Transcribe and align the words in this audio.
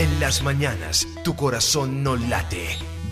En 0.00 0.18
las 0.18 0.42
mañanas, 0.42 1.06
tu 1.24 1.36
corazón 1.36 2.02
no 2.02 2.16
late. 2.16 2.68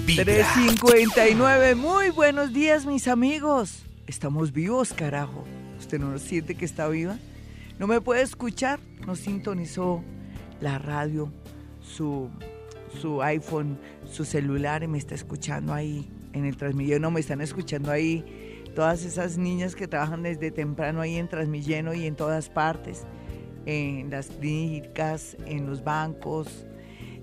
Vibra. 0.07 0.25
359, 0.25 1.75
muy 1.75 2.08
buenos 2.08 2.54
días 2.54 2.87
mis 2.87 3.08
amigos. 3.08 3.84
Estamos 4.07 4.55
vivos, 4.55 4.95
carajo. 4.95 5.45
¿Usted 5.79 5.99
no 5.99 6.19
siente 6.19 6.55
que 6.55 6.65
está 6.65 6.89
viva? 6.89 7.19
¿No 7.79 7.87
me 7.87 8.01
puede 8.01 8.23
escuchar? 8.23 8.80
¿No 9.07 9.16
sintonizó 9.16 10.03
la 10.62 10.79
radio, 10.79 11.30
su, 11.82 12.30
su 13.02 13.20
iPhone, 13.20 13.79
su 14.11 14.25
celular 14.25 14.82
y 14.82 14.89
me 14.89 14.96
está 14.96 15.14
escuchando 15.14 15.75
ahí 15.75 16.09
en 16.32 16.46
el 16.46 16.57
Transmilleno? 16.57 17.00
No, 17.00 17.11
me 17.11 17.20
están 17.20 17.43
escuchando 17.43 17.91
ahí 17.91 18.64
todas 18.75 19.05
esas 19.05 19.36
niñas 19.36 19.75
que 19.75 19.89
trabajan 19.89 20.23
desde 20.23 20.50
temprano 20.50 21.02
ahí 21.02 21.16
en 21.16 21.29
Transmilleno 21.29 21.93
y 21.93 22.07
en 22.07 22.16
todas 22.16 22.48
partes. 22.48 23.05
En 23.66 24.09
las 24.09 24.29
clínicas, 24.29 25.36
en 25.45 25.66
los 25.66 25.84
bancos, 25.84 26.64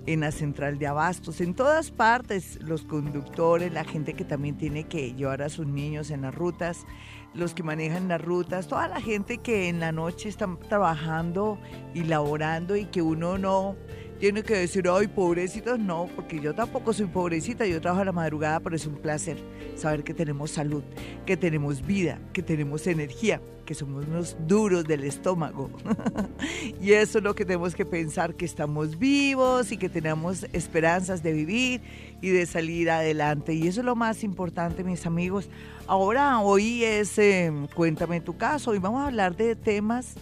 en 0.05 0.19
la 0.21 0.31
central 0.31 0.77
de 0.77 0.87
abastos, 0.87 1.41
en 1.41 1.53
todas 1.53 1.91
partes, 1.91 2.59
los 2.61 2.83
conductores, 2.83 3.73
la 3.73 3.83
gente 3.83 4.13
que 4.13 4.23
también 4.23 4.57
tiene 4.57 4.85
que 4.85 5.13
llevar 5.13 5.41
a 5.41 5.49
sus 5.49 5.65
niños 5.65 6.11
en 6.11 6.21
las 6.21 6.35
rutas, 6.35 6.85
los 7.33 7.53
que 7.53 7.63
manejan 7.63 8.07
las 8.07 8.21
rutas, 8.21 8.67
toda 8.67 8.87
la 8.87 9.01
gente 9.01 9.39
que 9.39 9.67
en 9.67 9.79
la 9.79 9.91
noche 9.91 10.29
están 10.29 10.59
trabajando 10.59 11.59
y 11.93 12.03
laborando 12.03 12.75
y 12.75 12.85
que 12.85 13.01
uno 13.01 13.37
no 13.37 13.75
tiene 14.19 14.43
que 14.43 14.55
decir, 14.55 14.87
ay, 14.89 15.07
pobrecitos, 15.07 15.77
no, 15.77 16.07
porque 16.15 16.39
yo 16.39 16.53
tampoco 16.53 16.93
soy 16.93 17.07
pobrecita, 17.07 17.65
yo 17.65 17.81
trabajo 17.81 18.03
a 18.03 18.05
la 18.05 18.11
madrugada, 18.13 18.59
pero 18.61 18.75
es 18.75 18.85
un 18.85 18.95
placer 18.95 19.37
saber 19.75 20.03
que 20.03 20.13
tenemos 20.13 20.51
salud, 20.51 20.83
que 21.25 21.35
tenemos 21.35 21.85
vida, 21.85 22.19
que 22.31 22.41
tenemos 22.41 22.87
energía, 22.87 23.41
que 23.65 23.73
somos 23.73 24.05
unos 24.05 24.37
duros 24.47 24.85
del 24.85 25.03
estómago. 25.03 25.69
y 26.81 26.93
eso 26.93 27.17
es 27.17 27.23
lo 27.23 27.35
que 27.35 27.45
tenemos 27.45 27.75
que 27.75 27.85
pensar, 27.85 28.35
que 28.35 28.45
estamos 28.45 28.97
vivos 28.97 29.71
y 29.71 29.77
que 29.77 29.89
tenemos 29.89 30.45
esperanzas 30.53 31.23
de 31.23 31.33
vivir 31.33 31.81
y 32.21 32.29
de 32.29 32.45
salir 32.45 32.89
adelante. 32.89 33.53
Y 33.53 33.67
eso 33.67 33.81
es 33.81 33.85
lo 33.85 33.95
más 33.95 34.23
importante, 34.23 34.83
mis 34.83 35.05
amigos. 35.05 35.49
Ahora, 35.87 36.39
hoy 36.39 36.83
es, 36.83 37.17
eh, 37.17 37.51
cuéntame 37.75 38.21
tu 38.21 38.37
caso, 38.37 38.71
hoy 38.71 38.79
vamos 38.79 39.01
a 39.01 39.07
hablar 39.07 39.35
de 39.35 39.55
temas 39.55 40.15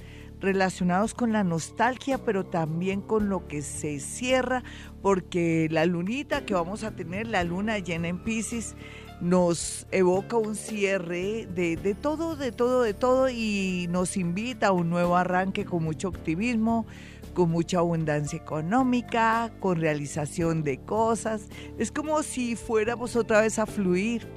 relacionados 0.43 1.13
con 1.13 1.31
la 1.31 1.43
nostalgia, 1.43 2.17
pero 2.17 2.45
también 2.45 3.01
con 3.01 3.29
lo 3.29 3.47
que 3.47 3.61
se 3.61 3.99
cierra, 4.01 4.63
porque 5.01 5.69
la 5.71 5.85
lunita 5.85 6.45
que 6.45 6.53
vamos 6.53 6.83
a 6.83 6.91
tener, 6.91 7.27
la 7.27 7.45
luna 7.45 7.79
llena 7.79 8.09
en 8.09 8.21
Pisces, 8.21 8.75
nos 9.21 9.87
evoca 9.91 10.37
un 10.37 10.55
cierre 10.55 11.47
de, 11.53 11.77
de, 11.77 11.93
todo, 11.93 12.35
de 12.35 12.51
todo, 12.51 12.81
de 12.81 12.93
todo 12.93 13.29
y 13.29 13.87
nos 13.89 14.17
invita 14.17 14.67
a 14.67 14.71
un 14.71 14.89
nuevo 14.89 15.15
arranque 15.15 15.65
con 15.65 15.83
mucho 15.83 16.09
optimismo, 16.09 16.85
con 17.33 17.49
mucha 17.49 17.79
abundancia 17.79 18.37
económica, 18.37 19.51
con 19.59 19.79
realización 19.79 20.63
de 20.63 20.79
cosas. 20.79 21.47
Es 21.77 21.91
como 21.91 22.21
si 22.23 22.55
fuéramos 22.55 23.15
otra 23.15 23.41
vez 23.41 23.59
a 23.59 23.65
fluir 23.65 24.27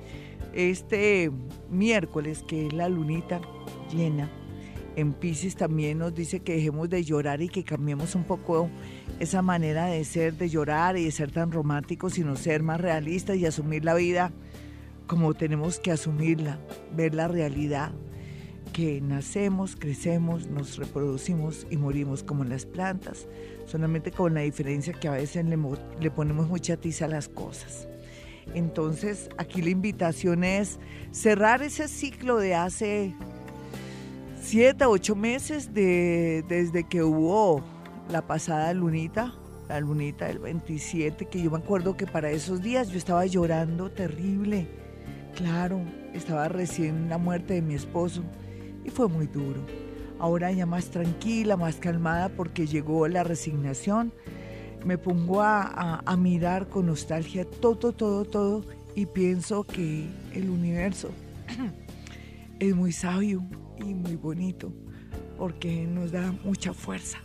este 0.54 1.30
miércoles, 1.70 2.42
que 2.46 2.66
es 2.66 2.72
la 2.72 2.88
lunita 2.88 3.40
llena 3.92 4.30
en 4.96 5.12
Pisces 5.12 5.56
también 5.56 5.98
nos 5.98 6.14
dice 6.14 6.40
que 6.40 6.54
dejemos 6.56 6.88
de 6.88 7.04
llorar 7.04 7.42
y 7.42 7.48
que 7.48 7.62
cambiemos 7.62 8.14
un 8.14 8.24
poco 8.24 8.70
esa 9.20 9.42
manera 9.42 9.86
de 9.86 10.02
ser, 10.04 10.34
de 10.34 10.48
llorar 10.48 10.96
y 10.96 11.04
de 11.04 11.10
ser 11.10 11.30
tan 11.30 11.52
románticos, 11.52 12.14
sino 12.14 12.34
ser 12.34 12.62
más 12.62 12.80
realistas 12.80 13.36
y 13.36 13.44
asumir 13.44 13.84
la 13.84 13.94
vida 13.94 14.32
como 15.06 15.34
tenemos 15.34 15.78
que 15.78 15.92
asumirla, 15.92 16.58
ver 16.94 17.14
la 17.14 17.28
realidad, 17.28 17.92
que 18.72 19.00
nacemos, 19.00 19.74
crecemos, 19.74 20.48
nos 20.48 20.76
reproducimos 20.76 21.66
y 21.70 21.78
morimos 21.78 22.22
como 22.22 22.44
las 22.44 22.66
plantas, 22.66 23.26
solamente 23.64 24.10
con 24.10 24.34
la 24.34 24.42
diferencia 24.42 24.92
que 24.92 25.08
a 25.08 25.12
veces 25.12 25.46
le, 25.46 26.10
ponemos 26.10 26.48
mucha 26.48 26.76
tiza 26.76 27.06
a 27.06 27.08
las 27.08 27.28
cosas. 27.28 27.88
Entonces, 28.54 29.30
aquí 29.38 29.62
la 29.62 29.70
invitación 29.70 30.44
es 30.44 30.78
cerrar 31.10 31.62
ese 31.62 31.88
ciclo 31.88 32.36
de 32.36 32.54
hace 32.54 33.14
siete, 34.42 34.84
ocho 34.84 35.16
meses 35.16 35.72
de, 35.72 36.44
desde 36.46 36.84
que 36.84 37.02
hubo 37.02 37.64
la 38.10 38.26
pasada 38.26 38.72
lunita, 38.74 39.34
la 39.68 39.80
lunita 39.80 40.26
del 40.26 40.38
27, 40.38 41.26
que 41.26 41.42
yo 41.42 41.50
me 41.50 41.58
acuerdo 41.58 41.96
que 41.96 42.06
para 42.06 42.30
esos 42.30 42.62
días 42.62 42.88
yo 42.90 42.98
estaba 42.98 43.26
llorando 43.26 43.90
terrible. 43.90 44.85
Claro, 45.36 45.82
estaba 46.14 46.48
recién 46.48 47.10
la 47.10 47.18
muerte 47.18 47.54
de 47.54 47.62
mi 47.62 47.74
esposo 47.74 48.22
y 48.86 48.88
fue 48.88 49.06
muy 49.06 49.26
duro. 49.26 49.60
Ahora 50.18 50.50
ya 50.50 50.64
más 50.64 50.90
tranquila, 50.90 51.58
más 51.58 51.76
calmada 51.76 52.30
porque 52.30 52.66
llegó 52.66 53.06
la 53.06 53.22
resignación. 53.22 54.14
Me 54.86 54.96
pongo 54.96 55.42
a, 55.42 56.02
mirar 56.18 56.68
con 56.68 56.86
nostalgia 56.86 57.44
todo, 57.44 57.92
todo, 57.92 58.24
todo 58.24 58.64
y 58.94 59.04
pienso 59.04 59.64
que 59.64 60.06
el 60.32 60.48
universo 60.48 61.10
es 62.58 62.74
muy 62.74 62.92
sabio 62.92 63.44
y 63.78 63.92
muy 63.92 64.16
bonito 64.16 64.72
porque 65.36 65.86
nos 65.86 66.12
da 66.12 66.32
mucha 66.44 66.72
fuerza 66.72 67.18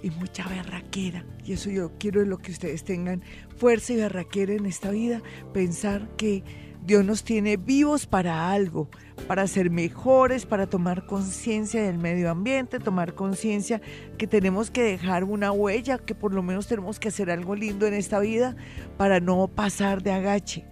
y 0.00 0.10
mucha 0.10 0.46
berraquera. 0.46 1.24
Y 1.44 1.54
eso 1.54 1.70
yo 1.70 1.90
quiero 1.98 2.24
lo 2.24 2.38
que 2.38 2.52
ustedes 2.52 2.84
tengan 2.84 3.22
fuerza 3.56 3.94
y 3.94 3.96
berraquera 3.96 4.52
en 4.52 4.66
esta 4.66 4.90
vida, 4.90 5.22
pensar 5.52 6.08
que 6.16 6.44
Dios 6.84 7.04
nos 7.04 7.22
tiene 7.22 7.56
vivos 7.56 8.06
para 8.06 8.50
algo, 8.50 8.88
para 9.28 9.46
ser 9.46 9.70
mejores, 9.70 10.46
para 10.46 10.66
tomar 10.66 11.06
conciencia 11.06 11.82
del 11.82 11.98
medio 11.98 12.30
ambiente, 12.30 12.80
tomar 12.80 13.14
conciencia 13.14 13.80
que 14.18 14.26
tenemos 14.26 14.70
que 14.70 14.82
dejar 14.82 15.22
una 15.22 15.52
huella, 15.52 15.98
que 15.98 16.16
por 16.16 16.34
lo 16.34 16.42
menos 16.42 16.66
tenemos 16.66 16.98
que 16.98 17.08
hacer 17.08 17.30
algo 17.30 17.54
lindo 17.54 17.86
en 17.86 17.94
esta 17.94 18.18
vida 18.18 18.56
para 18.96 19.20
no 19.20 19.46
pasar 19.46 20.02
de 20.02 20.10
agache. 20.10 20.64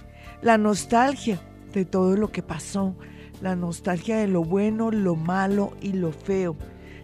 La 0.43 0.59
nostalgia 0.59 1.41
de 1.73 1.85
todo 1.85 2.17
lo 2.17 2.33
que 2.33 2.43
pasó, 2.43 2.97
la 3.41 3.55
nostalgia 3.55 4.17
de 4.17 4.27
lo 4.27 4.43
bueno, 4.43 4.91
lo 4.91 5.15
malo 5.15 5.77
y 5.81 5.93
lo 5.93 6.11
feo 6.11 6.57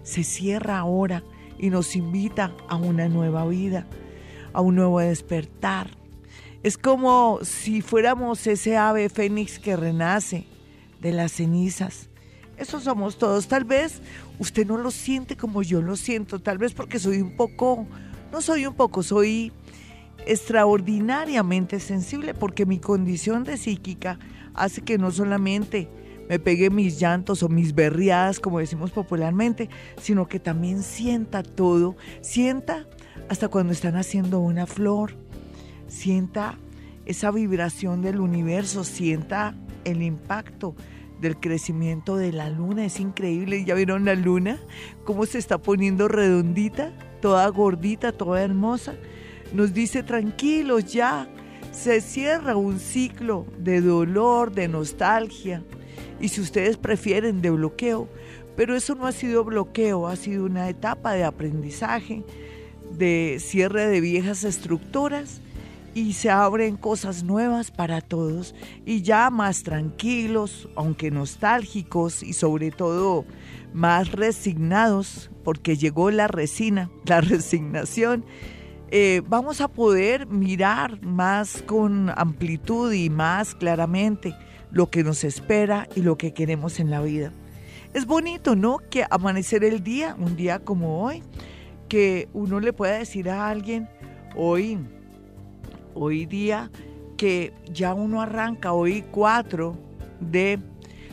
se 0.06 0.22
cierra 0.22 0.78
ahora 0.78 1.24
y 1.58 1.70
nos 1.70 1.96
invita 1.96 2.52
a 2.68 2.76
una 2.76 3.08
nueva 3.08 3.46
vida, 3.46 3.86
a 4.52 4.60
un 4.60 4.76
nuevo 4.76 5.00
despertar. 5.00 5.90
Es 6.66 6.76
como 6.76 7.38
si 7.42 7.80
fuéramos 7.80 8.44
ese 8.48 8.76
ave 8.76 9.08
fénix 9.08 9.60
que 9.60 9.76
renace 9.76 10.46
de 11.00 11.12
las 11.12 11.30
cenizas. 11.30 12.08
Eso 12.56 12.80
somos 12.80 13.18
todos. 13.18 13.46
Tal 13.46 13.62
vez 13.62 14.02
usted 14.40 14.66
no 14.66 14.76
lo 14.76 14.90
siente 14.90 15.36
como 15.36 15.62
yo 15.62 15.80
lo 15.80 15.94
siento, 15.94 16.40
tal 16.40 16.58
vez 16.58 16.74
porque 16.74 16.98
soy 16.98 17.20
un 17.20 17.36
poco, 17.36 17.86
no 18.32 18.40
soy 18.40 18.66
un 18.66 18.74
poco, 18.74 19.04
soy 19.04 19.52
extraordinariamente 20.26 21.78
sensible 21.78 22.34
porque 22.34 22.66
mi 22.66 22.80
condición 22.80 23.44
de 23.44 23.58
psíquica 23.58 24.18
hace 24.52 24.80
que 24.80 24.98
no 24.98 25.12
solamente 25.12 25.88
me 26.28 26.40
pegue 26.40 26.68
mis 26.70 26.98
llantos 26.98 27.44
o 27.44 27.48
mis 27.48 27.76
berriadas, 27.76 28.40
como 28.40 28.58
decimos 28.58 28.90
popularmente, 28.90 29.70
sino 30.02 30.26
que 30.26 30.40
también 30.40 30.82
sienta 30.82 31.44
todo, 31.44 31.94
sienta 32.22 32.88
hasta 33.28 33.46
cuando 33.46 33.72
están 33.72 33.94
haciendo 33.94 34.40
una 34.40 34.66
flor, 34.66 35.14
sienta 35.88 36.58
esa 37.04 37.30
vibración 37.30 38.02
del 38.02 38.20
universo, 38.20 38.84
sienta 38.84 39.54
el 39.84 40.02
impacto 40.02 40.74
del 41.20 41.38
crecimiento 41.38 42.16
de 42.16 42.32
la 42.32 42.50
luna, 42.50 42.84
es 42.84 43.00
increíble, 43.00 43.64
¿ya 43.64 43.74
vieron 43.74 44.04
la 44.04 44.14
luna? 44.14 44.58
¿Cómo 45.04 45.24
se 45.24 45.38
está 45.38 45.58
poniendo 45.58 46.08
redondita, 46.08 46.92
toda 47.22 47.48
gordita, 47.48 48.12
toda 48.12 48.42
hermosa? 48.42 48.94
Nos 49.52 49.72
dice 49.72 50.02
tranquilos 50.02 50.92
ya, 50.92 51.28
se 51.72 52.00
cierra 52.00 52.56
un 52.56 52.80
ciclo 52.80 53.46
de 53.58 53.80
dolor, 53.80 54.52
de 54.52 54.68
nostalgia, 54.68 55.62
y 56.20 56.28
si 56.28 56.40
ustedes 56.40 56.76
prefieren 56.76 57.40
de 57.40 57.50
bloqueo, 57.50 58.08
pero 58.56 58.74
eso 58.74 58.94
no 58.94 59.06
ha 59.06 59.12
sido 59.12 59.44
bloqueo, 59.44 60.08
ha 60.08 60.16
sido 60.16 60.44
una 60.44 60.68
etapa 60.68 61.12
de 61.12 61.24
aprendizaje, 61.24 62.24
de 62.90 63.36
cierre 63.40 63.86
de 63.86 64.00
viejas 64.00 64.44
estructuras 64.44 65.40
y 65.96 66.12
se 66.12 66.28
abren 66.28 66.76
cosas 66.76 67.24
nuevas 67.24 67.70
para 67.70 68.02
todos 68.02 68.54
y 68.84 69.00
ya 69.00 69.30
más 69.30 69.62
tranquilos, 69.62 70.68
aunque 70.76 71.10
nostálgicos 71.10 72.22
y 72.22 72.34
sobre 72.34 72.70
todo 72.70 73.24
más 73.72 74.12
resignados, 74.12 75.30
porque 75.42 75.78
llegó 75.78 76.10
la 76.10 76.28
resina, 76.28 76.90
la 77.06 77.22
resignación. 77.22 78.26
Eh, 78.90 79.22
vamos 79.26 79.62
a 79.62 79.68
poder 79.68 80.26
mirar 80.26 81.00
más 81.00 81.62
con 81.62 82.10
amplitud 82.14 82.92
y 82.92 83.08
más 83.08 83.54
claramente 83.54 84.36
lo 84.70 84.90
que 84.90 85.02
nos 85.02 85.24
espera 85.24 85.88
y 85.96 86.02
lo 86.02 86.18
que 86.18 86.34
queremos 86.34 86.78
en 86.78 86.90
la 86.90 87.00
vida. 87.00 87.32
Es 87.94 88.04
bonito, 88.04 88.54
¿no? 88.54 88.80
Que 88.90 89.06
amanecer 89.08 89.64
el 89.64 89.82
día, 89.82 90.14
un 90.18 90.36
día 90.36 90.58
como 90.58 91.02
hoy, 91.02 91.22
que 91.88 92.28
uno 92.34 92.60
le 92.60 92.74
pueda 92.74 92.98
decir 92.98 93.30
a 93.30 93.48
alguien, 93.48 93.88
hoy, 94.36 94.78
hoy 95.96 96.26
día, 96.26 96.70
que 97.16 97.52
ya 97.72 97.94
uno 97.94 98.20
arranca, 98.20 98.72
hoy 98.72 99.04
4 99.10 99.76
de 100.20 100.58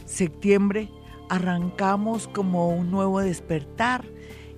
septiembre, 0.05 0.89
arrancamos 1.29 2.27
como 2.27 2.69
un 2.69 2.91
nuevo 2.91 3.19
despertar 3.21 4.05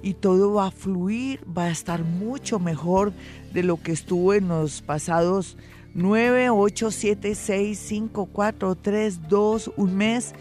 y 0.01 0.13
todo 0.13 0.53
va 0.53 0.67
a 0.67 0.71
fluir, 0.71 1.39
va 1.57 1.65
a 1.65 1.71
estar 1.71 2.03
mucho 2.03 2.59
mejor 2.59 3.13
de 3.53 3.63
lo 3.63 3.81
que 3.81 3.91
estuvo 3.91 4.33
en 4.33 4.47
los 4.49 4.81
pasados 4.81 5.57
9, 5.95 6.49
8, 6.49 6.91
7, 6.91 7.35
6, 7.35 7.79
5, 7.79 8.25
4, 8.25 8.75
3, 8.75 9.29
2, 9.29 9.71
un 9.77 9.95
mes, 9.95 10.33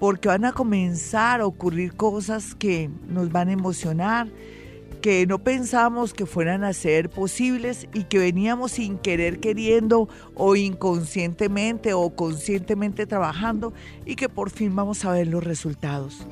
porque 0.00 0.28
van 0.28 0.44
a 0.44 0.52
comenzar 0.52 1.40
a 1.40 1.46
ocurrir 1.46 1.94
cosas 1.94 2.56
que 2.56 2.90
nos 3.08 3.30
van 3.30 3.48
a 3.48 3.52
emocionar, 3.52 4.28
que 5.06 5.24
no 5.24 5.38
pensamos 5.38 6.12
que 6.12 6.26
fueran 6.26 6.64
a 6.64 6.72
ser 6.72 7.10
posibles 7.10 7.86
y 7.94 8.02
que 8.02 8.18
veníamos 8.18 8.72
sin 8.72 8.98
querer 8.98 9.38
queriendo 9.38 10.08
o 10.34 10.56
inconscientemente 10.56 11.92
o 11.92 12.10
conscientemente 12.16 13.06
trabajando 13.06 13.72
y 14.04 14.16
que 14.16 14.28
por 14.28 14.50
fin 14.50 14.74
vamos 14.74 15.04
a 15.04 15.12
ver 15.12 15.28
los 15.28 15.44
resultados. 15.44 16.26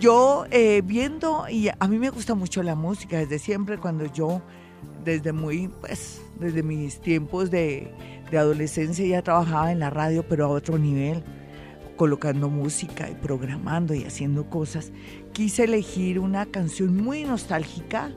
Yo 0.00 0.44
eh, 0.50 0.82
viendo, 0.84 1.48
y 1.48 1.68
a 1.68 1.86
mí 1.86 1.98
me 2.00 2.10
gusta 2.10 2.34
mucho 2.34 2.64
la 2.64 2.74
música 2.74 3.16
desde 3.18 3.38
siempre, 3.38 3.78
cuando 3.78 4.12
yo, 4.12 4.42
desde 5.04 5.32
muy, 5.32 5.68
pues, 5.80 6.20
desde 6.40 6.64
mis 6.64 7.00
tiempos 7.00 7.52
de, 7.52 7.92
de 8.28 8.38
adolescencia 8.38 9.06
ya 9.06 9.22
trabajaba 9.22 9.70
en 9.70 9.78
la 9.78 9.90
radio, 9.90 10.24
pero 10.28 10.46
a 10.46 10.48
otro 10.48 10.78
nivel, 10.78 11.22
colocando 11.94 12.50
música 12.50 13.08
y 13.08 13.14
programando 13.14 13.94
y 13.94 14.02
haciendo 14.02 14.50
cosas 14.50 14.90
quise 15.36 15.64
elegir 15.64 16.18
una 16.18 16.46
canción 16.46 16.96
muy 16.96 17.24
nostálgica 17.24 18.10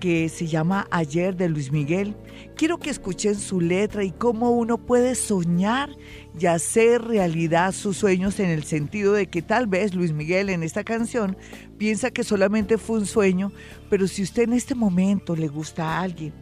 que 0.00 0.30
se 0.30 0.46
llama 0.46 0.88
Ayer 0.90 1.36
de 1.36 1.50
Luis 1.50 1.70
Miguel. 1.70 2.16
Quiero 2.56 2.78
que 2.78 2.88
escuchen 2.88 3.34
su 3.34 3.60
letra 3.60 4.02
y 4.02 4.12
cómo 4.12 4.50
uno 4.50 4.78
puede 4.78 5.14
soñar 5.14 5.90
y 6.40 6.46
hacer 6.46 7.02
realidad 7.02 7.72
sus 7.72 7.98
sueños 7.98 8.40
en 8.40 8.48
el 8.48 8.64
sentido 8.64 9.12
de 9.12 9.26
que 9.26 9.42
tal 9.42 9.66
vez 9.66 9.94
Luis 9.94 10.14
Miguel 10.14 10.48
en 10.48 10.62
esta 10.62 10.84
canción 10.84 11.36
piensa 11.76 12.10
que 12.10 12.24
solamente 12.24 12.78
fue 12.78 12.98
un 12.98 13.04
sueño, 13.04 13.52
pero 13.90 14.08
si 14.08 14.22
usted 14.22 14.44
en 14.44 14.54
este 14.54 14.74
momento 14.74 15.36
le 15.36 15.48
gusta 15.48 15.84
a 15.84 16.00
alguien 16.00 16.32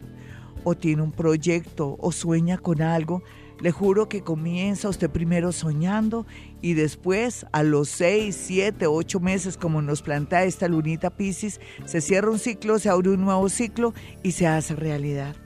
o 0.63 0.73
tiene 0.73 1.01
un 1.01 1.11
proyecto 1.11 1.97
o 1.99 2.13
sueña 2.13 2.57
con 2.57 2.81
algo, 2.81 3.23
le 3.63 3.71
juro 3.71 4.09
que 4.09 4.23
comienza 4.23 4.89
usted 4.89 5.09
primero 5.09 5.53
soñando 5.53 6.27
y 6.61 6.73
después 6.73 7.45
a 7.53 7.63
los 7.63 7.87
seis, 7.87 8.35
siete, 8.35 8.87
ocho 8.87 9.21
meses, 9.21 9.55
como 9.55 9.81
nos 9.81 10.01
plantea 10.01 10.43
esta 10.43 10.67
lunita 10.67 11.11
Pisces, 11.11 11.61
se 11.85 12.01
cierra 12.01 12.29
un 12.29 12.39
ciclo, 12.39 12.77
se 12.77 12.89
abre 12.89 13.11
un 13.11 13.21
nuevo 13.21 13.47
ciclo 13.47 13.93
y 14.21 14.33
se 14.33 14.47
hace 14.47 14.75
realidad. 14.75 15.37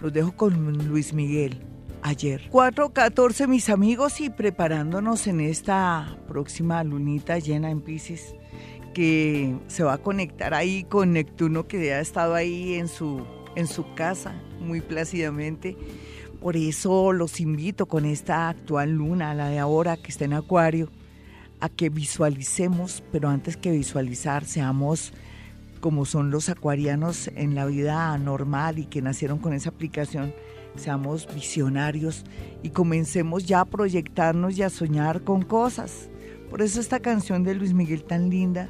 Los 0.00 0.12
dejo 0.12 0.36
con 0.36 0.86
Luis 0.86 1.12
Miguel 1.14 1.62
ayer. 2.02 2.48
4.14 2.52 3.48
mis 3.48 3.68
amigos 3.68 4.20
y 4.20 4.30
preparándonos 4.30 5.26
en 5.26 5.40
esta 5.40 6.16
próxima 6.28 6.84
lunita 6.84 7.40
llena 7.40 7.72
en 7.72 7.80
Pisces 7.80 8.36
que 8.94 9.52
se 9.66 9.82
va 9.82 9.94
a 9.94 9.98
conectar 9.98 10.54
ahí 10.54 10.84
con 10.84 11.12
Neptuno 11.12 11.66
que 11.66 11.92
ha 11.92 11.98
estado 11.98 12.36
ahí 12.36 12.74
en 12.74 12.86
su, 12.86 13.26
en 13.56 13.66
su 13.66 13.94
casa 13.94 14.40
muy 14.60 14.80
plácidamente 14.80 15.76
por 16.44 16.58
eso 16.58 17.14
los 17.14 17.40
invito 17.40 17.86
con 17.86 18.04
esta 18.04 18.50
actual 18.50 18.90
luna, 18.90 19.32
la 19.32 19.48
de 19.48 19.58
ahora 19.58 19.96
que 19.96 20.10
está 20.10 20.26
en 20.26 20.34
Acuario, 20.34 20.90
a 21.58 21.70
que 21.70 21.88
visualicemos, 21.88 23.02
pero 23.10 23.30
antes 23.30 23.56
que 23.56 23.70
visualizar, 23.70 24.44
seamos 24.44 25.14
como 25.80 26.04
son 26.04 26.30
los 26.30 26.50
acuarianos 26.50 27.28
en 27.28 27.54
la 27.54 27.64
vida 27.64 28.18
normal 28.18 28.78
y 28.78 28.84
que 28.84 29.00
nacieron 29.00 29.38
con 29.38 29.54
esa 29.54 29.70
aplicación, 29.70 30.34
seamos 30.76 31.26
visionarios 31.34 32.24
y 32.62 32.68
comencemos 32.68 33.46
ya 33.46 33.60
a 33.60 33.64
proyectarnos 33.64 34.58
y 34.58 34.64
a 34.64 34.68
soñar 34.68 35.22
con 35.22 35.40
cosas. 35.40 36.10
Por 36.50 36.60
eso 36.60 36.78
esta 36.78 37.00
canción 37.00 37.42
de 37.44 37.54
Luis 37.54 37.72
Miguel 37.72 38.04
tan 38.04 38.28
linda, 38.28 38.68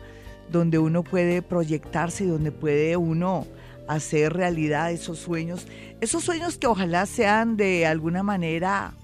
donde 0.49 0.79
uno 0.79 1.03
puede 1.03 1.43
proyectarse, 1.43 2.25
donde 2.25 2.53
puede 2.53 2.97
uno 2.97 3.49
hacer 3.89 4.33
realidad 4.33 4.91
esos 4.91 5.19
sueños, 5.19 5.67
esos 6.01 6.25
sueños 6.25 6.59
que 6.59 6.67
ojalá 6.67 7.07
sean 7.07 7.57
de 7.57 7.87
alguna 7.87 8.23
manera 8.23 8.95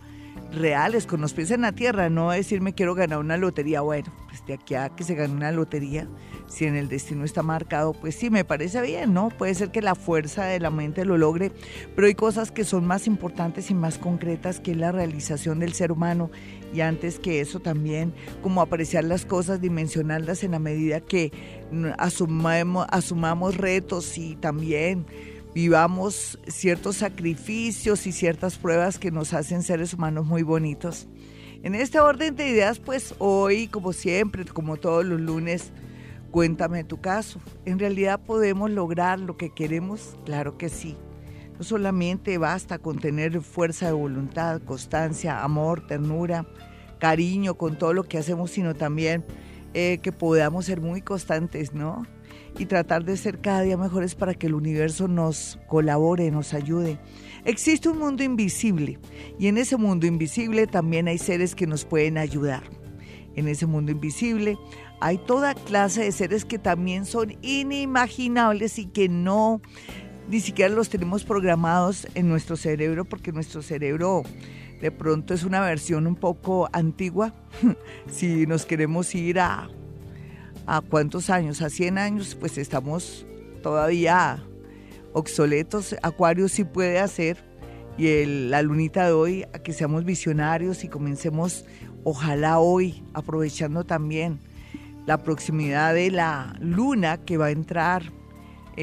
reales, 0.53 1.07
con 1.07 1.21
los 1.21 1.33
pies 1.33 1.51
en 1.51 1.63
la 1.63 1.73
tierra, 1.73 2.11
no 2.11 2.31
decirme 2.31 2.75
quiero 2.75 2.95
ganar 2.95 3.19
una 3.19 3.37
lotería, 3.37 3.81
bueno, 3.83 4.13
pues 4.29 4.45
de 4.47 4.55
aquí 4.55 4.75
a 4.75 4.89
que 4.89 5.05
se 5.05 5.15
gane 5.15 5.33
una 5.33 5.53
lotería, 5.53 6.09
si 6.49 6.67
en 6.67 6.75
el 6.75 6.89
destino 6.89 7.25
está 7.25 7.43
marcado, 7.43 7.93
pues 7.93 8.17
sí, 8.17 8.31
me 8.31 8.45
parece 8.45 8.81
bien, 8.83 9.15
¿no? 9.15 9.29
Puede 9.29 9.55
ser 9.55 9.71
que 9.71 9.83
la 9.83 9.95
fuerza 9.95 10.45
de 10.45 10.59
la 10.59 10.71
mente 10.71 11.05
lo 11.05 11.19
logre, 11.19 11.53
pero 11.95 12.07
hay 12.09 12.15
cosas 12.15 12.51
que 12.51 12.65
son 12.65 12.85
más 12.87 13.07
importantes 13.07 13.71
y 13.71 13.75
más 13.75 13.99
concretas 13.99 14.61
que 14.61 14.75
la 14.75 14.93
realización 14.93 15.61
del 15.61 15.73
ser 15.73 15.93
humano 15.93 16.31
y 16.73 16.81
antes 16.81 17.19
que 17.19 17.41
eso 17.41 17.61
también, 17.61 18.13
como 18.43 18.61
apreciar 18.61 19.05
las 19.05 19.25
cosas, 19.25 19.61
dimensionarlas 19.61 20.45
en 20.45 20.53
la 20.53 20.59
medida 20.59 21.01
que 21.01 21.33
asumamos, 21.99 22.87
asumamos 22.91 23.57
retos 23.57 24.17
y 24.19 24.37
también 24.37 25.07
vivamos 25.55 26.39
ciertos 26.47 26.97
sacrificios 26.97 28.07
y 28.07 28.13
ciertas 28.13 28.57
pruebas 28.57 28.99
que 28.99 29.11
nos 29.11 29.33
hacen 29.33 29.63
seres 29.63 29.95
humanos 29.95 30.27
muy 30.27 30.43
bonitos. 30.43 31.09
En 31.63 31.75
este 31.75 32.01
orden 32.01 32.37
de 32.37 32.49
ideas, 32.49 32.79
pues 32.79 33.15
hoy, 33.19 33.67
como 33.67 33.93
siempre, 33.93 34.45
como 34.45 34.77
todos 34.77 35.05
los 35.05 35.21
lunes, 35.21 35.73
cuéntame 36.31 36.85
tu 36.85 37.01
caso. 37.01 37.41
¿En 37.67 37.79
realidad 37.79 38.21
podemos 38.25 38.71
lograr 38.71 39.19
lo 39.19 39.37
que 39.37 39.51
queremos? 39.51 40.17
Claro 40.25 40.57
que 40.57 40.69
sí. 40.69 40.97
No 41.61 41.65
solamente 41.65 42.39
basta 42.39 42.79
con 42.79 42.99
tener 42.99 43.43
fuerza 43.43 43.85
de 43.85 43.93
voluntad, 43.93 44.63
constancia, 44.63 45.45
amor, 45.45 45.87
ternura, 45.87 46.47
cariño 46.99 47.53
con 47.59 47.77
todo 47.77 47.93
lo 47.93 48.05
que 48.05 48.17
hacemos, 48.17 48.51
sino 48.51 48.75
también 48.75 49.27
eh, 49.75 49.99
que 50.03 50.11
podamos 50.11 50.65
ser 50.65 50.81
muy 50.81 51.03
constantes, 51.03 51.75
¿no? 51.75 52.07
y 52.59 52.65
tratar 52.65 53.05
de 53.05 53.19
ser 53.19 53.43
cada 53.43 53.61
día 53.61 53.77
mejores 53.77 54.15
para 54.15 54.33
que 54.33 54.47
el 54.47 54.55
universo 54.55 55.07
nos 55.07 55.59
colabore, 55.67 56.31
nos 56.31 56.55
ayude. 56.55 56.99
Existe 57.45 57.91
un 57.91 57.99
mundo 57.99 58.23
invisible 58.23 58.99
y 59.39 59.49
en 59.49 59.59
ese 59.59 59.77
mundo 59.77 60.07
invisible 60.07 60.67
también 60.67 61.09
hay 61.09 61.19
seres 61.19 61.55
que 61.55 61.67
nos 61.67 61.85
pueden 61.85 62.17
ayudar. 62.17 62.63
En 63.37 63.49
ese 63.49 63.67
mundo 63.67 63.93
invisible 63.93 64.57
hay 64.99 65.19
toda 65.19 65.55
clase 65.55 66.05
de 66.05 66.13
seres 66.13 66.47
que 66.47 66.59
también 66.59 67.05
son 67.05 67.37
inimaginables 67.43 68.79
y 68.79 68.87
que 68.87 69.11
no 69.11 69.61
ni 70.31 70.41
siquiera 70.41 70.73
los 70.75 70.89
tenemos 70.89 71.25
programados 71.25 72.07
en 72.15 72.29
nuestro 72.29 72.57
cerebro 72.57 73.05
porque 73.05 73.33
nuestro 73.33 73.61
cerebro 73.61 74.23
de 74.81 74.91
pronto 74.91 75.35
es 75.35 75.45
una 75.45 75.61
versión 75.61 76.07
un 76.07 76.17
poco 76.17 76.71
antigua 76.73 77.35
si 78.11 78.47
nos 78.47 78.65
queremos 78.65 79.15
ir 79.15 79.41
a 79.41 79.69
a 80.67 80.81
cuántos 80.81 81.31
años, 81.31 81.63
a 81.63 81.69
100 81.69 81.99
años, 81.99 82.37
pues 82.39 82.57
estamos 82.57 83.27
todavía 83.61 84.41
obsoletos. 85.13 85.97
Acuario 86.03 86.49
sí 86.49 86.63
puede 86.63 87.01
hacer 87.01 87.39
y 87.99 88.25
la 88.25 88.63
lunita 88.63 89.07
de 89.07 89.13
hoy 89.13 89.45
a 89.53 89.59
que 89.59 89.73
seamos 89.73 90.05
visionarios 90.05 90.85
y 90.85 90.89
comencemos, 90.89 91.65
ojalá 92.05 92.61
hoy, 92.61 93.03
aprovechando 93.15 93.85
también 93.85 94.39
la 95.07 95.23
proximidad 95.25 95.93
de 95.93 96.13
la 96.13 96.55
luna 96.61 97.19
que 97.19 97.37
va 97.37 97.47
a 97.47 97.51
entrar 97.51 98.05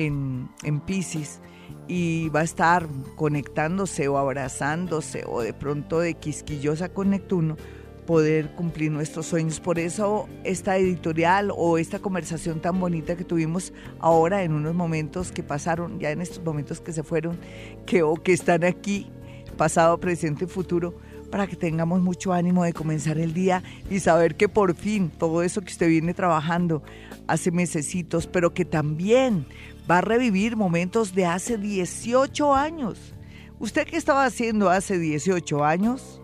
en, 0.06 0.50
en 0.64 0.80
Pisces 0.80 1.40
y 1.88 2.30
va 2.30 2.42
a 2.42 2.44
estar 2.44 2.88
conectándose 3.16 4.08
o 4.08 4.18
abrazándose 4.18 5.24
o 5.26 5.42
de 5.42 5.54
pronto 5.54 6.00
de 6.00 6.16
quisquillosa 6.16 6.90
con 6.90 7.10
Neptuno 7.10 7.58
poder 8.06 8.56
cumplir 8.56 8.92
nuestros 8.92 9.26
sueños. 9.26 9.60
Por 9.60 9.80
eso 9.80 10.28
esta 10.44 10.78
editorial 10.78 11.52
o 11.56 11.78
esta 11.78 12.00
conversación 12.00 12.62
tan 12.62 12.80
bonita 12.80 13.16
que 13.16 13.26
tuvimos 13.26 13.74
ahora 14.00 14.44
en 14.44 14.54
unos 14.54 14.74
momentos 14.74 15.32
que 15.32 15.44
pasaron, 15.44 16.00
ya 16.00 16.12
en 16.12 16.22
estos 16.22 16.44
momentos 16.44 16.80
que 16.80 16.94
se 16.94 17.04
fueron, 17.04 17.38
que 17.86 18.04
o 18.04 18.16
que 18.16 18.34
están 18.34 18.64
aquí, 18.64 19.12
pasado, 19.58 20.00
presente 20.00 20.46
y 20.46 20.48
futuro, 20.48 20.96
para 21.30 21.48
que 21.48 21.58
tengamos 21.58 22.02
mucho 22.02 22.32
ánimo 22.32 22.64
de 22.64 22.72
comenzar 22.72 23.18
el 23.18 23.34
día 23.34 23.62
y 23.90 24.00
saber 24.00 24.36
que 24.36 24.48
por 24.48 24.74
fin 24.74 25.10
todo 25.10 25.44
eso 25.44 25.62
que 25.62 25.72
usted 25.72 25.90
viene 25.90 26.14
trabajando 26.14 26.82
hace 27.28 27.52
mesecitos, 27.52 28.28
pero 28.28 28.54
que 28.54 28.64
también 28.64 29.46
va 29.90 30.00
a 30.00 30.02
revivir 30.02 30.56
momentos 30.56 31.14
de 31.14 31.26
hace 31.26 31.58
18 31.58 32.54
años. 32.54 33.14
¿Usted 33.60 33.88
qué 33.88 33.98
estaba 33.98 34.26
haciendo 34.26 34.70
hace 34.70 35.00
18 35.00 35.64
años? 35.64 36.22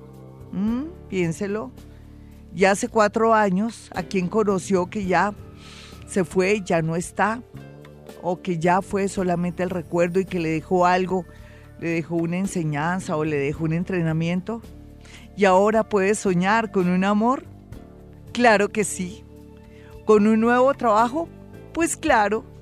Mm, 0.52 0.84
piénselo. 1.10 1.72
Ya 2.54 2.72
hace 2.72 2.88
cuatro 2.88 3.34
años, 3.34 3.90
a 3.96 4.04
quien 4.04 4.28
conoció 4.28 4.88
que 4.88 5.06
ya 5.06 5.34
se 6.08 6.24
fue, 6.24 6.62
ya 6.64 6.84
no 6.84 6.96
está, 6.96 7.42
o 8.22 8.42
que 8.42 8.60
ya 8.60 8.82
fue 8.82 9.08
solamente 9.08 9.64
el 9.64 9.72
recuerdo 9.72 10.20
y 10.20 10.26
que 10.26 10.40
le 10.40 10.50
dejó 10.50 10.86
algo, 10.86 11.26
le 11.80 11.90
dejó 11.90 12.16
una 12.18 12.38
enseñanza 12.38 13.18
o 13.18 13.26
le 13.26 13.38
dejó 13.38 13.64
un 13.64 13.74
entrenamiento. 13.74 14.62
Y 15.36 15.46
ahora 15.46 15.90
puede 15.90 16.14
soñar 16.14 16.72
con 16.72 16.88
un 16.88 17.04
amor. 17.04 17.44
Claro 18.32 18.70
que 18.70 18.84
sí. 18.84 19.24
¿Con 20.06 20.28
un 20.28 20.40
nuevo 20.40 20.74
trabajo? 20.76 21.28
Pues 21.74 21.98
claro. 21.98 22.53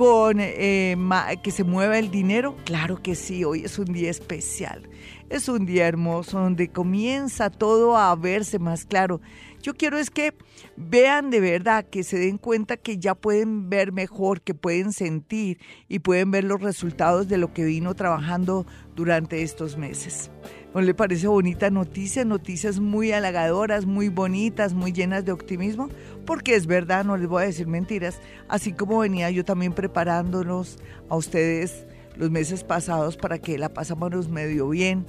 Con 0.00 0.38
eh, 0.40 0.96
que 1.42 1.50
se 1.50 1.62
mueva 1.62 1.98
el 1.98 2.10
dinero? 2.10 2.56
Claro 2.64 3.02
que 3.02 3.14
sí, 3.14 3.44
hoy 3.44 3.66
es 3.66 3.78
un 3.78 3.92
día 3.92 4.08
especial. 4.08 4.88
Es 5.28 5.46
un 5.46 5.66
día 5.66 5.86
hermoso 5.86 6.40
donde 6.40 6.70
comienza 6.70 7.50
todo 7.50 7.98
a 7.98 8.16
verse 8.16 8.58
más 8.58 8.86
claro. 8.86 9.20
Yo 9.60 9.74
quiero 9.74 9.98
es 9.98 10.08
que 10.08 10.32
vean 10.74 11.28
de 11.28 11.40
verdad, 11.40 11.84
que 11.84 12.02
se 12.02 12.18
den 12.18 12.38
cuenta 12.38 12.78
que 12.78 12.96
ya 12.96 13.14
pueden 13.14 13.68
ver 13.68 13.92
mejor, 13.92 14.40
que 14.40 14.54
pueden 14.54 14.94
sentir 14.94 15.58
y 15.86 15.98
pueden 15.98 16.30
ver 16.30 16.44
los 16.44 16.62
resultados 16.62 17.28
de 17.28 17.36
lo 17.36 17.52
que 17.52 17.64
vino 17.64 17.94
trabajando 17.94 18.64
durante 18.96 19.42
estos 19.42 19.76
meses. 19.76 20.30
¿No 20.72 20.80
le 20.80 20.94
parece 20.94 21.26
bonita 21.26 21.68
noticia? 21.68 22.24
Noticias 22.24 22.78
muy 22.78 23.10
halagadoras, 23.10 23.86
muy 23.86 24.08
bonitas, 24.08 24.72
muy 24.72 24.92
llenas 24.92 25.24
de 25.24 25.32
optimismo, 25.32 25.88
porque 26.24 26.54
es 26.54 26.68
verdad, 26.68 27.04
no 27.04 27.16
les 27.16 27.26
voy 27.26 27.42
a 27.42 27.46
decir 27.46 27.66
mentiras. 27.66 28.20
Así 28.46 28.72
como 28.72 29.00
venía 29.00 29.30
yo 29.30 29.44
también 29.44 29.72
preparándonos 29.72 30.78
a 31.08 31.16
ustedes 31.16 31.86
los 32.16 32.30
meses 32.30 32.62
pasados 32.62 33.16
para 33.16 33.38
que 33.38 33.58
la 33.58 33.70
pasamos 33.70 34.28
medio 34.28 34.68
bien 34.68 35.06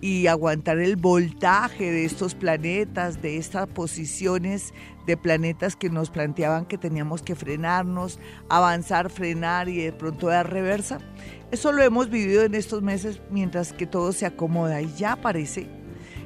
y 0.00 0.26
aguantar 0.26 0.78
el 0.78 0.96
voltaje 0.96 1.90
de 1.90 2.04
estos 2.04 2.34
planetas, 2.34 3.22
de 3.22 3.36
estas 3.38 3.66
posiciones 3.66 4.74
de 5.06 5.16
planetas 5.16 5.76
que 5.76 5.88
nos 5.88 6.10
planteaban 6.10 6.66
que 6.66 6.78
teníamos 6.78 7.22
que 7.22 7.34
frenarnos, 7.34 8.18
avanzar, 8.48 9.10
frenar 9.10 9.68
y 9.68 9.76
de 9.76 9.92
pronto 9.92 10.26
dar 10.26 10.50
reversa. 10.50 10.98
Eso 11.50 11.72
lo 11.72 11.82
hemos 11.82 12.10
vivido 12.10 12.42
en 12.42 12.54
estos 12.54 12.82
meses 12.82 13.20
mientras 13.30 13.72
que 13.72 13.86
todo 13.86 14.12
se 14.12 14.26
acomoda 14.26 14.82
y 14.82 14.92
ya 14.96 15.16
parece. 15.16 15.68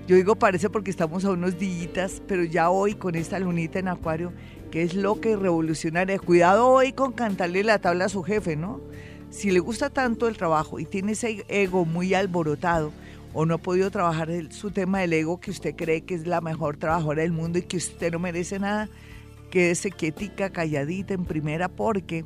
Yo 0.06 0.16
digo 0.16 0.34
parece 0.34 0.70
porque 0.70 0.90
estamos 0.90 1.24
a 1.24 1.30
unos 1.30 1.58
días, 1.58 2.22
pero 2.26 2.42
ya 2.42 2.70
hoy 2.70 2.94
con 2.94 3.14
esta 3.14 3.38
lunita 3.38 3.78
en 3.78 3.88
acuario, 3.88 4.32
que 4.72 4.82
es 4.82 4.94
lo 4.94 5.20
que 5.20 5.36
revolucionaria. 5.36 6.18
Cuidado 6.18 6.68
hoy 6.68 6.92
con 6.92 7.12
cantarle 7.12 7.62
la 7.62 7.78
tabla 7.78 8.06
a 8.06 8.08
su 8.08 8.22
jefe, 8.22 8.56
¿no? 8.56 8.80
Si 9.28 9.52
le 9.52 9.60
gusta 9.60 9.90
tanto 9.90 10.26
el 10.26 10.36
trabajo 10.36 10.80
y 10.80 10.84
tiene 10.84 11.12
ese 11.12 11.44
ego 11.48 11.84
muy 11.84 12.14
alborotado, 12.14 12.92
o 13.32 13.46
no 13.46 13.54
ha 13.54 13.58
podido 13.58 13.90
trabajar 13.90 14.30
su 14.50 14.70
tema 14.70 15.00
del 15.00 15.12
ego 15.12 15.40
que 15.40 15.50
usted 15.50 15.74
cree 15.76 16.02
que 16.02 16.14
es 16.14 16.26
la 16.26 16.40
mejor 16.40 16.76
trabajadora 16.76 17.22
del 17.22 17.32
mundo 17.32 17.58
y 17.58 17.62
que 17.62 17.76
usted 17.76 18.12
no 18.12 18.18
merece 18.18 18.58
nada, 18.58 18.88
quédese 19.50 19.90
quietica, 19.90 20.50
calladita 20.50 21.14
en 21.14 21.24
primera 21.24 21.68
porque 21.68 22.24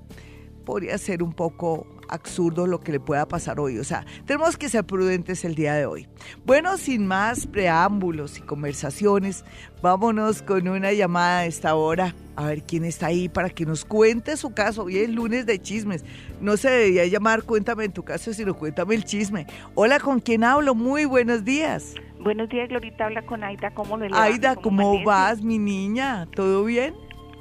podría 0.64 0.96
ser 0.98 1.22
un 1.22 1.32
poco 1.32 1.86
absurdo 2.08 2.66
lo 2.66 2.80
que 2.80 2.92
le 2.92 3.00
pueda 3.00 3.26
pasar 3.26 3.60
hoy. 3.60 3.78
O 3.78 3.84
sea, 3.84 4.04
tenemos 4.26 4.56
que 4.56 4.68
ser 4.68 4.84
prudentes 4.84 5.44
el 5.44 5.54
día 5.54 5.74
de 5.74 5.86
hoy. 5.86 6.08
Bueno, 6.44 6.76
sin 6.76 7.06
más 7.06 7.46
preámbulos 7.46 8.38
y 8.38 8.42
conversaciones, 8.42 9.44
vámonos 9.82 10.42
con 10.42 10.66
una 10.68 10.92
llamada 10.92 11.40
a 11.40 11.46
esta 11.46 11.74
hora. 11.74 12.14
A 12.36 12.46
ver 12.46 12.62
quién 12.62 12.84
está 12.84 13.06
ahí 13.06 13.28
para 13.28 13.48
que 13.48 13.64
nos 13.64 13.84
cuente 13.84 14.36
su 14.36 14.52
caso. 14.52 14.84
Hoy 14.84 14.98
es 14.98 15.08
lunes 15.08 15.46
de 15.46 15.60
chismes. 15.60 16.04
No 16.40 16.56
se 16.56 16.68
debería 16.68 17.06
llamar 17.06 17.44
Cuéntame 17.44 17.84
en 17.84 17.92
tu 17.92 18.02
caso, 18.02 18.32
sino 18.32 18.54
Cuéntame 18.54 18.94
el 18.96 19.04
chisme. 19.04 19.46
Hola, 19.74 20.00
¿con 20.00 20.20
quién 20.20 20.42
hablo? 20.42 20.74
Muy 20.74 21.04
buenos 21.04 21.44
días. 21.44 21.94
Buenos 22.24 22.48
días, 22.48 22.70
Glorita. 22.70 23.04
Habla 23.04 23.22
con 23.22 23.44
Aida. 23.44 23.70
¿Cómo 23.74 23.98
le? 23.98 24.08
Aida, 24.12 24.56
¿cómo, 24.56 25.04
vas, 25.04 25.42
mi 25.42 25.58
niña? 25.58 26.26
¿Todo 26.34 26.64
bien? 26.64 26.94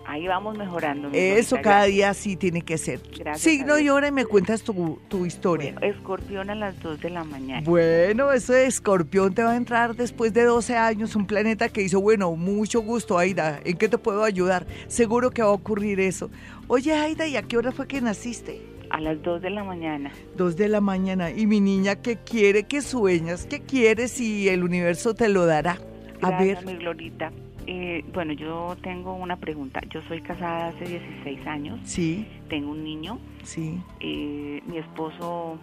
Ahí 0.06 0.28
vamos 0.28 0.58
mejorando. 0.58 1.10
Eso 1.14 1.58
cada 1.62 1.86
día 1.86 2.14
sí 2.14 2.36
tiene 2.36 2.62
que 2.62 2.78
ser. 2.78 3.00
Gracias 3.18 3.42
Signo 3.42 3.80
y 3.80 3.90
hora 3.90 4.10
y 4.10 4.12
me 4.12 4.26
cuentas 4.26 4.62
tu, 4.62 5.00
tu 5.08 5.26
historia. 5.26 5.76
escorpión 5.82 6.50
a 6.50 6.56
las 6.56 6.80
2 6.82 7.00
de 7.02 7.10
la 7.10 7.24
mañana. 7.24 7.62
Bueno, 7.66 8.32
eso 8.32 8.54
de 8.54 8.66
escorpión 8.66 9.34
te 9.34 9.44
va 9.44 9.52
a 9.52 9.56
entrar 9.56 9.96
después 9.96 10.34
de 10.34 10.44
12 10.44 10.76
años, 10.76 11.16
un 11.16 11.26
planeta 11.26 11.70
que 11.70 11.82
hizo, 11.82 12.02
bueno, 12.02 12.36
mucho 12.36 12.82
gusto, 12.82 13.18
Aida, 13.18 13.60
¿en 13.64 13.78
qué 13.78 13.88
te 13.88 13.98
puedo 13.98 14.24
ayudar? 14.24 14.68
Seguro 14.88 15.32
que 15.32 15.42
va 15.42 15.50
a 15.50 15.52
ocurrir 15.52 16.00
eso. 16.00 16.30
Oye, 16.68 16.94
Aida, 16.94 17.26
¿y 17.28 17.38
a 17.38 17.44
qué 17.44 17.58
hora 17.58 17.72
fue 17.72 17.88
que 17.88 18.02
naciste? 18.02 18.62
A 18.90 19.00
las 19.00 19.22
2 19.24 19.42
de 19.42 19.50
la 19.50 19.64
mañana. 19.64 20.12
2 20.38 20.56
de 20.56 20.68
la 20.68 20.82
mañana. 20.82 21.32
¿Y 21.32 21.48
mi 21.48 21.60
niña 21.62 21.96
qué 21.96 22.18
quiere? 22.18 22.64
¿Qué 22.66 22.82
sueñas? 22.82 23.48
¿Qué 23.50 23.62
quieres 23.62 24.20
y 24.20 24.50
el 24.50 24.64
universo 24.64 25.16
te 25.16 25.30
lo 25.30 25.46
dará? 25.46 25.80
A 26.22 26.40
ver. 26.40 26.64
mi 26.66 26.76
Glorita. 26.76 27.32
Eh, 27.68 28.04
bueno, 28.14 28.34
yo 28.34 28.76
tengo 28.82 29.14
una 29.14 29.38
pregunta. 29.38 29.82
Yo 29.90 30.02
soy 30.08 30.22
casada 30.22 30.70
hace 30.70 30.86
16 30.86 31.48
años. 31.48 31.80
Sí. 31.84 32.28
Tengo 32.50 32.72
un 32.72 32.84
niño. 32.84 33.20
Sí. 33.44 33.82
Eh, 34.00 34.62
mi 34.66 34.78
esposo 34.78 35.58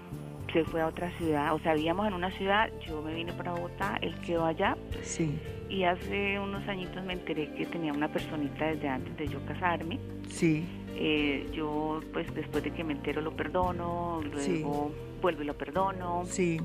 se 0.52 0.64
fue 0.64 0.80
a 0.80 0.86
otra 0.86 1.10
ciudad. 1.18 1.54
O 1.54 1.58
sea, 1.60 1.74
vivíamos 1.74 2.06
en 2.06 2.14
una 2.14 2.30
ciudad, 2.32 2.70
yo 2.86 3.02
me 3.02 3.14
vine 3.14 3.32
para 3.32 3.52
Bogotá, 3.52 3.98
él 4.00 4.14
quedó 4.26 4.46
allá. 4.46 4.76
Sí. 5.02 5.38
Y 5.68 5.84
hace 5.84 6.38
unos 6.40 6.66
añitos 6.68 7.04
me 7.04 7.12
enteré 7.12 7.52
que 7.54 7.66
tenía 7.66 7.92
una 7.92 8.08
personita 8.08 8.66
desde 8.66 8.88
antes 8.88 9.16
de 9.16 9.28
yo 9.28 9.44
casarme. 9.46 9.98
Sí. 10.28 10.64
Eh, 10.96 11.48
yo, 11.52 12.00
pues 12.12 12.32
después 12.34 12.64
de 12.64 12.72
que 12.72 12.84
me 12.84 12.92
entero, 12.92 13.20
lo 13.20 13.34
perdono, 13.34 14.20
luego 14.22 14.92
vuelvo 15.22 15.42
y 15.42 15.46
lo 15.46 15.56
perdono. 15.56 16.24
Sí. 16.26 16.60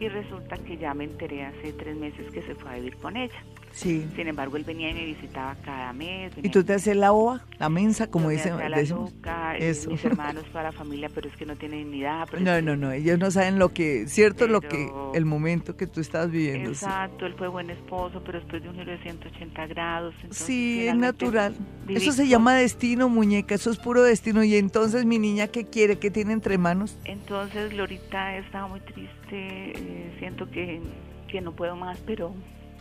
Y 0.00 0.08
resulta 0.08 0.56
que 0.56 0.76
ya 0.76 0.92
me 0.92 1.04
enteré 1.04 1.44
hace 1.44 1.72
tres 1.72 1.96
meses 1.96 2.30
que 2.32 2.42
se 2.42 2.54
fue 2.54 2.70
a 2.70 2.74
vivir 2.74 2.96
con 2.96 3.16
ella. 3.16 3.42
Sí. 3.74 4.06
Sin 4.14 4.28
embargo, 4.28 4.56
él 4.56 4.62
venía 4.62 4.90
y 4.90 4.94
me 4.94 5.04
visitaba 5.04 5.56
cada 5.64 5.92
mes. 5.92 6.32
¿Y 6.40 6.48
tú 6.48 6.62
te 6.62 6.74
haces 6.74 6.96
la 6.96 7.12
ova, 7.12 7.44
la 7.58 7.68
mensa, 7.68 8.08
como 8.08 8.30
dicen? 8.30 8.56
La 8.56 8.82
loca, 8.82 9.56
Eso. 9.56 9.90
mis 9.90 10.04
hermanos, 10.04 10.44
toda 10.52 10.62
la 10.62 10.72
familia, 10.72 11.10
pero 11.12 11.28
es 11.28 11.36
que 11.36 11.44
no 11.44 11.56
tienen 11.56 11.90
ni 11.90 11.98
idea. 11.98 12.24
no, 12.38 12.62
no, 12.62 12.76
no, 12.76 12.92
ellos 12.92 13.18
no 13.18 13.32
saben 13.32 13.58
lo 13.58 13.70
que, 13.70 14.06
cierto, 14.06 14.46
lo 14.46 14.60
que, 14.60 14.88
el 15.14 15.24
momento 15.24 15.76
que 15.76 15.88
tú 15.88 16.00
estás 16.00 16.30
viviendo. 16.30 16.70
Exacto, 16.70 17.26
él 17.26 17.34
fue 17.36 17.48
buen 17.48 17.68
esposo, 17.68 18.22
pero 18.24 18.38
después 18.38 18.62
de 18.62 18.68
un 18.68 18.76
giro 18.76 18.92
de 18.92 18.98
180 18.98 19.66
grados. 19.66 20.14
sí, 20.30 20.86
es 20.86 20.94
natural. 20.94 21.56
Eso 21.88 22.12
se 22.12 22.28
llama 22.28 22.54
destino, 22.54 23.08
muñeca, 23.08 23.56
eso 23.56 23.70
es 23.70 23.78
puro 23.78 24.04
destino. 24.04 24.44
Y 24.44 24.54
entonces, 24.54 25.04
mi 25.04 25.18
niña, 25.18 25.48
¿qué 25.48 25.64
quiere? 25.64 25.98
¿Qué 25.98 26.12
tiene 26.12 26.32
entre 26.32 26.58
manos? 26.58 26.96
Entonces, 27.04 27.74
Lorita, 27.74 28.36
estaba 28.36 28.68
muy 28.68 28.80
triste, 28.80 29.10
eh, 29.32 30.16
siento 30.20 30.48
que, 30.48 30.80
que 31.26 31.40
no 31.40 31.52
puedo 31.52 31.74
más, 31.74 31.98
pero... 32.06 32.32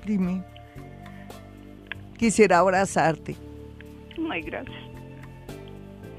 Dime 0.05 0.43
quisiera 2.17 2.59
abrazarte. 2.59 3.35
Ay, 4.29 4.41
gracias. 4.41 4.75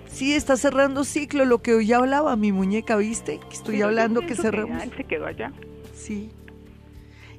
Sí, 0.09 0.33
está 0.33 0.57
cerrando 0.57 1.05
ciclo, 1.05 1.45
lo 1.45 1.61
que 1.61 1.75
hoy 1.75 1.87
ya 1.87 1.97
hablaba 1.97 2.37
mi 2.37 2.53
muñeca, 2.53 2.97
¿viste? 2.97 3.41
Estoy 3.51 3.83
hablando 3.83 4.21
que 4.21 4.37
cerramos. 4.37 4.83
Que 4.85 4.97
se 4.97 5.05
quedó 5.05 5.27
allá. 5.27 5.53
Sí. 5.93 6.31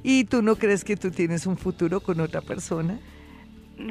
¿Y 0.03 0.25
tú 0.25 0.41
no 0.41 0.57
crees 0.57 0.83
que 0.83 0.97
tú 0.97 1.09
tienes 1.09 1.47
un 1.47 1.57
futuro 1.57 2.01
con 2.01 2.19
otra 2.19 2.41
persona? 2.41 2.99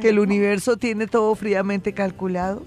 ¿Que 0.01 0.11
el 0.11 0.19
universo 0.19 0.77
tiene 0.77 1.07
todo 1.07 1.35
fríamente 1.35 1.93
calculado? 1.93 2.63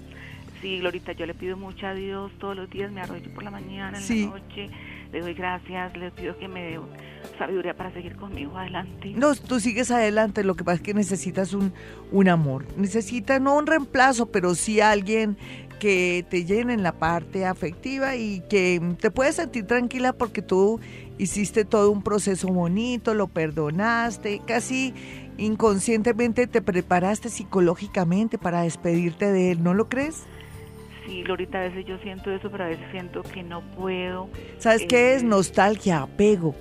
Sí, 0.60 0.80
Glorita, 0.80 1.12
yo 1.12 1.24
le 1.24 1.34
pido 1.34 1.56
mucho 1.56 1.86
a 1.86 1.94
Dios 1.94 2.32
todos 2.38 2.56
los 2.56 2.68
días, 2.68 2.90
me 2.90 3.00
arroyo 3.00 3.32
por 3.32 3.44
la 3.44 3.50
mañana, 3.50 3.98
en 3.98 4.30
la 4.30 4.38
noche, 4.38 4.70
le 5.12 5.20
doy 5.20 5.34
gracias, 5.34 5.96
le 5.96 6.10
pido 6.10 6.36
que 6.38 6.48
me 6.48 6.62
dé 6.62 6.80
sabiduría 7.38 7.74
para 7.74 7.92
seguir 7.92 8.16
conmigo 8.16 8.56
adelante. 8.56 9.12
No, 9.16 9.34
tú 9.34 9.60
sigues 9.60 9.90
adelante, 9.90 10.44
lo 10.44 10.54
que 10.54 10.64
pasa 10.64 10.76
es 10.76 10.82
que 10.82 10.94
necesitas 10.94 11.52
un, 11.52 11.72
un 12.12 12.28
amor, 12.28 12.66
necesitas 12.76 13.40
no 13.40 13.56
un 13.56 13.66
reemplazo, 13.66 14.26
pero 14.26 14.54
sí 14.54 14.80
alguien 14.80 15.36
que 15.78 16.26
te 16.28 16.44
llene 16.44 16.74
en 16.74 16.82
la 16.82 16.92
parte 16.92 17.46
afectiva 17.46 18.16
y 18.16 18.40
que 18.48 18.80
te 19.00 19.10
puedes 19.10 19.36
sentir 19.36 19.66
tranquila 19.66 20.12
porque 20.12 20.42
tú 20.42 20.80
hiciste 21.18 21.64
todo 21.64 21.90
un 21.90 22.02
proceso 22.02 22.48
bonito, 22.48 23.14
lo 23.14 23.28
perdonaste, 23.28 24.42
casi 24.46 24.94
inconscientemente 25.36 26.46
te 26.48 26.60
preparaste 26.60 27.28
psicológicamente 27.28 28.38
para 28.38 28.62
despedirte 28.62 29.30
de 29.30 29.52
él, 29.52 29.62
¿no 29.62 29.72
lo 29.72 29.88
crees? 29.88 30.24
Sí, 31.08 31.24
Lorita, 31.24 31.58
a 31.58 31.62
veces 31.62 31.86
yo 31.86 31.96
siento 31.98 32.30
eso, 32.30 32.50
pero 32.50 32.64
a 32.64 32.66
veces 32.68 32.84
siento 32.90 33.22
que 33.22 33.42
no 33.42 33.62
puedo. 33.62 34.28
¿Sabes 34.58 34.84
qué 34.86 35.14
es? 35.14 35.22
Eh, 35.22 35.26
Nostalgia, 35.26 36.02
apego. 36.02 36.54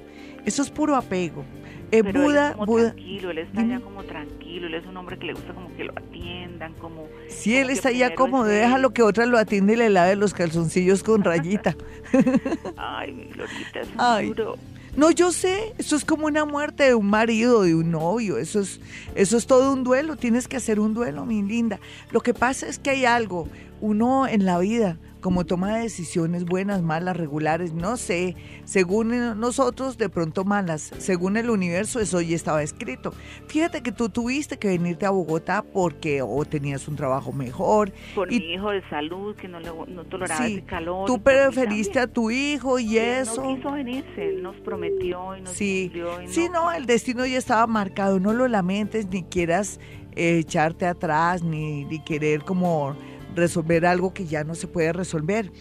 Eso 0.46 0.62
es 0.62 0.70
puro 0.70 0.96
apego. 0.96 1.44
Eh, 1.92 2.01
Buda, 2.01 2.51
él 2.51 2.60
es 2.60 2.66
Buda. 2.66 2.84
tranquilo, 2.94 3.32
él 3.32 3.38
está 3.39 3.63
ya 3.63 3.80
como 3.80 4.04
tranquilo, 4.04 4.68
él 4.68 4.74
es 4.74 4.86
un 4.86 4.98
hombre 4.98 5.18
que 5.18 5.27
le 5.27 5.34
gusta 5.34 5.54
como 5.54 5.74
que 5.75 5.86
lo 5.86 5.94
atiendan, 5.98 6.74
como... 6.74 7.08
Sí, 7.30 7.56
él 7.58 7.70
está 7.70 7.92
ya 7.92 8.13
como, 8.13 8.44
déjalo 8.44 8.92
que 8.92 9.04
otra 9.04 9.25
lo 9.25 9.38
atiende 9.38 9.74
y 9.74 9.75
le 9.77 9.89
lave 9.89 10.16
los 10.18 10.34
calzoncillos 10.34 11.04
con 11.04 11.24
rayita. 11.24 11.75
Ay, 12.77 13.13
mi 13.13 13.25
Lorita, 13.34 13.80
es 13.82 13.89
Ay. 13.98 14.27
duro. 14.27 14.58
No, 14.98 15.12
yo 15.12 15.32
sé, 15.32 15.75
eso 15.77 15.96
es 15.96 16.04
como 16.04 16.25
una 16.25 16.44
muerte 16.44 16.86
de 16.86 16.96
un 16.96 17.06
marido, 17.06 17.62
de 17.62 17.75
un 17.75 17.92
novio, 17.92 18.39
eso 18.39 18.62
es, 18.62 18.80
eso 19.13 19.38
es 19.38 19.46
todo 19.46 19.72
un 19.72 19.84
duelo, 19.84 20.18
tienes 20.18 20.48
que 20.48 20.58
hacer 20.58 20.80
un 20.80 20.96
duelo, 20.96 21.24
mi 21.24 21.44
linda. 21.44 21.80
Lo 22.10 22.22
que 22.22 22.34
pasa 22.34 22.66
es 22.66 22.80
que 22.80 22.89
hay 22.89 23.06
algo, 23.06 23.48
uno 23.80 24.27
en 24.27 24.44
la 24.44 24.58
vida, 24.58 24.98
como 25.27 25.46
toma 25.46 25.79
decisiones 25.79 26.46
buenas, 26.46 26.81
malas, 26.84 27.17
regulares, 27.17 27.74
no 27.74 27.98
sé, 27.98 28.38
según 28.63 29.38
nosotros 29.38 29.98
de 29.98 30.07
pronto 30.07 30.46
malas, 30.46 30.93
según 31.00 31.36
el 31.36 31.50
universo 31.50 32.00
eso 32.00 32.22
ya 32.22 32.34
estaba 32.34 32.63
escrito. 32.63 33.13
Fíjate 33.48 33.84
que 33.84 33.91
tú 33.91 34.07
tuviste 34.07 34.57
que 34.57 34.69
venirte 34.69 35.05
a 35.05 35.10
Bogotá 35.10 35.63
porque 35.63 36.22
o 36.22 36.46
tenías 36.46 36.88
un 36.88 36.96
trabajo 36.96 37.34
mejor. 37.34 37.91
Por 38.15 38.29
mi 38.29 38.38
hijo 38.38 38.69
de 38.69 38.81
salud, 38.89 39.36
que 39.36 39.50
no, 39.50 39.60
le, 39.60 39.69
no 39.69 40.05
toleraba 40.05 40.48
ese 40.48 40.63
calor. 40.63 41.07
Tú 41.07 41.22
preferiste 41.22 42.00
a 42.00 42.07
tu 42.07 42.31
hijo 42.31 42.79
y 42.79 42.98
eso. 42.98 43.43
No 43.43 43.53
quiso 43.53 43.72
venirse, 43.74 44.29
él 44.29 44.41
nos 44.41 44.55
prometió 44.62 45.36
y 45.36 45.41
nos 45.41 45.51
sí. 45.51 45.91
Sí, 46.27 46.48
no, 46.53 46.72
el 46.72 46.86
destino 46.86 47.25
ya 47.25 47.38
estaba 47.38 47.67
marcado, 47.67 48.22
no 48.22 48.31
lo 48.31 48.48
lamentes 48.48 49.07
ni 49.10 49.24
quieras 49.24 49.81
eh, 50.15 50.38
echarte 50.38 50.86
atrás 50.86 51.43
ni, 51.43 51.84
ni 51.84 52.00
querer 52.00 52.43
como 52.46 52.96
resolver 53.38 53.86
algo 53.86 54.13
que 54.13 54.25
ya 54.25 54.44
no 54.44 54.56
se 54.56 54.67
puede 54.67 54.91
resolver. 54.91 55.51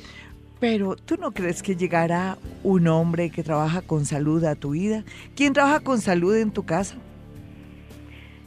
Pero 0.58 0.96
tú 0.96 1.16
no 1.16 1.32
crees 1.32 1.62
que 1.62 1.76
llegará 1.76 2.38
un 2.62 2.88
hombre 2.88 3.30
que 3.30 3.42
trabaja 3.42 3.82
con 3.82 4.06
salud 4.06 4.42
a 4.44 4.54
tu 4.54 4.70
vida? 4.70 5.04
¿Quién 5.34 5.52
trabaja 5.52 5.80
con 5.80 6.00
salud 6.00 6.34
en 6.34 6.50
tu 6.50 6.64
casa? 6.64 6.96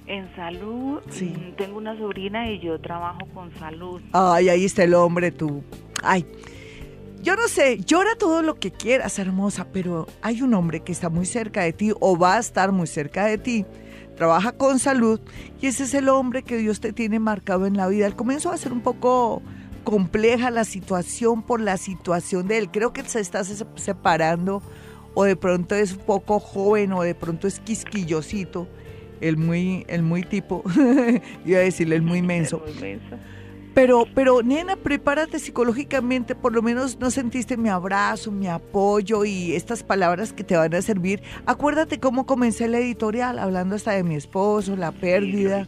En 0.07 0.27
salud, 0.35 1.01
sí. 1.11 1.35
Mm, 1.37 1.55
tengo 1.55 1.77
una 1.77 1.95
sobrina 1.95 2.51
y 2.51 2.59
yo 2.59 2.81
trabajo 2.81 3.27
con 3.31 3.53
salud. 3.59 4.01
Ay, 4.11 4.49
ahí 4.49 4.65
está 4.65 4.83
el 4.83 4.95
hombre, 4.95 5.31
tú. 5.31 5.61
Ay, 6.01 6.25
yo 7.21 7.35
no 7.35 7.47
sé, 7.47 7.77
llora 7.79 8.15
todo 8.17 8.41
lo 8.41 8.55
que 8.55 8.71
quieras, 8.71 9.19
hermosa, 9.19 9.67
pero 9.71 10.07
hay 10.21 10.41
un 10.41 10.53
hombre 10.55 10.79
que 10.79 10.91
está 10.91 11.09
muy 11.09 11.27
cerca 11.27 11.61
de 11.61 11.73
ti 11.73 11.91
o 11.99 12.17
va 12.17 12.37
a 12.37 12.39
estar 12.39 12.71
muy 12.71 12.87
cerca 12.87 13.25
de 13.25 13.37
ti. 13.37 13.65
Trabaja 14.19 14.51
con 14.51 14.79
salud 14.79 15.21
y 15.61 15.67
ese 15.67 15.85
es 15.85 15.93
el 15.93 16.09
hombre 16.09 16.43
que 16.43 16.57
Dios 16.57 16.81
te 16.81 16.91
tiene 16.91 17.19
marcado 17.19 17.65
en 17.65 17.77
la 17.77 17.87
vida. 17.87 18.05
Al 18.05 18.17
comienzo 18.17 18.49
va 18.49 18.55
a 18.55 18.57
ser 18.57 18.73
un 18.73 18.81
poco 18.81 19.41
compleja 19.85 20.51
la 20.51 20.65
situación 20.65 21.41
por 21.41 21.61
la 21.61 21.77
situación 21.77 22.45
de 22.49 22.57
él. 22.57 22.69
Creo 22.69 22.91
que 22.91 23.01
se 23.05 23.21
está 23.21 23.45
separando 23.45 24.61
o 25.13 25.23
de 25.23 25.37
pronto 25.37 25.73
es 25.73 25.93
un 25.93 25.99
poco 25.99 26.41
joven 26.41 26.91
o 26.91 27.01
de 27.01 27.15
pronto 27.15 27.47
es 27.47 27.61
quisquillosito, 27.61 28.67
el 29.21 29.37
muy, 29.37 29.85
el 29.87 30.03
muy 30.03 30.23
tipo, 30.23 30.65
iba 31.45 31.59
a 31.59 31.61
decirle 31.61 31.95
el 31.95 32.01
muy 32.01 32.21
menso. 32.21 32.61
Pero, 33.79 34.05
pero, 34.13 34.41
nena, 34.43 34.75
prepárate 34.75 35.39
psicológicamente, 35.39 36.35
por 36.35 36.53
lo 36.53 36.61
menos 36.61 36.99
no 36.99 37.09
sentiste 37.09 37.55
mi 37.55 37.69
abrazo, 37.69 38.29
mi 38.29 38.45
apoyo 38.45 39.23
y 39.23 39.53
estas 39.53 39.83
palabras 39.83 40.33
que 40.33 40.43
te 40.43 40.57
van 40.57 40.75
a 40.75 40.81
servir. 40.81 41.23
Acuérdate 41.45 41.97
cómo 41.97 42.25
comencé 42.25 42.67
la 42.67 42.79
editorial, 42.79 43.39
hablando 43.39 43.75
hasta 43.75 43.91
de 43.91 44.03
mi 44.03 44.15
esposo, 44.15 44.75
la 44.75 44.91
pérdida, 44.91 45.65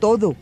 todo. 0.00 0.34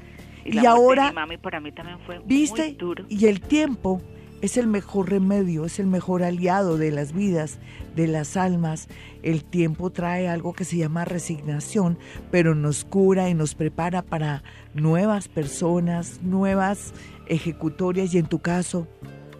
Y, 0.47 0.65
ahora, 0.65 1.13
mami 1.13 1.37
para 1.37 1.61
mí 1.61 1.73
también 1.73 1.99
fue 2.07 2.23
¿viste? 2.25 2.63
Muy 2.63 2.73
duro. 2.73 3.05
Y 3.11 3.27
el 3.27 3.43
tiempo 3.43 4.01
es 4.41 4.57
el 4.57 4.67
mejor 4.67 5.11
remedio, 5.11 5.67
es 5.67 5.79
el 5.79 5.87
mejor 5.87 6.23
aliado 6.23 6.79
de 6.79 6.91
las 6.91 7.13
vidas, 7.13 7.59
de 7.95 8.07
las 8.07 8.37
almas. 8.37 8.89
El 9.23 9.45
tiempo 9.45 9.91
trae 9.91 10.29
algo 10.29 10.55
que 10.55 10.65
se 10.65 10.79
llama 10.79 11.05
resignación, 11.05 11.99
pero 12.31 12.55
nos 12.55 12.85
cura 12.85 13.29
y 13.29 13.35
nos 13.35 13.55
prepara 13.55 14.03
para 14.03 14.43
nuevas 14.75 15.29
personas, 15.29 16.21
nuevas 16.23 16.95
ejecutorias 17.27 18.15
y 18.15 18.19
en 18.19 18.27
tu 18.27 18.39
caso, 18.39 18.87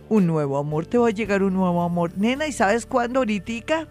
un 0.09 0.27
nuevo 0.27 0.59
amor. 0.59 0.87
Te 0.87 0.99
va 0.99 1.09
a 1.09 1.13
llegar 1.13 1.43
un 1.43 1.55
nuevo 1.55 1.83
amor. 1.83 2.13
Nena, 2.19 2.47
¿y 2.47 2.53
sabes 2.53 2.85
cuándo 2.85 3.21
ahorita? 3.21 3.89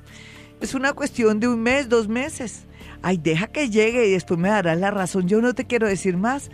Es 0.61 0.75
una 0.75 0.93
cuestión 0.93 1.39
de 1.39 1.47
un 1.47 1.61
mes, 1.61 1.89
dos 1.89 2.07
meses. 2.07 2.65
Ay, 3.01 3.17
deja 3.17 3.47
que 3.47 3.69
llegue 3.69 4.07
y 4.07 4.11
después 4.11 4.39
me 4.39 4.49
darás 4.49 4.77
la 4.77 4.91
razón. 4.91 5.27
Yo 5.27 5.41
no 5.41 5.53
te 5.53 5.65
quiero 5.65 5.87
decir 5.87 6.17
más, 6.17 6.51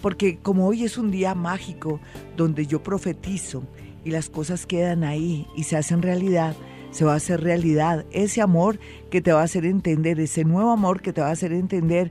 porque 0.00 0.38
como 0.38 0.66
hoy 0.66 0.84
es 0.84 0.96
un 0.96 1.10
día 1.10 1.34
mágico 1.34 2.00
donde 2.36 2.66
yo 2.66 2.82
profetizo 2.82 3.64
y 4.04 4.10
las 4.10 4.30
cosas 4.30 4.66
quedan 4.66 5.04
ahí 5.04 5.46
y 5.56 5.64
se 5.64 5.76
hacen 5.76 6.02
realidad, 6.02 6.54
se 6.90 7.04
va 7.04 7.14
a 7.14 7.16
hacer 7.16 7.42
realidad. 7.42 8.04
Ese 8.10 8.40
amor 8.40 8.78
que 9.10 9.20
te 9.20 9.32
va 9.32 9.40
a 9.40 9.44
hacer 9.44 9.64
entender, 9.64 10.20
ese 10.20 10.44
nuevo 10.44 10.70
amor 10.70 11.00
que 11.00 11.12
te 11.12 11.20
va 11.20 11.28
a 11.28 11.32
hacer 11.32 11.52
entender 11.52 12.10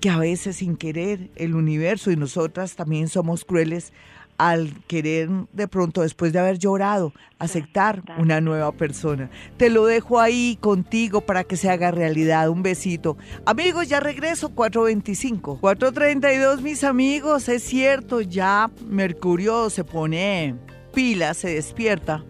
que 0.00 0.10
a 0.10 0.18
veces 0.18 0.56
sin 0.56 0.76
querer 0.76 1.30
el 1.36 1.54
universo 1.54 2.10
y 2.10 2.16
nosotras 2.16 2.76
también 2.76 3.08
somos 3.08 3.44
crueles 3.44 3.92
al 4.38 4.72
querer 4.86 5.30
de 5.52 5.68
pronto, 5.68 6.02
después 6.02 6.32
de 6.32 6.38
haber 6.38 6.58
llorado, 6.58 7.12
aceptar 7.38 8.02
una 8.18 8.40
nueva 8.40 8.72
persona. 8.72 9.30
Te 9.56 9.70
lo 9.70 9.86
dejo 9.86 10.20
ahí 10.20 10.58
contigo 10.60 11.22
para 11.22 11.44
que 11.44 11.56
se 11.56 11.70
haga 11.70 11.90
realidad. 11.90 12.48
Un 12.50 12.62
besito. 12.62 13.16
Amigos, 13.44 13.88
ya 13.88 14.00
regreso, 14.00 14.50
425. 14.50 15.58
432, 15.60 16.62
mis 16.62 16.84
amigos, 16.84 17.48
es 17.48 17.62
cierto, 17.62 18.20
ya 18.20 18.70
Mercurio 18.86 19.70
se 19.70 19.84
pone 19.84 20.54
pila, 20.96 21.34
se 21.34 21.50
despierta, 21.50 22.24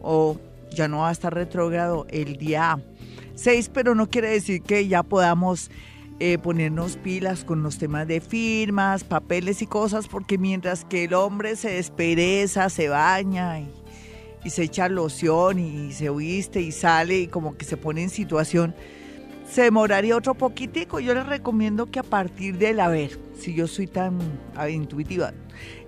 o 0.00 0.38
ya 0.70 0.86
no 0.86 0.98
va 0.98 1.08
a 1.08 1.12
estar 1.12 1.34
retrógrado 1.34 2.06
el 2.08 2.36
día 2.36 2.78
6, 3.34 3.72
pero 3.74 3.96
no 3.96 4.08
quiere 4.08 4.30
decir 4.30 4.62
que 4.62 4.86
ya 4.86 5.02
podamos 5.02 5.72
eh, 6.20 6.38
ponernos 6.38 6.96
pilas 6.98 7.42
con 7.44 7.64
los 7.64 7.78
temas 7.78 8.06
de 8.06 8.20
firmas, 8.20 9.02
papeles 9.02 9.60
y 9.60 9.66
cosas, 9.66 10.06
porque 10.06 10.38
mientras 10.38 10.84
que 10.84 11.02
el 11.04 11.14
hombre 11.14 11.56
se 11.56 11.70
despereza, 11.70 12.70
se 12.70 12.88
baña 12.88 13.58
y, 13.58 13.68
se 14.48 14.62
echa 14.62 14.88
loción 14.88 15.58
y 15.58 15.92
se 15.92 16.08
viste 16.10 16.60
y 16.60 16.70
sale 16.70 17.18
y 17.18 17.26
como 17.26 17.56
que 17.56 17.64
se 17.64 17.76
pone 17.76 18.04
en 18.04 18.10
situación, 18.10 18.72
se 19.50 19.62
demoraría 19.62 20.16
otro 20.16 20.34
poquitico. 20.34 21.00
Yo 21.00 21.12
les 21.14 21.26
recomiendo 21.26 21.86
que 21.86 21.98
a 21.98 22.04
partir 22.04 22.56
del, 22.56 22.78
a 22.78 22.86
ver, 22.86 23.18
si 23.36 23.52
yo 23.52 23.66
soy 23.66 23.88
tan 23.88 24.20
intuitiva, 24.70 25.32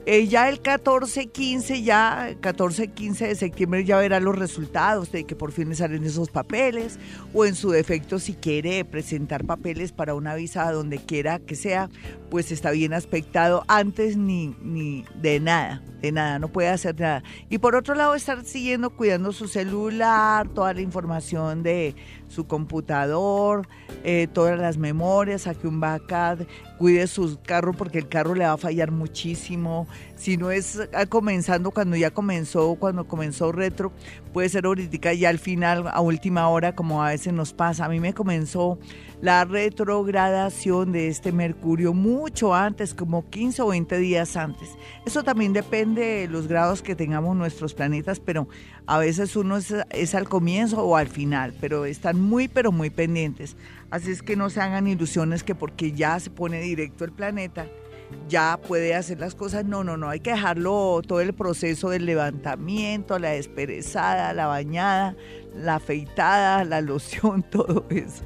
eh, 0.06 0.26
ya 0.26 0.48
el 0.48 0.60
14, 0.60 1.26
15, 1.28 1.82
ya 1.82 2.36
14, 2.40 2.88
15 2.88 3.28
de 3.28 3.34
septiembre 3.34 3.84
ya 3.84 3.96
verá 3.96 4.20
los 4.20 4.36
resultados 4.36 5.10
de 5.12 5.24
que 5.24 5.34
por 5.34 5.52
fin 5.52 5.70
le 5.70 5.74
salen 5.74 6.04
esos 6.04 6.30
papeles 6.30 6.98
o 7.32 7.46
en 7.46 7.54
su 7.54 7.70
defecto 7.70 8.18
si 8.18 8.34
quiere 8.34 8.84
presentar 8.84 9.44
papeles 9.44 9.92
para 9.92 10.14
una 10.14 10.34
visa 10.34 10.70
donde 10.72 10.98
quiera 10.98 11.38
que 11.38 11.56
sea, 11.56 11.88
pues 12.35 12.51
está 12.51 12.73
bien 12.73 12.92
aspectado 12.94 13.62
antes 13.68 14.16
ni, 14.16 14.57
ni 14.61 15.05
de 15.23 15.38
nada, 15.38 15.81
de 16.03 16.11
nada, 16.11 16.40
no 16.40 16.49
puede 16.49 16.66
hacer 16.66 16.99
nada. 16.99 17.23
Y 17.49 17.59
por 17.59 17.77
otro 17.77 17.94
lado 17.94 18.16
estar 18.16 18.44
siguiendo 18.44 18.90
cuidando 18.90 19.31
su 19.31 19.47
celular, 19.47 20.49
toda 20.49 20.75
la 20.75 20.81
información 20.81 21.62
de 21.62 21.94
su 22.27 22.49
computador, 22.49 23.68
eh, 24.03 24.27
todas 24.33 24.59
las 24.59 24.79
memorias, 24.79 25.42
saque 25.42 25.68
un 25.68 25.79
backup, 25.79 26.44
cuide 26.77 27.07
su 27.07 27.38
carro 27.40 27.73
porque 27.73 27.99
el 27.99 28.09
carro 28.09 28.35
le 28.35 28.44
va 28.44 28.55
a 28.55 28.57
fallar 28.57 28.90
muchísimo. 28.90 29.87
Si 30.24 30.38
no 30.38 30.50
es 30.50 30.80
comenzando 31.10 31.70
cuando 31.70 31.96
ya 31.96 32.10
comenzó, 32.10 32.76
cuando 32.76 33.06
comenzó 33.06 33.52
retro, 33.52 33.92
puede 34.32 34.48
ser 34.48 34.64
ahorita 34.64 35.12
ya 35.12 35.28
al 35.28 35.38
final, 35.38 35.87
a 35.87 36.00
última 36.00 36.48
hora, 36.48 36.74
como 36.74 37.04
a 37.04 37.10
veces 37.10 37.34
nos 37.34 37.52
pasa. 37.52 37.84
A 37.84 37.90
mí 37.90 38.00
me 38.00 38.14
comenzó 38.14 38.78
la 39.20 39.44
retrogradación 39.44 40.92
de 40.92 41.08
este 41.08 41.30
Mercurio 41.30 41.92
mucho 41.92 42.54
antes, 42.54 42.94
como 42.94 43.28
15 43.28 43.60
o 43.60 43.66
20 43.66 43.98
días 43.98 44.34
antes. 44.38 44.70
Eso 45.04 45.24
también 45.24 45.52
depende 45.52 46.00
de 46.00 46.28
los 46.28 46.48
grados 46.48 46.80
que 46.80 46.96
tengamos 46.96 47.37
nuestros 47.37 47.74
planetas, 47.74 48.18
pero 48.18 48.48
a 48.87 48.96
veces 48.96 49.37
uno 49.37 49.58
es, 49.58 49.74
es 49.90 50.14
al 50.14 50.26
comienzo 50.26 50.82
o 50.87 50.96
al 50.96 51.08
final, 51.08 51.52
pero 51.60 51.84
están 51.84 52.18
muy, 52.18 52.48
pero 52.48 52.72
muy 52.72 52.88
pendientes. 52.88 53.58
Así 53.90 54.10
es 54.10 54.22
que 54.22 54.37
no 54.37 54.48
se 54.48 54.62
hagan 54.62 54.87
ilusiones 54.87 55.42
que 55.42 55.54
porque 55.54 55.92
ya 55.92 56.18
se 56.18 56.30
pone 56.30 56.62
directo 56.62 57.04
el 57.04 57.12
planeta, 57.12 57.66
ya 58.29 58.59
puede 58.59 58.94
hacer 58.94 59.20
las 59.20 59.35
cosas. 59.35 59.64
No, 59.64 59.85
no, 59.85 59.96
no, 59.96 60.09
hay 60.09 60.20
que 60.20 60.31
dejarlo 60.31 61.03
todo 61.07 61.20
el 61.20 61.35
proceso 61.35 61.90
del 61.90 62.07
levantamiento, 62.07 63.18
la 63.18 63.31
desperezada, 63.31 64.33
la 64.33 64.46
bañada, 64.46 65.16
la 65.55 65.77
afeitada, 65.77 66.64
la 66.64 66.81
loción, 66.81 67.42
todo 67.50 67.87
eso. 67.90 68.24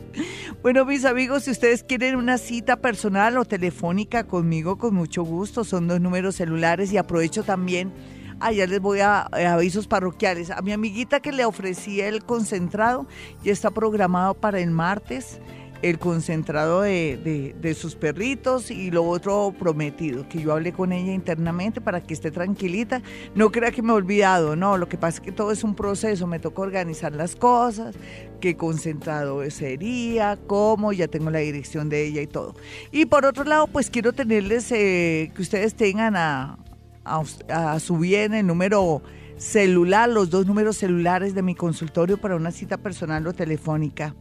Bueno, 0.63 0.85
mis 0.85 1.05
amigos, 1.05 1.45
si 1.45 1.51
ustedes 1.51 1.83
quieren 1.83 2.17
una 2.17 2.39
cita 2.39 2.77
personal 2.77 3.37
o 3.39 3.45
telefónica 3.45 4.25
conmigo, 4.25 4.79
con 4.79 4.95
mucho 4.95 5.23
gusto, 5.23 5.65
son 5.65 5.89
dos 5.89 6.01
números 6.01 6.37
celulares 6.37 6.93
y 6.93 6.97
aprovecho 6.97 7.43
también. 7.43 7.93
Allá 8.41 8.69
les 8.69 8.81
voy 8.81 9.01
a, 9.01 9.23
a, 9.23 9.53
avisos 9.55 9.89
parroquiales. 9.89 10.51
A 10.51 10.63
mi 10.63 10.73
amiguita 10.73 11.19
que 11.19 11.33
le 11.33 11.45
ofrecí 11.45 12.01
el 12.01 12.25
concentrado 12.25 13.09
ya 13.43 13.53
está 13.53 13.73
programado 13.73 14.35
para 14.35 14.61
el 14.61 14.71
martes 14.71 15.41
el 15.83 15.99
concentrado 15.99 16.83
de, 16.83 17.55
de, 17.61 17.75
sus 17.75 17.95
perritos 17.95 18.71
y 18.71 18.91
lo 18.91 19.05
otro 19.05 19.55
prometido, 19.57 20.29
que 20.29 20.41
yo 20.41 20.53
hablé 20.53 20.73
con 20.73 20.93
ella 20.93 21.13
internamente 21.13 21.81
para 21.81 22.03
que 22.03 22.15
esté 22.15 22.31
tranquilita. 22.31 23.03
No 23.35 23.53
crea 23.53 23.71
que 23.71 23.83
me 23.83 23.93
he 23.93 23.95
olvidado, 23.95 24.57
no, 24.57 24.77
lo 24.77 24.89
que 24.89 24.99
pasa 24.99 25.19
es 25.19 25.21
que 25.21 25.33
todo 25.33 25.53
es 25.53 25.63
un 25.63 25.75
proceso, 25.75 26.27
me 26.27 26.41
toca 26.41 26.63
organizar 26.63 27.13
las 27.13 27.37
cosas, 27.37 27.95
qué 28.41 28.57
concentrado 28.57 29.49
sería, 29.51 30.39
cómo, 30.47 30.93
ya 30.93 31.07
tengo 31.07 31.31
la 31.31 31.39
dirección 31.39 31.89
de 31.89 32.07
ella 32.07 32.23
y 32.23 32.27
todo. 32.27 32.55
Y 32.91 33.07
por 33.07 33.25
otro 33.25 33.45
lado, 33.45 33.69
pues 33.69 33.91
quiero 33.91 34.13
tenerles 34.13 34.73
eh, 34.73 35.31
que 35.35 35.43
ustedes 35.43 35.75
tengan 35.75 36.17
a, 36.17 36.59
a, 37.05 37.23
a 37.49 37.81
su 37.81 37.99
bien 37.99 38.35
el 38.35 38.47
número 38.47 39.03
celular, 39.37 40.09
los 40.09 40.31
dos 40.31 40.47
números 40.47 40.77
celulares 40.77 41.35
de 41.35 41.43
mi 41.43 41.55
consultorio 41.55 42.19
para 42.19 42.35
una 42.35 42.51
cita 42.51 42.77
personal 42.77 43.27
o 43.27 43.33
telefónica. 43.33 44.15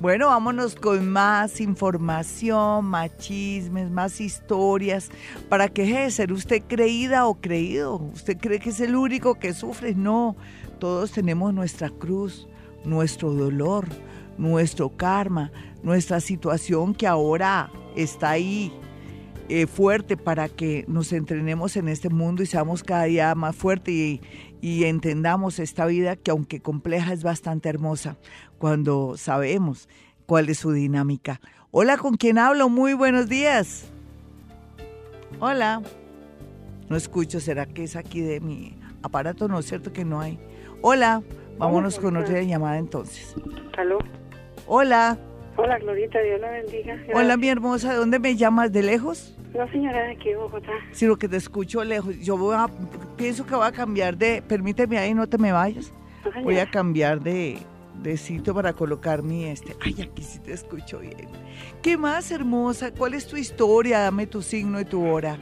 Bueno, 0.00 0.26
vámonos 0.26 0.74
con 0.74 1.08
más 1.08 1.60
información, 1.60 2.86
más 2.86 3.16
chismes, 3.18 3.92
más 3.92 4.20
historias, 4.20 5.10
para 5.48 5.68
que 5.68 5.82
deje 5.82 6.00
de 6.00 6.10
ser 6.10 6.32
usted 6.32 6.64
creída 6.66 7.28
o 7.28 7.40
creído. 7.40 7.98
¿Usted 8.12 8.36
cree 8.38 8.58
que 8.58 8.70
es 8.70 8.80
el 8.80 8.96
único 8.96 9.36
que 9.36 9.54
sufre? 9.54 9.94
No, 9.94 10.34
todos 10.80 11.12
tenemos 11.12 11.54
nuestra 11.54 11.90
cruz, 11.90 12.48
nuestro 12.84 13.32
dolor, 13.32 13.86
nuestro 14.36 14.96
karma, 14.96 15.52
nuestra 15.84 16.18
situación 16.18 16.92
que 16.92 17.06
ahora 17.06 17.70
está 17.94 18.30
ahí 18.30 18.72
eh, 19.48 19.66
fuerte 19.66 20.16
para 20.16 20.48
que 20.48 20.84
nos 20.88 21.12
entrenemos 21.12 21.76
en 21.76 21.88
este 21.88 22.08
mundo 22.08 22.42
y 22.42 22.46
seamos 22.46 22.82
cada 22.82 23.04
día 23.04 23.34
más 23.34 23.54
fuertes 23.54 23.94
y, 23.94 24.20
y 24.60 24.84
entendamos 24.84 25.58
esta 25.58 25.84
vida 25.86 26.16
que 26.16 26.30
aunque 26.30 26.60
compleja 26.60 27.12
es 27.12 27.22
bastante 27.22 27.68
hermosa 27.68 28.16
cuando 28.58 29.16
sabemos 29.16 29.88
cuál 30.26 30.48
es 30.48 30.58
su 30.58 30.72
dinámica. 30.72 31.40
Hola, 31.70 31.98
¿con 31.98 32.16
quién 32.16 32.38
hablo? 32.38 32.68
Muy 32.68 32.94
buenos 32.94 33.28
días. 33.28 33.84
Hola. 35.40 35.82
No 36.88 36.96
escucho, 36.96 37.40
¿será 37.40 37.66
que 37.66 37.84
es 37.84 37.96
aquí 37.96 38.20
de 38.20 38.40
mi 38.40 38.78
aparato? 39.02 39.48
No 39.48 39.58
es 39.58 39.66
cierto 39.66 39.92
que 39.92 40.04
no 40.04 40.20
hay. 40.20 40.38
Hola, 40.80 41.22
vámonos 41.58 41.98
con 41.98 42.16
otra 42.16 42.40
llamada 42.42 42.78
entonces. 42.78 43.34
¿Aló? 43.76 43.98
Hola. 44.66 45.18
Hola, 45.56 45.78
Glorita, 45.78 46.20
Dios 46.20 46.40
la 46.40 46.50
bendiga. 46.50 46.98
Hola, 47.14 47.36
mi 47.36 47.48
hermosa, 47.48 47.92
¿de 47.92 47.96
dónde 47.96 48.18
me 48.18 48.34
llamas? 48.36 48.72
¿De 48.72 48.82
lejos? 48.82 49.36
No, 49.56 49.68
señora, 49.70 50.02
de 50.02 50.12
aquí 50.12 50.30
de 50.30 50.36
Bogotá. 50.36 50.72
Sino 50.90 51.16
que 51.16 51.28
te 51.28 51.36
escucho 51.36 51.84
lejos. 51.84 52.18
Yo 52.18 52.36
voy 52.36 52.56
a, 52.56 52.66
pienso 53.16 53.46
que 53.46 53.54
voy 53.54 53.66
a 53.66 53.72
cambiar 53.72 54.16
de, 54.16 54.42
permíteme 54.42 54.98
ahí, 54.98 55.14
no 55.14 55.28
te 55.28 55.38
me 55.38 55.52
vayas. 55.52 55.92
voy 56.42 56.58
a 56.58 56.68
cambiar 56.68 57.20
de, 57.20 57.58
de 58.02 58.16
sitio 58.16 58.52
para 58.52 58.72
colocar 58.72 59.22
mi 59.22 59.44
este. 59.44 59.76
Ay, 59.80 59.94
aquí 60.02 60.22
sí 60.22 60.40
te 60.40 60.52
escucho 60.52 60.98
bien. 60.98 61.28
¿Qué 61.82 61.96
más, 61.96 62.32
hermosa? 62.32 62.92
¿Cuál 62.92 63.14
es 63.14 63.28
tu 63.28 63.36
historia? 63.36 64.00
Dame 64.00 64.26
tu 64.26 64.42
signo 64.42 64.80
y 64.80 64.84
tu 64.84 65.06
hora. 65.06 65.38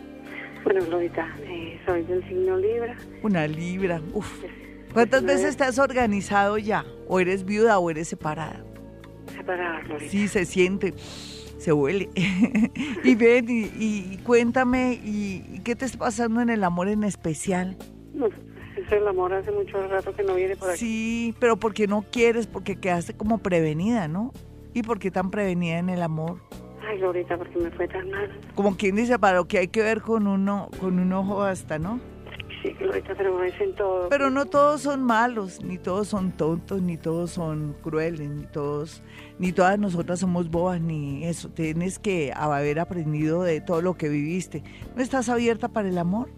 Bueno, 0.65 0.85
Glorita, 0.85 1.27
eh, 1.41 1.81
soy 1.87 2.03
del 2.05 2.23
signo 2.29 2.57
Libra. 2.59 2.97
Una 3.23 3.47
Libra, 3.47 4.01
uf. 4.13 4.45
¿Cuántas 4.93 5.25
veces 5.25 5.47
estás 5.47 5.79
organizado 5.79 6.59
ya? 6.59 6.85
¿O 7.09 7.19
eres 7.19 7.45
viuda 7.47 7.79
o 7.79 7.91
eres 7.91 8.09
separada? 8.09 8.63
Separada, 9.37 9.81
Glorita. 9.81 10.11
Sí, 10.11 10.29
se 10.29 10.45
siente 10.45 10.95
se 11.63 11.73
huele. 11.73 12.11
y 13.05 13.15
ven, 13.15 13.47
y, 13.49 14.19
cuéntame, 14.25 14.95
y, 15.03 15.61
qué 15.65 15.77
te 15.77 15.85
está 15.85 15.99
pasando 15.99 16.41
en 16.41 16.51
el 16.51 16.65
amor 16.65 16.89
en 16.89 17.05
especial? 17.05 17.77
No, 18.13 18.27
es 18.27 18.91
el 18.91 19.07
amor 19.07 19.33
hace 19.33 19.53
mucho 19.53 19.87
rato 19.87 20.13
que 20.13 20.25
no 20.25 20.35
viene 20.35 20.57
por 20.57 20.71
aquí. 20.71 20.79
Sí, 20.79 21.35
pero 21.39 21.57
porque 21.57 21.87
no 21.87 22.05
quieres, 22.11 22.47
porque 22.47 22.77
quedaste 22.77 23.15
como 23.15 23.39
prevenida, 23.39 24.09
¿no? 24.09 24.33
¿Y 24.75 24.83
por 24.83 24.99
qué 24.99 25.11
tan 25.11 25.31
prevenida 25.31 25.79
en 25.79 25.89
el 25.89 26.03
amor? 26.03 26.39
Ay, 26.85 26.99
Lorita, 26.99 27.39
porque 27.39 27.59
me 27.59 27.71
fue 27.71 27.87
tan 27.87 28.11
mal. 28.11 28.31
Como 28.57 28.77
quien 28.77 28.97
dice, 28.97 29.19
para 29.19 29.37
lo 29.37 29.47
que 29.47 29.59
hay 29.59 29.69
que 29.69 29.83
ver 29.83 30.03
con 30.03 30.27
uno, 30.27 30.69
con 30.81 30.99
un 30.99 31.13
ojo 31.13 31.43
hasta, 31.43 31.79
¿no? 31.79 32.01
Sí, 32.63 32.77
es 32.79 33.61
en 33.61 33.75
todo. 33.75 34.09
Pero 34.09 34.31
no 34.31 34.47
todos 34.47 34.83
son 34.83 35.03
malos, 35.03 35.65
ni 35.65 35.79
todos 35.79 36.07
son 36.07 36.31
tontos, 36.31 36.81
ni 36.81 36.97
todos 36.97 37.33
son 37.33 37.75
crueles, 37.83 38.31
ni 38.31 38.45
todos, 38.45 39.03
ni 39.41 39.53
todas 39.53 39.79
nosotras 39.81 40.21
somos 40.21 40.49
bobas, 40.49 40.81
ni 40.81 41.25
eso. 41.25 41.49
Tienes 41.49 41.99
que 41.99 42.33
haber 42.35 42.79
aprendido 42.79 43.43
de 43.43 43.61
todo 43.61 43.83
lo 43.83 43.95
que 43.95 44.09
viviste. 44.09 44.63
¿No 44.95 45.03
estás 45.03 45.29
abierta 45.29 45.69
para 45.69 45.89
el 45.89 45.99
amor? 45.99 46.29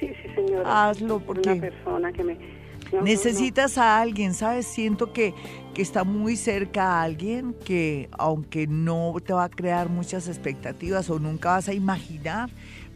Sí, 0.00 0.08
sí, 0.20 0.34
señora. 0.34 0.88
Hazlo 0.88 1.20
porque... 1.20 1.52
Una 1.52 1.60
persona 1.60 2.12
que 2.12 2.24
me... 2.24 2.38
Necesitas 3.02 3.78
a 3.78 4.00
alguien, 4.00 4.34
¿sabes? 4.34 4.66
Siento 4.66 5.12
que, 5.12 5.32
que 5.72 5.80
está 5.80 6.04
muy 6.04 6.36
cerca 6.36 6.98
a 6.98 7.02
alguien 7.02 7.54
que, 7.64 8.10
aunque 8.18 8.66
no 8.66 9.14
te 9.24 9.32
va 9.32 9.44
a 9.44 9.48
crear 9.48 9.88
muchas 9.88 10.28
expectativas 10.28 11.08
o 11.08 11.18
nunca 11.18 11.50
vas 11.50 11.68
a 11.68 11.72
imaginar, 11.72 12.50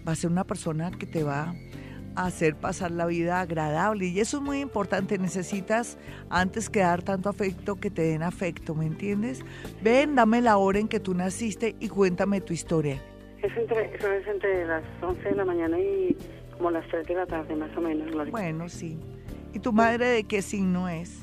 va 0.07 0.13
a 0.13 0.17
ser 0.17 0.31
una 0.31 0.45
persona 0.45 0.91
que 0.91 1.07
te 1.07 1.23
va 1.23 1.55
hacer 2.17 2.57
pasar 2.57 2.91
la 2.91 3.07
vida 3.07 3.41
agradable. 3.41 4.07
Y 4.07 4.21
eso 4.21 4.39
es 4.39 4.43
muy 4.43 4.61
importante. 4.61 5.19
Necesitas, 5.19 5.99
antes 6.31 6.69
que 6.69 6.81
dar 6.81 7.03
tanto 7.03 7.29
afecto, 7.29 7.77
que 7.77 7.91
te 7.91 8.03
den 8.03 8.23
afecto, 8.23 8.75
¿me 8.75 8.87
entiendes? 8.87 9.43
Ven, 9.83 10.15
dame 10.15 10.41
la 10.41 10.57
hora 10.57 10.79
en 10.79 10.89
que 10.89 10.99
tú 10.99 11.15
naciste 11.15 11.77
y 11.79 11.89
cuéntame 11.89 12.41
tu 12.41 12.53
historia. 12.53 13.01
Es 13.43 13.57
entre, 13.57 13.95
eso 13.95 14.11
es 14.11 14.27
entre 14.27 14.67
las 14.67 14.83
11 15.03 15.23
de 15.23 15.35
la 15.35 15.45
mañana 15.45 15.79
y 15.79 16.17
como 16.57 16.71
las 16.71 16.87
3 16.89 17.07
de 17.07 17.15
la 17.15 17.27
tarde, 17.27 17.55
más 17.55 17.77
o 17.77 17.81
menos. 17.81 18.31
Bueno, 18.31 18.69
sí. 18.69 18.99
¿Y 19.53 19.59
tu 19.59 19.73
madre 19.73 20.07
de 20.07 20.25
qué 20.25 20.43
signo 20.43 20.89
es? 20.89 21.21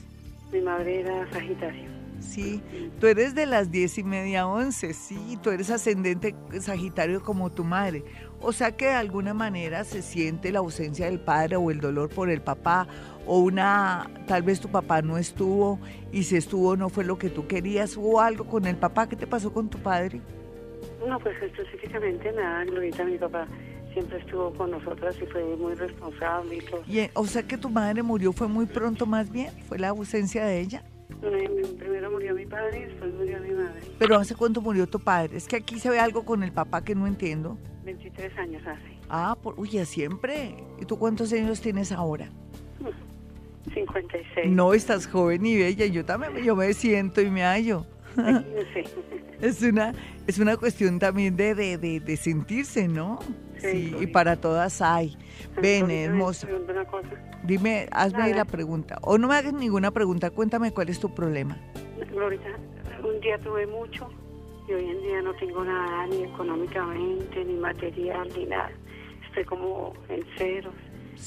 Mi 0.51 0.61
madre 0.61 1.01
era 1.01 1.29
Sagitario. 1.31 1.93
Sí, 2.19 2.61
tú 2.99 3.07
eres 3.07 3.35
de 3.35 3.45
las 3.45 3.69
diez 3.69 3.97
y 3.97 4.03
media, 4.03 4.47
once, 4.47 4.93
sí, 4.93 5.37
tú 5.41 5.49
eres 5.49 5.69
ascendente 5.69 6.33
Sagitario 6.61 7.21
como 7.21 7.51
tu 7.51 7.63
madre. 7.65 8.03
O 8.45 8.51
sea 8.51 8.73
que 8.73 8.85
de 8.87 8.91
alguna 8.91 9.33
manera 9.33 9.85
se 9.85 10.01
siente 10.01 10.51
la 10.51 10.59
ausencia 10.59 11.05
del 11.05 11.19
padre 11.19 11.55
o 11.55 11.71
el 11.71 11.79
dolor 11.79 12.09
por 12.09 12.29
el 12.29 12.41
papá 12.41 12.87
o 13.25 13.39
una, 13.39 14.09
tal 14.27 14.43
vez 14.43 14.59
tu 14.59 14.67
papá 14.67 15.01
no 15.01 15.17
estuvo 15.17 15.79
y 16.11 16.23
si 16.23 16.35
estuvo 16.35 16.75
no 16.75 16.89
fue 16.89 17.05
lo 17.05 17.17
que 17.17 17.29
tú 17.29 17.47
querías 17.47 17.95
o 17.97 18.19
algo 18.19 18.45
con 18.45 18.65
el 18.65 18.75
papá. 18.75 19.07
¿Qué 19.07 19.15
te 19.15 19.25
pasó 19.27 19.53
con 19.53 19.69
tu 19.69 19.77
padre? 19.79 20.19
No, 21.07 21.17
pues 21.19 21.41
específicamente 21.41 22.33
nada, 22.33 22.65
Glorita, 22.65 23.05
mi 23.05 23.17
papá 23.17 23.47
siempre 23.93 24.19
estuvo 24.19 24.53
con 24.55 24.71
nosotras 24.71 25.15
y 25.21 25.25
fue 25.27 25.43
muy 25.55 25.73
responsable 25.75 26.57
y 26.57 26.59
todo. 26.59 26.83
Y, 26.85 27.09
o 27.13 27.25
sea 27.25 27.43
que 27.43 27.57
tu 27.57 27.69
madre 27.69 28.03
murió 28.03 28.33
fue 28.33 28.49
muy 28.49 28.65
pronto 28.65 29.05
más 29.05 29.31
bien, 29.31 29.51
fue 29.69 29.79
la 29.79 29.89
ausencia 29.89 30.43
de 30.43 30.59
ella. 30.59 30.83
Primero 31.21 32.11
murió 32.11 32.35
mi 32.35 32.45
padre 32.45 32.79
y 32.79 32.83
después 32.85 33.13
murió 33.13 33.39
mi 33.39 33.51
madre. 33.51 33.81
¿Pero 33.97 34.17
hace 34.17 34.35
cuánto 34.35 34.61
murió 34.61 34.87
tu 34.87 34.99
padre? 34.99 35.37
Es 35.37 35.47
que 35.47 35.57
aquí 35.57 35.79
se 35.79 35.89
ve 35.89 35.99
algo 35.99 36.25
con 36.25 36.43
el 36.43 36.51
papá 36.51 36.83
que 36.83 36.95
no 36.95 37.07
entiendo. 37.07 37.57
23 37.85 38.37
años 38.37 38.65
hace. 38.65 38.97
Ah, 39.09 39.37
por, 39.41 39.59
uy, 39.59 39.69
siempre. 39.85 40.55
¿Y 40.79 40.85
tú 40.85 40.97
cuántos 40.97 41.31
años 41.33 41.61
tienes 41.61 41.91
ahora? 41.91 42.29
56. 43.73 44.51
No, 44.51 44.73
estás 44.73 45.07
joven 45.07 45.45
y 45.45 45.57
bella. 45.57 45.85
Yo 45.85 46.05
también 46.05 46.35
yo 46.43 46.55
me 46.55 46.73
siento 46.73 47.21
y 47.21 47.29
me 47.29 47.43
hallo. 47.43 47.85
Es 49.41 49.61
una 49.61 49.93
es 50.27 50.39
una 50.39 50.57
cuestión 50.57 50.99
también 50.99 51.35
de, 51.35 51.55
de, 51.55 51.77
de, 51.77 52.17
sentirse, 52.17 52.87
¿no? 52.87 53.19
Sí, 53.57 53.95
y 53.99 54.07
para 54.07 54.35
todas 54.37 54.81
hay. 54.81 55.17
Ven, 55.61 55.89
hermosa. 55.91 56.47
Dime, 57.43 57.87
hazme 57.91 58.33
la 58.33 58.45
pregunta. 58.45 58.97
O 59.01 59.17
no 59.17 59.27
me 59.27 59.35
hagas 59.35 59.53
ninguna 59.53 59.91
pregunta, 59.91 60.29
cuéntame 60.29 60.71
cuál 60.71 60.89
es 60.89 60.99
tu 60.99 61.13
problema. 61.13 61.57
Glorita, 62.11 62.49
un 63.03 63.19
día 63.19 63.37
tuve 63.39 63.67
mucho 63.67 64.09
y 64.67 64.73
hoy 64.73 64.89
en 64.89 65.01
día 65.01 65.21
no 65.21 65.33
tengo 65.35 65.63
nada, 65.63 66.07
ni 66.07 66.23
económicamente, 66.23 67.43
ni 67.43 67.53
material, 67.55 68.29
ni 68.37 68.45
nada. 68.45 68.71
Estoy 69.27 69.43
como 69.45 69.93
en 70.09 70.23
ceros. 70.37 70.73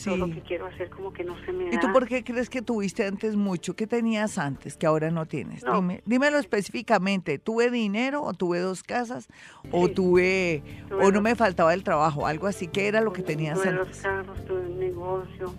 Todo 0.04 0.16
lo 0.16 0.30
que 0.30 0.40
quiero 0.42 0.66
hacer 0.66 0.90
como 0.90 1.12
que 1.12 1.24
no 1.24 1.36
se 1.44 1.52
me 1.52 1.64
da. 1.64 1.74
¿Y 1.74 1.78
tú 1.78 1.92
por 1.92 2.06
qué 2.06 2.24
crees 2.24 2.48
que 2.50 2.62
tuviste 2.62 3.04
antes 3.04 3.36
mucho? 3.36 3.74
¿Qué 3.74 3.86
tenías 3.86 4.38
antes 4.38 4.76
que 4.76 4.86
ahora 4.86 5.10
no 5.10 5.26
tienes? 5.26 5.64
Dime, 5.64 6.02
dímelo 6.06 6.38
específicamente. 6.38 7.38
¿Tuve 7.38 7.70
dinero 7.70 8.22
o 8.22 8.32
tuve 8.34 8.60
dos 8.60 8.82
casas 8.82 9.28
o 9.70 9.88
tuve, 9.88 10.62
o 11.00 11.10
no 11.10 11.20
me 11.20 11.34
faltaba 11.34 11.74
el 11.74 11.84
trabajo? 11.84 12.26
Algo 12.26 12.46
así. 12.46 12.68
¿Qué 12.68 12.88
era 12.88 13.00
lo 13.00 13.12
que 13.12 13.22
tenías 13.22 13.58
tuve 13.58 13.68
antes? 13.70 13.88
Dos 13.88 13.98
carros, 13.98 14.44
tuve 14.46 14.60
un 14.60 14.78
negocio. 14.78 15.54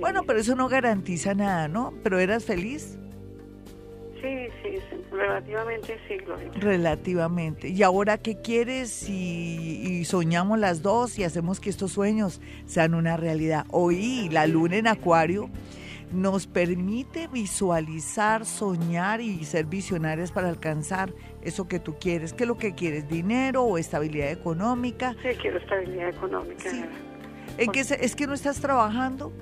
bueno, 0.00 0.22
pero 0.24 0.38
eso 0.38 0.54
no 0.54 0.68
garantiza 0.68 1.34
nada, 1.34 1.68
¿no? 1.68 1.92
¿Pero 2.02 2.18
eras 2.18 2.44
feliz? 2.44 2.98
Sí, 4.20 4.48
sí, 4.62 4.78
relativamente 5.10 5.98
sí, 6.06 6.16
Gloria. 6.18 6.50
Relativamente. 6.54 7.68
¿Y 7.68 7.82
ahora 7.82 8.18
qué 8.18 8.40
quieres 8.40 9.08
y 9.08 10.04
soñamos 10.04 10.58
las 10.58 10.82
dos 10.82 11.18
y 11.18 11.24
hacemos 11.24 11.60
que 11.60 11.70
estos 11.70 11.92
sueños 11.92 12.40
sean 12.66 12.94
una 12.94 13.16
realidad? 13.16 13.64
Hoy 13.70 14.28
la 14.30 14.46
luna 14.46 14.76
en 14.76 14.86
Acuario 14.86 15.48
nos 16.12 16.46
permite 16.46 17.28
visualizar, 17.28 18.44
soñar 18.44 19.20
y 19.20 19.44
ser 19.44 19.66
visionarios 19.66 20.32
para 20.32 20.48
alcanzar 20.48 21.12
eso 21.42 21.68
que 21.68 21.78
tú 21.78 21.96
quieres. 22.00 22.32
¿Qué 22.32 22.44
es 22.44 22.48
lo 22.48 22.58
que 22.58 22.74
quieres? 22.74 23.08
¿Dinero 23.08 23.62
o 23.62 23.78
estabilidad 23.78 24.30
económica? 24.30 25.14
Sí, 25.22 25.28
quiero 25.40 25.58
estabilidad 25.58 26.08
económica. 26.08 26.70
¿En 27.56 27.70
qué 27.70 27.80
es 27.80 28.16
que 28.16 28.26
no 28.26 28.34
estás 28.34 28.60
trabajando? 28.60 29.32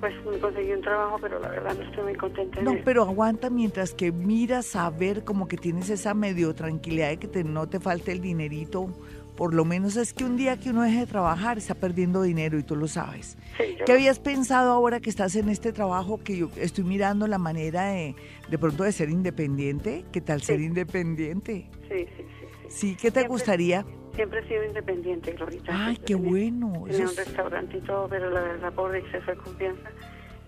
Pues 0.00 0.14
me 0.24 0.38
conseguí 0.38 0.72
un 0.72 0.82
trabajo, 0.82 1.18
pero 1.20 1.38
la 1.38 1.48
verdad 1.48 1.74
no 1.74 1.82
estoy 1.84 2.04
muy 2.04 2.14
contenta. 2.14 2.60
No, 2.60 2.76
pero 2.84 3.02
aguanta 3.02 3.50
mientras 3.50 3.94
que 3.94 4.12
miras 4.12 4.76
a 4.76 4.90
ver 4.90 5.24
como 5.24 5.48
que 5.48 5.56
tienes 5.56 5.90
esa 5.90 6.14
medio 6.14 6.54
tranquilidad 6.54 7.08
de 7.08 7.18
que 7.18 7.28
te, 7.28 7.44
no 7.44 7.68
te 7.68 7.80
falte 7.80 8.12
el 8.12 8.20
dinerito. 8.20 8.88
Por 9.36 9.52
lo 9.52 9.66
menos 9.66 9.96
es 9.96 10.14
que 10.14 10.24
un 10.24 10.38
día 10.38 10.58
que 10.58 10.70
uno 10.70 10.82
deje 10.82 11.00
de 11.00 11.06
trabajar 11.06 11.58
está 11.58 11.74
perdiendo 11.74 12.22
dinero 12.22 12.58
y 12.58 12.62
tú 12.62 12.74
lo 12.74 12.88
sabes. 12.88 13.36
¿Qué 13.84 13.92
habías 13.92 14.18
pensado 14.18 14.72
ahora 14.72 15.00
que 15.00 15.10
estás 15.10 15.36
en 15.36 15.50
este 15.50 15.74
trabajo 15.74 16.18
que 16.24 16.38
yo 16.38 16.48
estoy 16.56 16.84
mirando 16.84 17.26
la 17.26 17.36
manera 17.36 17.88
de 17.90 18.16
de 18.48 18.58
pronto 18.58 18.84
de 18.84 18.92
ser 18.92 19.10
independiente? 19.10 20.06
¿Qué 20.10 20.22
tal 20.22 20.40
ser 20.40 20.60
independiente? 20.60 21.68
Sí, 21.88 22.06
sí, 22.16 22.24
sí. 22.40 22.46
Sí, 22.68 22.96
¿qué 22.96 23.10
te 23.10 23.26
gustaría? 23.28 23.84
Siempre 24.16 24.40
he 24.40 24.48
sido 24.48 24.64
independiente, 24.64 25.32
Glorita. 25.32 25.72
Ay, 25.72 25.98
qué 25.98 26.14
bueno. 26.14 26.84
Tenía 26.86 27.06
un 27.06 27.16
restaurante 27.16 27.76
y 27.76 27.80
todo, 27.82 28.08
pero 28.08 28.30
la 28.30 28.40
verdad, 28.40 28.72
por 28.72 28.96
exceso 28.96 29.30
de 29.30 29.36
confianza, 29.36 29.90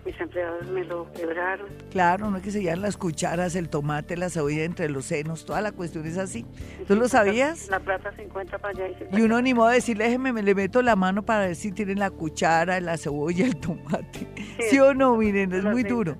mis 0.05 0.19
empleados 0.19 0.65
me 0.67 0.83
lo 0.85 1.11
quebraron. 1.13 1.67
Claro, 1.91 2.31
no 2.31 2.37
es 2.37 2.43
que 2.43 2.49
se 2.49 2.61
llevan 2.63 2.81
las 2.81 2.97
cucharas, 2.97 3.55
el 3.55 3.69
tomate, 3.69 4.17
la 4.17 4.29
cebolla 4.31 4.63
entre 4.63 4.89
los 4.89 5.05
senos, 5.05 5.45
toda 5.45 5.61
la 5.61 5.71
cuestión 5.71 6.07
es 6.07 6.17
así. 6.17 6.45
¿Tú 6.87 6.95
lo 6.95 7.07
sabías? 7.07 7.69
La 7.69 7.79
plata 7.79 8.11
se 8.15 8.23
encuentra 8.23 8.57
para 8.57 8.85
allá 8.85 8.87
y 9.11 9.17
Y 9.17 9.21
uno 9.21 9.39
ni 9.41 9.53
modo 9.53 9.67
de 9.67 9.75
decirle, 9.75 10.05
déjeme, 10.05 10.33
me 10.33 10.41
le 10.41 10.55
meto 10.55 10.81
la 10.81 10.95
mano 10.95 11.23
para 11.23 11.47
ver 11.47 11.55
si 11.55 11.71
tienen 11.71 11.99
la 11.99 12.09
cuchara, 12.09 12.79
la 12.81 12.97
cebolla, 12.97 13.45
el 13.45 13.57
tomate. 13.57 14.27
¿Sí, 14.69 14.79
o 14.79 14.95
no? 14.95 15.15
Miren, 15.15 15.53
es 15.53 15.63
muy 15.63 15.83
duro. 15.83 16.17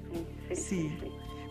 sí. 0.53 0.91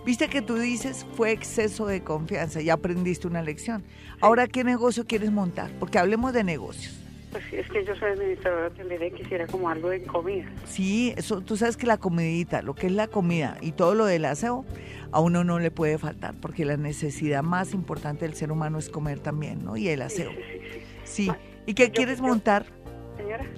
Viste 0.08 0.28
que 0.28 0.40
tú 0.40 0.54
dices 0.54 1.04
fue 1.16 1.32
exceso 1.32 1.86
de 1.86 2.02
confianza, 2.02 2.62
ya 2.62 2.72
aprendiste 2.72 3.26
una 3.26 3.42
lección. 3.42 3.84
Ahora, 4.22 4.46
¿qué 4.46 4.64
negocio 4.64 5.06
quieres 5.06 5.30
montar? 5.30 5.70
Porque 5.78 5.98
hablemos 5.98 6.32
de 6.32 6.44
negocios. 6.44 6.98
Pues 7.30 7.44
sí, 7.50 7.56
es 7.56 7.68
que 7.68 7.84
yo 7.84 7.94
soy 7.94 8.12
administradora 8.12 8.68
hotelera 8.68 9.06
y 9.06 9.10
quisiera 9.10 9.46
como 9.46 9.68
algo 9.68 9.90
de 9.90 10.02
comida. 10.04 10.46
Sí, 10.64 11.12
eso, 11.18 11.42
tú 11.42 11.58
sabes 11.58 11.76
que 11.76 11.86
la 11.86 11.98
comidita, 11.98 12.62
lo 12.62 12.74
que 12.74 12.86
es 12.86 12.92
la 12.94 13.08
comida 13.08 13.58
y 13.60 13.72
todo 13.72 13.94
lo 13.94 14.06
del 14.06 14.24
aseo, 14.24 14.64
a 15.12 15.20
uno 15.20 15.44
no 15.44 15.58
le 15.58 15.70
puede 15.70 15.98
faltar, 15.98 16.34
porque 16.40 16.64
la 16.64 16.78
necesidad 16.78 17.42
más 17.42 17.74
importante 17.74 18.24
del 18.24 18.34
ser 18.34 18.50
humano 18.50 18.78
es 18.78 18.88
comer 18.88 19.18
también, 19.18 19.62
¿no? 19.62 19.76
Y 19.76 19.88
el 19.88 20.00
aseo. 20.00 20.30
Sí. 20.30 20.36
sí, 20.38 20.70
sí, 20.72 21.26
sí. 21.26 21.32
¿Y 21.66 21.74
qué 21.74 21.90
quieres 21.90 22.22
montar? 22.22 22.64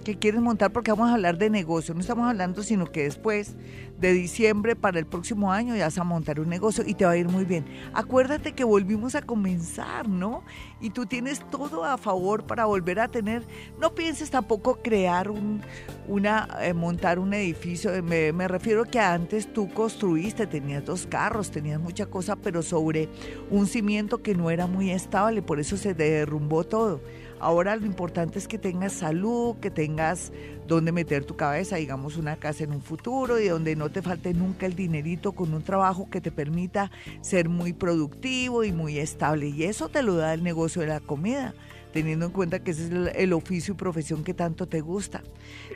¿Qué 0.04 0.18
quieres 0.18 0.40
montar? 0.40 0.72
Porque 0.72 0.90
vamos 0.90 1.10
a 1.10 1.14
hablar 1.14 1.38
de 1.38 1.50
negocio. 1.50 1.94
No 1.94 2.00
estamos 2.00 2.28
hablando, 2.28 2.62
sino 2.62 2.86
que 2.86 3.04
después 3.04 3.56
de 4.00 4.12
diciembre 4.12 4.76
para 4.76 4.98
el 4.98 5.06
próximo 5.06 5.52
año 5.52 5.76
ya 5.76 5.84
vas 5.84 5.98
a 5.98 6.04
montar 6.04 6.40
un 6.40 6.48
negocio 6.48 6.84
y 6.86 6.94
te 6.94 7.04
va 7.04 7.12
a 7.12 7.16
ir 7.16 7.28
muy 7.28 7.44
bien. 7.44 7.64
Acuérdate 7.92 8.52
que 8.52 8.64
volvimos 8.64 9.14
a 9.14 9.22
comenzar, 9.22 10.08
¿no? 10.08 10.42
Y 10.80 10.90
tú 10.90 11.06
tienes 11.06 11.40
todo 11.50 11.84
a 11.84 11.98
favor 11.98 12.44
para 12.44 12.64
volver 12.64 13.00
a 13.00 13.08
tener. 13.08 13.44
No 13.78 13.94
pienses 13.94 14.30
tampoco 14.30 14.80
crear 14.82 15.30
un, 15.30 15.60
una, 16.08 16.48
eh, 16.62 16.72
montar 16.72 17.18
un 17.18 17.34
edificio. 17.34 17.90
Me, 18.02 18.32
me 18.32 18.48
refiero 18.48 18.84
que 18.84 18.98
antes 18.98 19.52
tú 19.52 19.72
construiste, 19.72 20.46
tenías 20.46 20.84
dos 20.84 21.06
carros, 21.06 21.50
tenías 21.50 21.80
mucha 21.80 22.06
cosa, 22.06 22.36
pero 22.36 22.62
sobre 22.62 23.08
un 23.50 23.66
cimiento 23.66 24.22
que 24.22 24.34
no 24.34 24.50
era 24.50 24.66
muy 24.66 24.90
estable, 24.90 25.42
por 25.42 25.60
eso 25.60 25.76
se 25.76 25.94
derrumbó 25.94 26.64
todo. 26.64 27.00
Ahora 27.40 27.74
lo 27.74 27.86
importante 27.86 28.38
es 28.38 28.46
que 28.46 28.58
tengas 28.58 28.92
salud, 28.92 29.56
que 29.60 29.70
tengas 29.70 30.30
donde 30.68 30.92
meter 30.92 31.24
tu 31.24 31.36
cabeza, 31.36 31.76
digamos 31.76 32.16
una 32.16 32.36
casa 32.36 32.64
en 32.64 32.72
un 32.72 32.82
futuro 32.82 33.40
y 33.40 33.48
donde 33.48 33.74
no 33.74 33.90
te 33.90 34.02
falte 34.02 34.34
nunca 34.34 34.66
el 34.66 34.76
dinerito 34.76 35.32
con 35.32 35.52
un 35.52 35.62
trabajo 35.62 36.08
que 36.10 36.20
te 36.20 36.30
permita 36.30 36.90
ser 37.22 37.48
muy 37.48 37.72
productivo 37.72 38.62
y 38.62 38.72
muy 38.72 38.98
estable. 38.98 39.48
Y 39.48 39.64
eso 39.64 39.88
te 39.88 40.02
lo 40.02 40.16
da 40.16 40.34
el 40.34 40.44
negocio 40.44 40.69
de 40.78 40.86
la 40.86 41.00
comida 41.00 41.52
teniendo 41.92 42.26
en 42.26 42.32
cuenta 42.32 42.60
que 42.60 42.70
ese 42.70 42.84
es 42.84 43.16
el, 43.16 43.32
oficio 43.32 43.74
y 43.74 43.76
profesión 43.76 44.22
que 44.22 44.34
tanto 44.34 44.68
te 44.68 44.80
gusta. 44.80 45.22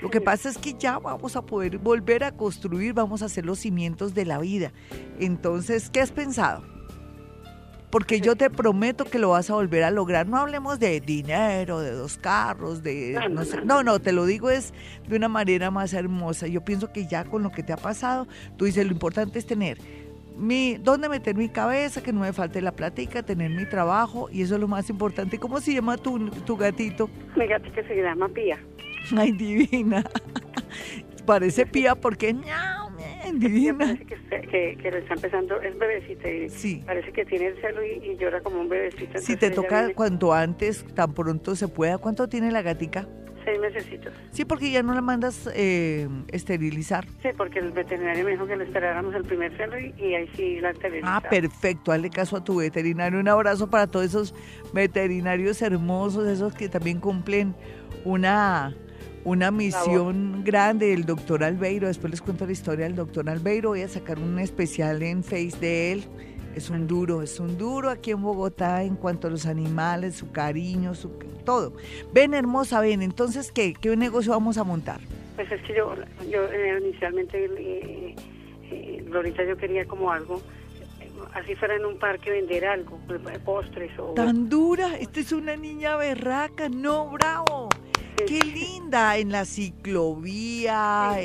Lo 0.01 0.11
que 0.11 0.21
pasa 0.21 0.49
es 0.49 0.59
que 0.59 0.75
ya 0.75 0.99
vamos 0.99 1.35
a 1.35 1.43
poder 1.43 1.79
volver 1.79 2.23
a 2.25 2.31
construir, 2.33 2.93
vamos 2.93 3.23
a 3.23 3.25
hacer 3.25 3.45
los 3.45 3.59
cimientos 3.59 4.15
de 4.15 4.25
la 4.25 4.39
vida. 4.39 4.73
Entonces, 5.19 5.91
¿qué 5.91 6.01
has 6.01 6.13
pensado? 6.13 6.63
porque 7.95 8.21
yo 8.21 8.35
te 8.35 8.51
prometo 8.51 9.05
que 9.05 9.21
lo 9.21 9.29
vas 9.29 9.51
a 9.51 9.55
volver 9.55 9.85
a 9.85 9.93
lograr. 9.93 10.27
No 10.27 10.39
hablemos 10.39 10.81
de 10.81 11.01
dinero, 11.01 11.79
de 11.79 11.93
dos 11.93 12.19
carros, 12.19 12.83
de 12.83 13.17
no 13.31 13.45
sé. 13.45 13.65
No, 13.65 13.85
no, 13.85 14.01
te 14.01 14.11
lo 14.11 14.27
digo 14.27 14.51
es 14.51 14.75
de 15.07 15.17
una 15.17 15.29
manera 15.29 15.71
más 15.71 15.93
hermosa. 15.93 16.49
Yo 16.49 16.65
pienso 16.65 16.93
que 16.93 17.07
ya 17.07 17.23
con 17.23 17.45
lo 17.45 17.53
que 17.53 17.63
te 17.63 17.73
ha 17.73 17.77
pasado, 17.77 18.27
tú 18.57 18.65
dices, 18.65 18.85
lo 18.85 18.91
importante 18.91 19.39
es 19.39 19.47
tener 19.47 19.79
mi, 20.37 20.77
dónde 20.77 21.09
meter 21.09 21.37
mi 21.37 21.49
cabeza, 21.49 22.03
que 22.03 22.13
no 22.13 22.21
me 22.21 22.33
falte 22.33 22.61
la 22.61 22.73
platica, 22.73 23.23
tener 23.23 23.51
mi 23.51 23.67
trabajo, 23.67 24.29
y 24.31 24.43
eso 24.43 24.55
es 24.55 24.61
lo 24.61 24.69
más 24.69 24.91
importante. 24.91 25.39
¿Cómo 25.39 25.61
se 25.61 25.75
llama 25.75 25.97
tu, 25.97 26.31
tu 26.31 26.57
gatito? 26.57 27.09
Mi 27.37 27.47
gatito 27.47 27.83
se 27.87 27.97
llama 27.97 28.29
Pía. 28.29 28.59
Ay, 29.17 29.33
divina. 29.33 30.05
Parece 31.27 31.67
Pía 31.67 31.95
porque 31.95 32.35
Parece 33.79 34.05
que, 34.51 34.77
que, 34.77 34.91
le 34.91 34.99
está 34.99 35.15
empezando, 35.15 35.61
es 35.61 35.77
bebecita 35.79 36.31
y 36.31 36.51
sí. 36.51 36.83
parece 36.85 37.11
que 37.13 37.25
tiene 37.25 37.47
el 37.49 37.61
celo 37.61 37.85
y, 37.85 38.17
llora 38.17 38.41
como 38.43 38.61
un 38.61 38.69
bebecito. 38.69 39.19
Si 39.19 39.37
te 39.37 39.51
toca 39.51 39.93
cuanto 39.95 40.33
antes, 40.33 40.85
tan 40.95 41.15
pronto 41.15 41.57
se 41.57 41.69
pueda. 41.69 41.99
¿Cuánto 41.99 42.29
tiene 42.29 42.53
la 42.53 42.63
gatica? 42.63 43.09
Seis 43.45 43.61
meses. 43.61 43.87
Sí, 44.31 44.45
porque 44.45 44.71
ya 44.71 44.83
no 44.83 44.95
la 44.95 45.03
mandas 45.03 45.51
eh, 45.55 46.09
esterilizar. 46.29 47.07
Sí, 47.23 47.29
porque 47.37 47.59
el 47.59 47.73
veterinario 47.73 48.25
me 48.25 48.31
dijo 48.33 48.47
que 48.47 48.57
le 48.57 48.65
esperáramos 48.65 49.15
el 49.15 49.25
primer 49.25 49.55
celo 49.57 49.79
y, 49.79 50.15
ahí 50.15 50.29
sí 50.35 50.61
la 50.61 50.71
esterilizamos. 50.71 51.23
Ah, 51.25 51.29
perfecto. 51.29 51.93
Hazle 51.93 52.11
caso 52.11 52.37
a 52.37 52.45
tu 52.45 52.57
veterinario. 52.57 53.21
Un 53.21 53.29
abrazo 53.29 53.69
para 53.69 53.87
todos 53.87 54.07
esos 54.07 54.35
veterinarios 54.73 55.61
hermosos, 55.61 56.27
esos 56.27 56.55
que 56.55 56.69
también 56.69 57.01
cumplen 57.01 57.55
una 58.05 58.75
una 59.25 59.51
misión 59.51 60.43
grande 60.45 60.89
del 60.89 61.05
doctor 61.05 61.45
Albeiro. 61.45 61.89
Después 61.89 62.11
les 62.11 62.21
cuento 62.21 62.45
la 62.47 62.53
historia 62.53 62.85
del 62.85 62.95
doctor 62.95 63.29
Albeiro. 63.29 63.71
Voy 63.71 63.81
a 63.81 63.89
sacar 63.89 64.19
un 64.19 64.39
especial 64.39 65.03
en 65.03 65.25
Face 65.25 65.57
de 65.61 65.93
él. 65.93 66.05
Es 66.55 66.71
un 66.71 66.87
duro, 66.87 67.23
es 67.23 67.41
un 67.41 67.59
duro 67.59 67.91
aquí 67.91 68.13
en 68.13 68.23
Bogotá 68.23 68.83
en 68.83 68.97
cuanto 68.97 69.27
a 69.27 69.31
los 69.31 69.47
animales, 69.47 70.15
su 70.15 70.31
cariño, 70.31 70.95
su 70.95 71.11
todo. 71.45 71.73
Ven, 72.13 72.33
hermosa, 72.33 72.81
ven. 72.81 73.03
Entonces, 73.03 73.51
¿qué, 73.53 73.75
qué 73.75 73.97
negocio 73.97 74.33
vamos 74.33 74.57
a 74.57 74.65
montar? 74.65 75.01
Pues 75.35 75.51
es 75.51 75.61
que 75.63 75.75
yo, 75.75 75.95
yo 76.31 76.45
eh, 76.45 76.81
inicialmente, 76.81 77.45
eh, 77.45 78.15
eh, 78.71 79.05
Lorita, 79.09 79.45
yo 79.45 79.57
quería 79.57 79.85
como 79.85 80.11
algo 80.13 80.41
así 81.33 81.55
fuera 81.57 81.75
en 81.75 81.85
un 81.85 81.99
parque 81.99 82.31
vender 82.31 82.65
algo, 82.65 82.99
postres 83.45 83.99
o... 83.99 84.15
Tan 84.15 84.49
dura, 84.49 84.97
esta 84.97 85.21
es 85.21 85.33
una 85.33 85.57
niña 85.57 85.97
berraca, 85.97 86.69
no, 86.69 87.11
bravo. 87.11 87.69
Qué 88.17 88.39
linda, 88.41 89.17
en 89.19 89.33
la 89.33 89.45
ciclovía. 89.45 91.17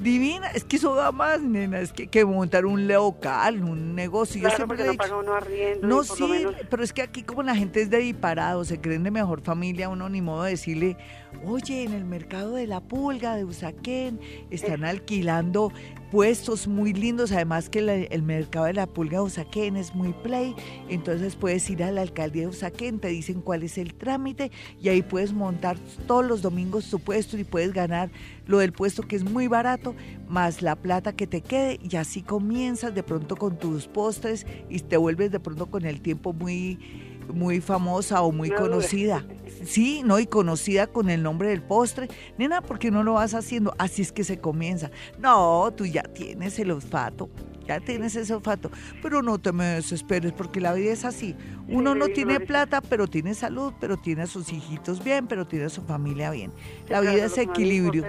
Divina, 0.00 0.48
es 0.48 0.64
que 0.64 0.76
eso 0.76 0.94
da 0.94 1.12
más, 1.12 1.40
nena, 1.40 1.80
es 1.80 1.92
que, 1.92 2.08
que 2.08 2.24
montar 2.24 2.66
un 2.66 2.88
local, 2.88 3.62
un 3.62 3.94
negocio. 3.94 4.40
Claro, 4.40 4.66
porque 4.66 4.84
no 4.84 4.94
paga 4.94 5.16
uno 5.16 5.34
arriendo. 5.34 5.86
No, 5.86 6.02
sí, 6.02 6.46
pero 6.68 6.82
es 6.82 6.92
que 6.92 7.02
aquí 7.02 7.22
como 7.22 7.42
la 7.42 7.54
gente 7.54 7.82
es 7.82 7.90
de 7.90 7.98
disparado, 7.98 8.64
se 8.64 8.80
creen 8.80 9.02
de 9.02 9.10
mejor 9.10 9.42
familia, 9.42 9.88
uno 9.88 10.08
ni 10.08 10.20
modo 10.20 10.44
de 10.44 10.50
decirle, 10.50 10.96
oye, 11.44 11.84
en 11.84 11.92
el 11.92 12.04
mercado 12.04 12.54
de 12.54 12.66
la 12.66 12.80
pulga 12.80 13.36
de 13.36 13.44
Usaquén 13.44 14.20
están 14.50 14.84
alquilando 14.84 15.72
puestos 16.10 16.66
muy 16.66 16.92
lindos, 16.92 17.30
además 17.32 17.68
que 17.68 18.08
el 18.10 18.22
mercado 18.22 18.66
de 18.66 18.74
la 18.74 18.86
pulga 18.86 19.18
de 19.18 19.24
Usaquén 19.24 19.76
es 19.76 19.94
muy 19.94 20.12
play, 20.12 20.54
entonces 20.88 21.36
puedes 21.36 21.68
ir 21.70 21.84
a 21.84 21.92
la 21.92 22.02
alcaldía 22.02 22.42
de 22.42 22.48
Usaquén, 22.48 22.98
te 22.98 23.08
dicen 23.08 23.40
cuál 23.40 23.62
es 23.62 23.78
el 23.78 23.94
trámite 23.94 24.50
y 24.80 24.88
ahí 24.88 25.02
puedes 25.02 25.32
montar 25.32 25.78
todos 26.06 26.26
los 26.26 26.42
domingos 26.42 26.90
tu 26.90 26.98
puesto 26.98 27.38
y 27.38 27.44
puedes 27.44 27.72
ganar 27.72 28.10
lo 28.46 28.58
del 28.58 28.72
puesto 28.72 29.02
que 29.02 29.16
es 29.16 29.24
muy 29.24 29.46
barato, 29.46 29.94
más 30.28 30.62
la 30.62 30.74
plata 30.74 31.12
que 31.12 31.26
te 31.26 31.40
quede 31.40 31.78
y 31.82 31.96
así 31.96 32.22
comienzas 32.22 32.94
de 32.94 33.02
pronto 33.02 33.36
con 33.36 33.58
tus 33.58 33.86
postres 33.86 34.46
y 34.68 34.80
te 34.80 34.96
vuelves 34.96 35.30
de 35.30 35.40
pronto 35.40 35.66
con 35.66 35.84
el 35.84 36.00
tiempo 36.00 36.32
muy 36.32 36.78
muy 37.30 37.60
famosa 37.60 38.22
o 38.22 38.32
muy 38.32 38.50
conocida. 38.50 39.24
Sí, 39.64 40.02
¿no? 40.04 40.18
Y 40.18 40.26
conocida 40.26 40.86
con 40.86 41.10
el 41.10 41.22
nombre 41.22 41.48
del 41.48 41.62
postre. 41.62 42.08
Nena, 42.38 42.62
¿por 42.62 42.78
qué 42.78 42.90
no 42.90 43.02
lo 43.02 43.14
vas 43.14 43.34
haciendo? 43.34 43.74
Así 43.78 44.02
es 44.02 44.12
que 44.12 44.24
se 44.24 44.38
comienza. 44.38 44.90
No, 45.18 45.72
tú 45.76 45.86
ya 45.86 46.02
tienes 46.02 46.58
el 46.58 46.70
olfato 46.70 47.28
ya 47.70 47.80
tienes 47.80 48.16
ese 48.16 48.34
olfato. 48.34 48.70
Pero 49.00 49.22
no 49.22 49.38
te 49.38 49.52
me 49.52 49.64
desesperes 49.64 50.32
porque 50.32 50.60
la 50.60 50.72
vida 50.72 50.92
es 50.92 51.04
así. 51.04 51.36
Uno 51.68 51.94
no 51.94 52.08
tiene 52.08 52.40
plata, 52.40 52.80
pero 52.80 53.06
tiene 53.06 53.34
salud, 53.34 53.72
pero 53.80 53.96
tiene 53.96 54.22
a 54.22 54.26
sus 54.26 54.52
hijitos 54.52 55.04
bien, 55.04 55.28
pero 55.28 55.46
tiene 55.46 55.66
a 55.66 55.68
su 55.68 55.82
familia 55.82 56.30
bien. 56.30 56.50
La 56.88 57.00
vida 57.00 57.26
es 57.26 57.38
equilibrio. 57.38 58.04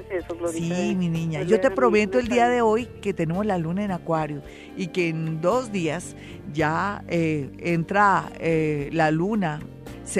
Sí, 0.51 0.95
mi 0.97 1.09
niña. 1.09 1.43
Yo 1.43 1.59
te 1.59 1.69
prometo 1.69 2.17
el 2.17 2.27
día 2.27 2.49
de 2.49 2.61
hoy 2.61 2.87
que 3.01 3.13
tenemos 3.13 3.45
la 3.45 3.57
luna 3.59 3.83
en 3.83 3.91
acuario 3.91 4.41
y 4.75 4.87
que 4.87 5.09
en 5.09 5.41
dos 5.41 5.71
días 5.71 6.15
ya 6.53 7.03
eh, 7.07 7.51
entra 7.59 8.31
eh, 8.39 8.89
la 8.93 9.11
luna. 9.11 9.61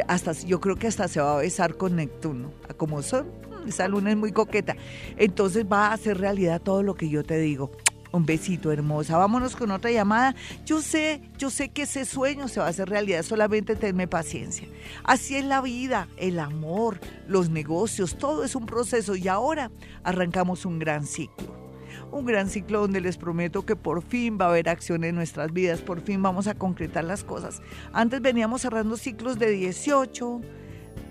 hasta, 0.07 0.33
yo 0.33 0.61
creo 0.61 0.75
que 0.75 0.87
hasta 0.87 1.07
se 1.07 1.19
va 1.19 1.33
a 1.33 1.41
besar 1.41 1.77
con 1.77 1.95
Neptuno. 1.95 2.51
Como 2.77 3.01
son, 3.01 3.25
esa 3.67 3.87
luna 3.87 4.11
es 4.11 4.17
muy 4.17 4.31
coqueta. 4.31 4.75
Entonces 5.17 5.65
va 5.65 5.87
a 5.87 5.93
hacer 5.93 6.19
realidad 6.19 6.61
todo 6.61 6.83
lo 6.83 6.93
que 6.93 7.09
yo 7.09 7.23
te 7.23 7.39
digo. 7.39 7.71
Un 8.11 8.25
besito 8.25 8.71
hermosa. 8.71 9.17
Vámonos 9.17 9.55
con 9.55 9.71
otra 9.71 9.91
llamada. 9.91 10.35
Yo 10.65 10.81
sé, 10.81 11.21
yo 11.37 11.49
sé 11.49 11.69
que 11.69 11.83
ese 11.83 12.05
sueño 12.05 12.47
se 12.47 12.59
va 12.59 12.65
a 12.65 12.69
hacer 12.69 12.89
realidad, 12.89 13.23
solamente 13.23 13.75
tenme 13.75 14.07
paciencia. 14.07 14.67
Así 15.03 15.37
es 15.37 15.45
la 15.45 15.61
vida, 15.61 16.07
el 16.17 16.39
amor, 16.39 16.99
los 17.27 17.49
negocios, 17.49 18.17
todo 18.17 18.43
es 18.43 18.55
un 18.55 18.65
proceso 18.65 19.15
y 19.15 19.27
ahora 19.27 19.71
arrancamos 20.03 20.65
un 20.65 20.79
gran 20.79 21.05
ciclo. 21.05 21.61
Un 22.11 22.25
gran 22.25 22.49
ciclo 22.49 22.81
donde 22.81 22.99
les 22.99 23.15
prometo 23.15 23.65
que 23.65 23.77
por 23.77 24.01
fin 24.01 24.37
va 24.39 24.45
a 24.45 24.49
haber 24.49 24.67
acción 24.67 25.05
en 25.05 25.15
nuestras 25.15 25.53
vidas, 25.53 25.79
por 25.79 26.01
fin 26.01 26.21
vamos 26.21 26.47
a 26.47 26.55
concretar 26.55 27.05
las 27.05 27.23
cosas. 27.23 27.61
Antes 27.93 28.21
veníamos 28.21 28.61
cerrando 28.61 28.97
ciclos 28.97 29.39
de 29.39 29.49
18, 29.51 30.41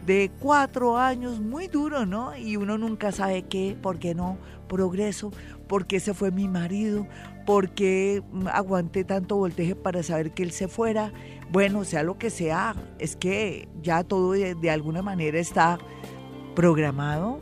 de 0.05 0.31
cuatro 0.41 0.99
años, 0.99 1.41
muy 1.41 1.69
duro, 1.69 2.05
¿no? 2.05 2.37
Y 2.37 2.57
uno 2.57 2.77
nunca 2.77 3.13
sabe 3.13 3.45
qué, 3.45 3.77
por 3.81 3.99
qué 3.99 4.15
no, 4.15 4.39
progreso, 4.69 5.33
porque 5.71 5.99
ese 5.99 6.15
fue 6.15 6.33
mi 6.33 6.49
marido, 6.49 7.07
porque 7.47 8.25
aguanté 8.53 9.05
tanto 9.05 9.37
volteje 9.37 9.77
para 9.77 10.03
saber 10.03 10.33
que 10.33 10.43
él 10.43 10.51
se 10.51 10.67
fuera. 10.67 11.13
Bueno, 11.53 11.85
sea 11.85 12.03
lo 12.03 12.19
que 12.19 12.29
sea, 12.29 12.75
es 12.99 13.15
que 13.15 13.69
ya 13.81 14.03
todo 14.03 14.33
de, 14.33 14.71
alguna 14.71 15.01
manera 15.01 15.39
está 15.39 15.79
programado, 16.57 17.41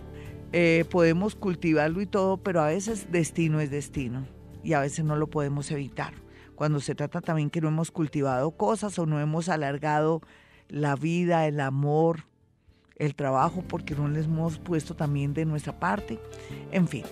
eh, 0.53 0.85
podemos 0.91 1.37
cultivarlo 1.37 2.03
y 2.03 2.07
todo, 2.07 2.37
pero 2.37 2.61
a 2.61 2.67
veces 2.67 3.11
destino 3.11 3.61
es 3.61 3.71
destino 3.71 4.27
y 4.63 4.75
a 4.75 4.81
veces 4.81 5.07
no 5.07 5.17
lo 5.17 5.29
podemos 5.29 5.71
evitar. 5.71 6.13
Cuando 6.55 6.81
se 6.81 6.95
trata 6.95 7.23
también 7.23 7.49
que 7.49 7.63
no 7.63 7.69
hemos 7.69 7.91
cultivado 7.91 8.51
cosas 8.51 8.99
o 8.99 9.07
no 9.07 9.21
hemos 9.21 9.49
alargado 9.49 10.21
la 10.69 10.97
vida, 10.97 11.47
el 11.47 11.61
amor, 11.61 12.25
el 12.97 13.15
trabajo, 13.15 13.65
porque 13.67 13.95
no 13.95 14.07
les 14.07 14.27
hemos 14.27 14.59
puesto 14.59 14.95
también 14.95 15.33
de 15.33 15.47
nuestra 15.47 15.81
parte, 15.81 16.21
en 16.73 16.89
fin. 16.89 17.05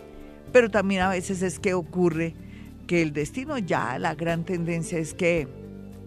Pero 0.52 0.70
también 0.70 1.02
a 1.02 1.10
veces 1.10 1.42
es 1.42 1.58
que 1.58 1.74
ocurre 1.74 2.34
que 2.86 3.02
el 3.02 3.12
destino 3.12 3.58
ya, 3.58 3.98
la 3.98 4.14
gran 4.14 4.44
tendencia 4.44 4.98
es 4.98 5.14
que 5.14 5.48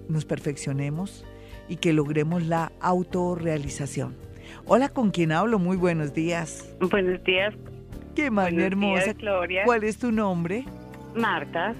nos 0.08 0.26
perfeccionemos 0.26 1.26
y 1.68 1.78
que 1.78 1.94
logremos 1.94 2.44
la 2.44 2.72
autorrealización. 2.82 4.16
Hola, 4.66 4.90
¿con 4.90 5.12
quién 5.12 5.32
hablo? 5.32 5.60
Muy 5.60 5.78
buenos 5.78 6.14
días. 6.14 6.76
Buenos 6.80 7.24
días. 7.24 7.54
Qué 8.16 8.32
manera 8.32 8.66
hermosa. 8.66 9.14
Gloria. 9.14 9.64
¿Cuál 9.66 9.84
es 9.84 9.98
tu 9.98 10.12
nombre? 10.12 10.66
Marta. 11.16 11.76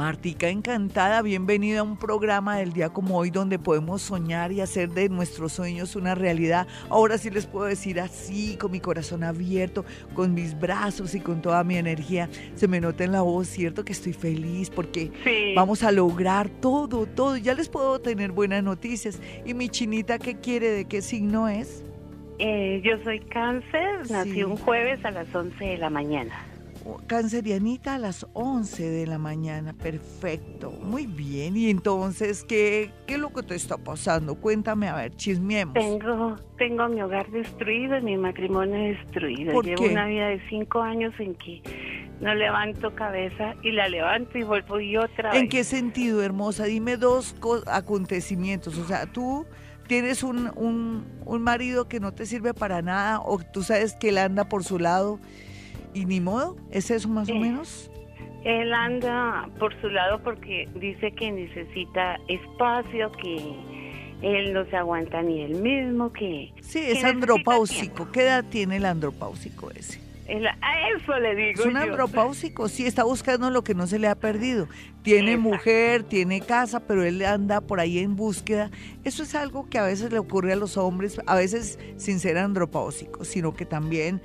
Martica, 0.00 0.48
encantada, 0.48 1.20
bienvenida 1.20 1.80
a 1.80 1.82
un 1.82 1.98
programa 1.98 2.56
del 2.56 2.72
día 2.72 2.88
como 2.88 3.18
hoy 3.18 3.30
donde 3.30 3.58
podemos 3.58 4.00
soñar 4.00 4.50
y 4.50 4.62
hacer 4.62 4.88
de 4.88 5.10
nuestros 5.10 5.52
sueños 5.52 5.94
una 5.94 6.14
realidad. 6.14 6.66
Ahora 6.88 7.18
sí 7.18 7.28
les 7.28 7.44
puedo 7.44 7.66
decir 7.66 8.00
así, 8.00 8.56
con 8.56 8.70
mi 8.70 8.80
corazón 8.80 9.22
abierto, 9.22 9.84
con 10.14 10.32
mis 10.32 10.58
brazos 10.58 11.14
y 11.14 11.20
con 11.20 11.42
toda 11.42 11.64
mi 11.64 11.76
energía. 11.76 12.30
Se 12.54 12.66
me 12.66 12.80
nota 12.80 13.04
en 13.04 13.12
la 13.12 13.20
voz, 13.20 13.48
¿cierto? 13.48 13.84
Que 13.84 13.92
estoy 13.92 14.14
feliz 14.14 14.70
porque 14.70 15.12
vamos 15.54 15.82
a 15.82 15.92
lograr 15.92 16.48
todo, 16.48 17.04
todo. 17.04 17.36
Ya 17.36 17.52
les 17.52 17.68
puedo 17.68 18.00
tener 18.00 18.32
buenas 18.32 18.64
noticias. 18.64 19.20
¿Y 19.44 19.52
mi 19.52 19.68
chinita 19.68 20.18
qué 20.18 20.40
quiere? 20.40 20.70
¿De 20.70 20.86
qué 20.86 21.02
signo 21.02 21.46
es? 21.46 21.84
Eh, 22.38 22.80
yo 22.82 22.96
soy 23.04 23.20
cáncer, 23.20 24.10
nací 24.10 24.44
un 24.44 24.56
jueves 24.56 25.04
a 25.04 25.10
las 25.10 25.34
11 25.34 25.62
de 25.62 25.76
la 25.76 25.90
mañana. 25.90 26.49
Cancerianita 27.06 27.94
a 27.94 27.98
las 27.98 28.26
11 28.32 28.90
de 28.90 29.06
la 29.06 29.18
mañana, 29.18 29.72
perfecto, 29.72 30.70
muy 30.70 31.06
bien. 31.06 31.56
Y 31.56 31.70
entonces, 31.70 32.44
¿qué, 32.44 32.90
qué 33.06 33.14
es 33.14 33.20
lo 33.20 33.32
que 33.32 33.42
te 33.42 33.54
está 33.54 33.76
pasando? 33.76 34.34
Cuéntame, 34.34 34.88
a 34.88 34.96
ver, 34.96 35.14
chismeemos. 35.16 35.74
Tengo, 35.74 36.36
tengo 36.58 36.88
mi 36.88 37.02
hogar 37.02 37.30
destruido 37.30 37.98
y 37.98 38.02
mi 38.02 38.16
matrimonio 38.16 38.76
destruido. 38.96 39.60
Llevo 39.62 39.84
una 39.84 40.06
vida 40.06 40.28
de 40.28 40.40
cinco 40.48 40.80
años 40.80 41.12
en 41.18 41.34
que 41.34 41.62
no 42.20 42.34
levanto 42.34 42.94
cabeza 42.94 43.54
y 43.62 43.72
la 43.72 43.88
levanto 43.88 44.36
y 44.38 44.42
vuelvo 44.42 44.78
y 44.78 44.96
otra 44.96 45.36
¿En 45.36 45.48
qué 45.48 45.64
sentido, 45.64 46.22
hermosa? 46.22 46.64
Dime 46.64 46.96
dos 46.96 47.34
acontecimientos. 47.66 48.76
O 48.78 48.84
sea, 48.84 49.06
tú 49.06 49.46
tienes 49.86 50.22
un, 50.22 50.52
un, 50.54 51.04
un 51.24 51.42
marido 51.42 51.88
que 51.88 51.98
no 51.98 52.12
te 52.12 52.26
sirve 52.26 52.54
para 52.54 52.82
nada 52.82 53.20
o 53.20 53.38
tú 53.38 53.62
sabes 53.62 53.94
que 53.94 54.10
él 54.10 54.18
anda 54.18 54.48
por 54.48 54.64
su 54.64 54.78
lado 54.78 55.18
y 55.94 56.04
ni 56.04 56.20
modo, 56.20 56.56
¿es 56.70 56.90
eso 56.90 57.08
más 57.08 57.28
o 57.30 57.34
menos? 57.34 57.90
Él 58.44 58.72
anda 58.72 59.48
por 59.58 59.78
su 59.80 59.88
lado 59.88 60.22
porque 60.22 60.68
dice 60.76 61.12
que 61.12 61.30
necesita 61.30 62.16
espacio, 62.28 63.12
que 63.12 63.54
él 64.22 64.52
no 64.52 64.64
se 64.66 64.76
aguanta 64.76 65.22
ni 65.22 65.42
él 65.42 65.56
mismo, 65.56 66.12
que... 66.12 66.52
Sí, 66.60 66.78
es 66.78 67.04
andropáusico. 67.04 68.10
¿Qué 68.12 68.22
edad 68.22 68.44
tiene 68.48 68.76
el 68.76 68.86
andropáusico 68.86 69.70
ese? 69.70 70.00
a 70.62 70.90
eso 70.90 71.18
le 71.18 71.34
digo. 71.34 71.60
Es 71.60 71.66
un 71.66 71.76
andropáusico, 71.76 72.68
sí, 72.68 72.86
está 72.86 73.04
buscando 73.04 73.50
lo 73.50 73.64
que 73.64 73.74
no 73.74 73.86
se 73.86 73.98
le 73.98 74.08
ha 74.08 74.14
perdido. 74.14 74.68
Tiene 75.02 75.36
mujer, 75.36 76.02
tiene 76.04 76.40
casa, 76.40 76.80
pero 76.80 77.04
él 77.04 77.24
anda 77.24 77.60
por 77.60 77.80
ahí 77.80 77.98
en 77.98 78.16
búsqueda. 78.16 78.70
Eso 79.02 79.22
es 79.22 79.34
algo 79.34 79.68
que 79.68 79.78
a 79.78 79.82
veces 79.82 80.12
le 80.12 80.18
ocurre 80.18 80.52
a 80.52 80.56
los 80.56 80.76
hombres, 80.76 81.20
a 81.26 81.34
veces 81.34 81.78
sin 81.96 82.20
ser 82.20 82.38
andropáusicos, 82.38 83.26
sino 83.26 83.54
que 83.54 83.64
también 83.64 84.20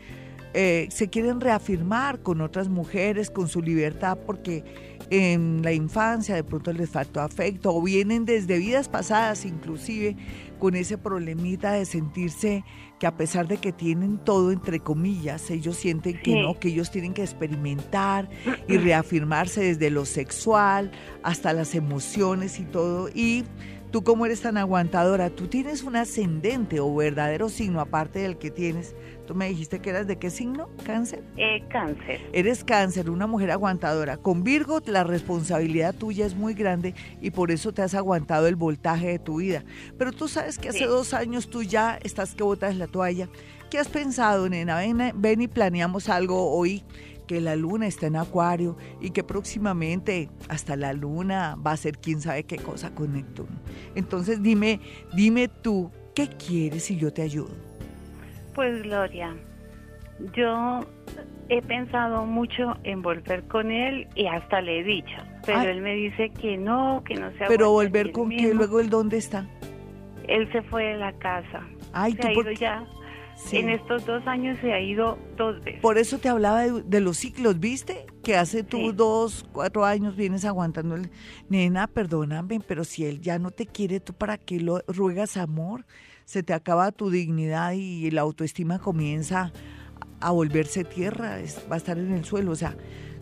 eh, 0.57 0.87
se 0.89 1.09
quieren 1.09 1.41
reafirmar 1.41 2.21
con 2.21 2.39
otras 2.39 2.69
mujeres, 2.69 3.29
con 3.29 3.49
su 3.49 3.61
libertad, 3.61 4.17
porque 4.25 4.63
en 5.09 5.61
la 5.63 5.73
infancia 5.73 6.33
de 6.33 6.45
pronto 6.45 6.71
les 6.71 6.89
faltó 6.89 7.19
afecto 7.19 7.75
o 7.75 7.81
vienen 7.81 8.23
desde 8.23 8.57
vidas 8.57 8.87
pasadas 8.87 9.45
inclusive 9.45 10.15
con 10.57 10.75
ese 10.75 10.97
problemita 10.97 11.73
de 11.73 11.85
sentirse 11.85 12.63
que 12.99 13.05
a 13.05 13.17
pesar 13.17 13.47
de 13.49 13.57
que 13.57 13.73
tienen 13.73 14.17
todo 14.17 14.53
entre 14.53 14.79
comillas, 14.79 15.51
ellos 15.51 15.75
sienten 15.75 16.21
que 16.21 16.41
no, 16.41 16.57
que 16.57 16.69
ellos 16.69 16.89
tienen 16.89 17.13
que 17.13 17.23
experimentar 17.23 18.29
y 18.69 18.77
reafirmarse 18.77 19.61
desde 19.61 19.89
lo 19.89 20.05
sexual 20.05 20.91
hasta 21.21 21.51
las 21.51 21.75
emociones 21.75 22.59
y 22.59 22.63
todo 22.63 23.09
y 23.09 23.43
tú 23.91 24.03
como 24.03 24.25
eres 24.25 24.41
tan 24.41 24.57
aguantadora, 24.57 25.29
tú 25.29 25.47
tienes 25.47 25.83
un 25.83 25.95
ascendente 25.95 26.79
o 26.79 26.93
verdadero 26.93 27.49
signo 27.49 27.79
aparte 27.81 28.19
del 28.19 28.37
que 28.37 28.51
tienes 28.51 28.95
Tú 29.25 29.33
me 29.33 29.49
dijiste 29.49 29.79
que 29.79 29.89
eras 29.89 30.05
de 30.05 30.17
qué 30.17 30.29
signo? 30.29 30.69
¿Cáncer? 30.85 31.23
Eh, 31.35 31.63
cáncer. 31.69 32.21
Eres 32.31 32.63
cáncer, 32.63 33.09
una 33.09 33.25
mujer 33.25 33.49
aguantadora. 33.51 34.17
Con 34.17 34.43
Virgo 34.43 34.81
la 34.85 35.03
responsabilidad 35.03 35.95
tuya 35.95 36.25
es 36.25 36.35
muy 36.35 36.53
grande 36.53 36.93
y 37.21 37.31
por 37.31 37.51
eso 37.51 37.73
te 37.73 37.81
has 37.81 37.95
aguantado 37.95 38.47
el 38.47 38.55
voltaje 38.55 39.07
de 39.07 39.19
tu 39.19 39.37
vida. 39.37 39.63
Pero 39.97 40.11
tú 40.11 40.27
sabes 40.27 40.59
que 40.59 40.69
hace 40.69 40.85
dos 40.85 41.13
años 41.13 41.49
tú 41.49 41.63
ya 41.63 41.97
estás 42.03 42.35
que 42.35 42.43
botas 42.43 42.75
la 42.75 42.87
toalla. 42.87 43.27
¿Qué 43.71 43.79
has 43.79 43.87
pensado, 43.87 44.47
nena? 44.47 44.77
Ven, 44.77 45.11
ven 45.15 45.41
y 45.41 45.47
planeamos 45.47 46.07
algo 46.07 46.51
hoy 46.51 46.83
que 47.25 47.41
la 47.41 47.55
luna 47.55 47.87
está 47.87 48.07
en 48.07 48.15
acuario 48.15 48.77
y 49.01 49.11
que 49.11 49.23
próximamente 49.23 50.29
hasta 50.49 50.75
la 50.75 50.93
luna 50.93 51.55
va 51.55 51.71
a 51.71 51.77
ser 51.77 51.97
quién 51.97 52.21
sabe 52.21 52.43
qué 52.43 52.57
cosa 52.57 52.93
con 52.93 53.13
Neptuno. 53.13 53.49
Entonces 53.95 54.41
dime, 54.41 54.79
dime 55.13 55.47
tú, 55.47 55.91
¿qué 56.13 56.27
quieres 56.27 56.85
si 56.85 56.97
yo 56.97 57.11
te 57.11 57.21
ayudo? 57.21 57.53
Pues 58.53 58.83
Gloria, 58.83 59.35
yo 60.33 60.81
he 61.49 61.61
pensado 61.61 62.25
mucho 62.25 62.77
en 62.83 63.01
volver 63.01 63.43
con 63.47 63.71
él 63.71 64.07
y 64.15 64.27
hasta 64.27 64.61
le 64.61 64.79
he 64.79 64.83
dicho, 64.83 65.17
pero 65.45 65.61
él 65.61 65.81
me 65.81 65.93
dice 65.95 66.29
que 66.29 66.57
no, 66.57 67.03
que 67.05 67.15
no 67.15 67.31
se 67.31 67.45
Pero 67.47 67.71
volver 67.71 68.11
con 68.11 68.29
qué, 68.29 68.53
luego 68.53 68.79
él 68.79 68.89
dónde 68.89 69.17
está? 69.17 69.47
Él 70.27 70.51
se 70.51 70.61
fue 70.63 70.85
de 70.85 70.97
la 70.97 71.13
casa. 71.13 71.61
Ay, 71.93 72.13
se 72.13 72.27
ha 72.27 72.33
ido 72.33 72.51
ya. 72.51 72.83
En 73.51 73.69
estos 73.69 74.05
dos 74.05 74.25
años 74.27 74.57
se 74.61 74.73
ha 74.73 74.79
ido 74.79 75.17
dos 75.37 75.63
veces. 75.63 75.81
Por 75.81 75.97
eso 75.97 76.17
te 76.17 76.29
hablaba 76.29 76.63
de, 76.63 77.01
los 77.01 77.17
ciclos, 77.17 77.59
¿viste? 77.59 78.05
Que 78.23 78.37
hace 78.37 78.63
tú 78.63 78.93
dos, 78.93 79.45
cuatro 79.51 79.85
años 79.85 80.15
vienes 80.15 80.45
aguantando 80.45 80.95
el... 80.95 81.09
Nena, 81.49 81.87
perdóname, 81.87 82.59
pero 82.65 82.83
si 82.83 83.05
él 83.05 83.21
ya 83.21 83.37
no 83.37 83.51
te 83.51 83.65
quiere, 83.65 83.99
¿tú 83.99 84.13
para 84.13 84.37
qué 84.37 84.59
lo 84.59 84.79
ruegas 84.87 85.37
amor? 85.37 85.85
se 86.25 86.41
te 86.41 86.53
acaba 86.53 86.91
tu 86.91 87.09
dignidad 87.09 87.71
y 87.73 88.09
la 88.11 88.21
autoestima 88.21 88.79
comienza 88.79 89.53
a 90.19 90.31
volverse 90.31 90.83
tierra, 90.83 91.37
va 91.71 91.75
a 91.75 91.77
estar 91.77 91.97
en 91.97 92.11
el 92.11 92.25
suelo. 92.25 92.51
O 92.51 92.55
sea, 92.55 92.75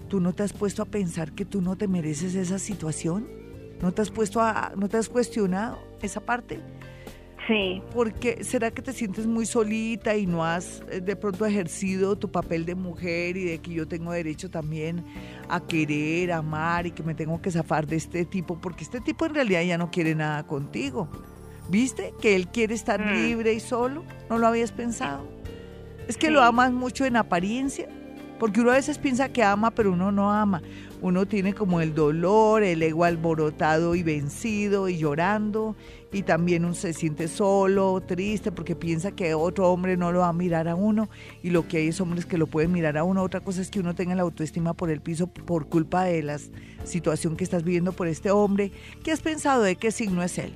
¿tú 0.08 0.20
no 0.20 0.34
te 0.34 0.44
has 0.44 0.54
puesto 0.54 0.82
a 0.82 0.86
pensar 0.86 1.34
que 1.34 1.46
tú 1.46 1.62
no 1.62 1.76
te 1.76 1.88
mereces 1.88 2.34
esa 2.36 2.60
situación? 2.60 3.28
¿No 3.82 3.92
te 3.92 4.02
has 4.02 4.10
puesto 4.10 4.42
a, 4.42 4.72
no 4.78 4.88
te 4.88 4.98
has 4.98 5.10
cuestionado 5.10 5.80
esa 6.02 6.22
parte? 6.22 6.62
Sí. 7.48 7.82
Porque 7.94 8.44
será 8.44 8.72
que 8.72 8.82
te 8.82 8.94
sientes 8.94 9.28
muy 9.28 9.46
solita 9.46 10.16
y 10.16 10.26
no 10.26 10.46
has 10.46 10.82
eh, 10.90 11.02
de 11.02 11.16
pronto 11.16 11.46
ejercido 11.46 12.16
tu 12.16 12.32
papel 12.32 12.66
de 12.66 12.76
mujer 12.76 13.36
y 13.36 13.44
de 13.44 13.58
que 13.60 13.74
yo 13.74 13.88
tengo 13.88 14.14
derecho 14.14 14.50
también 14.50 15.04
a 15.50 15.60
querer, 15.60 16.32
amar 16.32 16.88
y 16.88 16.92
que 16.92 17.04
me 17.04 17.16
tengo 17.16 17.42
que 17.42 17.52
zafar 17.52 17.86
de 17.86 17.98
este 17.98 18.26
tipo, 18.26 18.60
porque 18.62 18.84
este 18.84 19.02
tipo 19.02 19.26
en 19.26 19.36
realidad 19.36 19.62
ya 19.64 19.78
no 19.78 19.92
quiere 19.92 20.16
nada 20.16 20.44
contigo. 20.48 21.10
¿Viste? 21.70 22.14
Que 22.22 22.36
él 22.36 22.48
quiere 22.48 22.76
estar 22.76 23.00
mm. 23.00 23.14
libre 23.14 23.54
y 23.54 23.60
solo. 23.60 24.04
¿No 24.30 24.38
lo 24.38 24.48
habías 24.48 24.72
pensado? 24.72 25.26
Es 26.08 26.18
que 26.18 26.30
lo 26.30 26.42
amas 26.42 26.72
mucho 26.72 27.06
en 27.06 27.16
apariencia. 27.16 27.88
Porque 28.40 28.60
uno 28.60 28.72
a 28.72 28.76
veces 28.76 28.98
piensa 28.98 29.30
que 29.30 29.44
ama, 29.44 29.72
pero 29.72 29.94
uno 29.94 30.12
no 30.12 30.32
ama. 30.32 30.62
Uno 31.02 31.26
tiene 31.26 31.54
como 31.54 31.80
el 31.80 31.94
dolor, 31.94 32.64
el 32.64 32.82
ego 32.84 33.06
alborotado 33.06 33.96
y 33.96 34.04
vencido 34.04 34.90
y 34.90 34.98
llorando. 34.98 35.76
Y 36.14 36.22
también 36.22 36.64
uno 36.64 36.76
se 36.76 36.94
siente 36.94 37.28
solo, 37.28 38.02
triste, 38.02 38.52
porque 38.52 38.76
piensa 38.76 39.12
que 39.12 39.34
otro 39.34 39.72
hombre 39.72 39.98
no 39.98 40.12
lo 40.12 40.20
va 40.20 40.30
a 40.30 40.34
mirar 40.34 40.68
a 40.68 40.76
uno. 40.76 41.10
Y 41.42 41.50
lo 41.50 41.68
que 41.68 41.78
hay 41.78 41.88
es 41.88 42.00
hombres 42.00 42.26
que 42.26 42.38
lo 42.38 42.48
pueden 42.48 42.72
mirar 42.72 42.98
a 42.98 43.04
uno. 43.04 43.24
Otra 43.24 43.42
cosa 43.42 43.62
es 43.62 43.70
que 43.70 43.80
uno 43.80 43.96
tenga 43.96 44.16
la 44.16 44.22
autoestima 44.22 44.74
por 44.74 44.92
el 44.92 45.02
piso 45.02 45.28
por 45.28 45.68
culpa 45.68 46.04
de 46.04 46.22
la 46.24 46.40
situación 46.84 47.36
que 47.36 47.44
estás 47.44 47.64
viviendo 47.64 47.92
por 47.92 48.08
este 48.08 48.30
hombre. 48.30 48.72
¿Qué 49.04 49.12
has 49.12 49.22
pensado 49.22 49.64
de 49.64 49.76
qué 49.76 49.92
signo 49.92 50.22
es 50.22 50.38
él? 50.38 50.54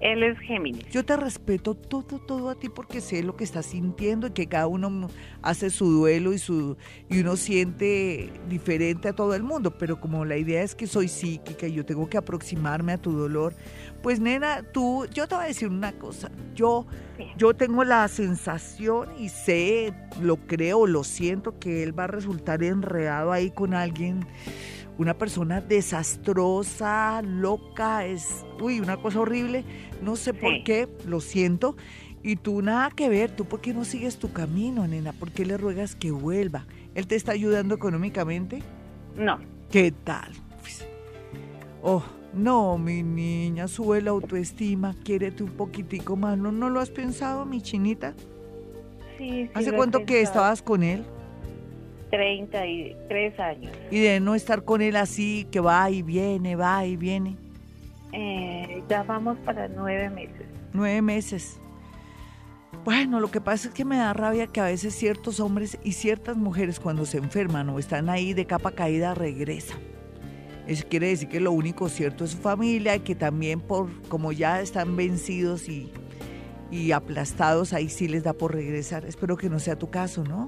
Él 0.00 0.22
es 0.22 0.38
Géminis. 0.38 0.88
Yo 0.88 1.04
te 1.04 1.14
respeto 1.16 1.74
todo, 1.74 2.18
todo 2.18 2.48
a 2.48 2.54
ti 2.54 2.70
porque 2.70 3.02
sé 3.02 3.22
lo 3.22 3.36
que 3.36 3.44
estás 3.44 3.66
sintiendo 3.66 4.28
y 4.28 4.30
que 4.30 4.46
cada 4.46 4.66
uno 4.66 5.08
hace 5.42 5.68
su 5.68 5.90
duelo 5.90 6.32
y, 6.32 6.38
su, 6.38 6.78
y 7.10 7.20
uno 7.20 7.36
siente 7.36 8.30
diferente 8.48 9.08
a 9.08 9.12
todo 9.12 9.34
el 9.34 9.42
mundo. 9.42 9.76
Pero 9.76 10.00
como 10.00 10.24
la 10.24 10.38
idea 10.38 10.62
es 10.62 10.74
que 10.74 10.86
soy 10.86 11.08
psíquica 11.08 11.66
y 11.66 11.74
yo 11.74 11.84
tengo 11.84 12.08
que 12.08 12.16
aproximarme 12.16 12.92
a 12.92 12.98
tu 12.98 13.12
dolor, 13.12 13.54
pues 14.02 14.20
nena, 14.20 14.62
tú, 14.62 15.06
yo 15.12 15.28
te 15.28 15.34
voy 15.34 15.44
a 15.44 15.48
decir 15.48 15.68
una 15.68 15.92
cosa. 15.92 16.30
Yo, 16.54 16.86
yo 17.36 17.54
tengo 17.54 17.84
la 17.84 18.06
sensación 18.08 19.08
y 19.18 19.28
sé, 19.28 19.92
lo 20.20 20.36
creo, 20.36 20.86
lo 20.86 21.04
siento 21.04 21.58
que 21.58 21.82
él 21.82 21.98
va 21.98 22.04
a 22.04 22.08
resultar 22.08 22.62
enredado 22.62 23.32
ahí 23.32 23.50
con 23.50 23.74
alguien 23.74 24.26
una 24.98 25.14
persona 25.14 25.62
desastrosa, 25.62 27.22
loca, 27.22 28.04
es, 28.04 28.44
uy, 28.60 28.80
una 28.80 28.98
cosa 28.98 29.20
horrible, 29.20 29.64
no 30.02 30.14
sé 30.16 30.34
por 30.34 30.62
qué, 30.62 30.88
lo 31.06 31.20
siento. 31.20 31.76
Y 32.22 32.36
tú 32.36 32.60
nada 32.60 32.90
que 32.90 33.08
ver, 33.08 33.34
tú 33.34 33.46
por 33.46 33.62
qué 33.62 33.72
no 33.72 33.86
sigues 33.86 34.18
tu 34.18 34.30
camino, 34.30 34.86
nena, 34.86 35.14
¿por 35.14 35.30
qué 35.30 35.46
le 35.46 35.56
ruegas 35.56 35.96
que 35.96 36.10
vuelva? 36.10 36.66
¿Él 36.94 37.06
te 37.06 37.16
está 37.16 37.32
ayudando 37.32 37.74
económicamente? 37.74 38.62
No. 39.16 39.38
¿Qué 39.70 39.90
tal? 39.90 40.32
Pues, 40.60 40.86
oh, 41.82 42.02
no, 42.32 42.78
mi 42.78 43.02
niña, 43.02 43.66
sube 43.66 44.00
la 44.00 44.10
autoestima, 44.10 44.94
quiérete 45.04 45.42
un 45.42 45.50
poquitico 45.50 46.16
más. 46.16 46.38
¿No, 46.38 46.52
no 46.52 46.70
lo 46.70 46.80
has 46.80 46.90
pensado, 46.90 47.44
mi 47.44 47.60
chinita? 47.60 48.14
Sí, 49.18 49.46
sí 49.46 49.50
¿Hace 49.54 49.72
cuánto 49.72 50.04
que 50.04 50.22
estabas 50.22 50.62
con 50.62 50.82
él? 50.82 51.04
33 52.10 53.40
años. 53.40 53.72
¿Y 53.90 54.00
de 54.00 54.20
no 54.20 54.34
estar 54.34 54.64
con 54.64 54.82
él 54.82 54.96
así, 54.96 55.46
que 55.50 55.60
va 55.60 55.90
y 55.90 56.02
viene, 56.02 56.56
va 56.56 56.84
y 56.84 56.96
viene? 56.96 57.36
Eh, 58.12 58.82
ya 58.88 59.02
vamos 59.02 59.38
para 59.44 59.68
nueve 59.68 60.10
meses. 60.10 60.46
Nueve 60.72 61.02
meses. 61.02 61.60
Bueno, 62.84 63.20
lo 63.20 63.30
que 63.30 63.40
pasa 63.40 63.68
es 63.68 63.74
que 63.74 63.84
me 63.84 63.96
da 63.96 64.12
rabia 64.12 64.46
que 64.46 64.60
a 64.60 64.64
veces 64.64 64.94
ciertos 64.94 65.38
hombres 65.38 65.78
y 65.84 65.92
ciertas 65.92 66.36
mujeres 66.36 66.80
cuando 66.80 67.04
se 67.04 67.18
enferman 67.18 67.68
o 67.68 67.78
están 67.78 68.08
ahí 68.08 68.32
de 68.32 68.46
capa 68.46 68.72
caída 68.72 69.14
regresan. 69.14 69.78
Eso 70.70 70.84
quiere 70.88 71.08
decir 71.08 71.28
que 71.28 71.40
lo 71.40 71.50
único 71.50 71.88
cierto 71.88 72.22
es 72.24 72.30
su 72.30 72.38
familia 72.38 72.94
y 72.94 73.00
que 73.00 73.16
también 73.16 73.60
por 73.60 73.90
como 74.02 74.30
ya 74.30 74.60
están 74.60 74.94
vencidos 74.94 75.68
y, 75.68 75.90
y 76.70 76.92
aplastados, 76.92 77.72
ahí 77.72 77.88
sí 77.88 78.06
les 78.06 78.22
da 78.22 78.34
por 78.34 78.54
regresar. 78.54 79.04
Espero 79.04 79.36
que 79.36 79.50
no 79.50 79.58
sea 79.58 79.76
tu 79.76 79.90
caso, 79.90 80.22
¿no? 80.22 80.46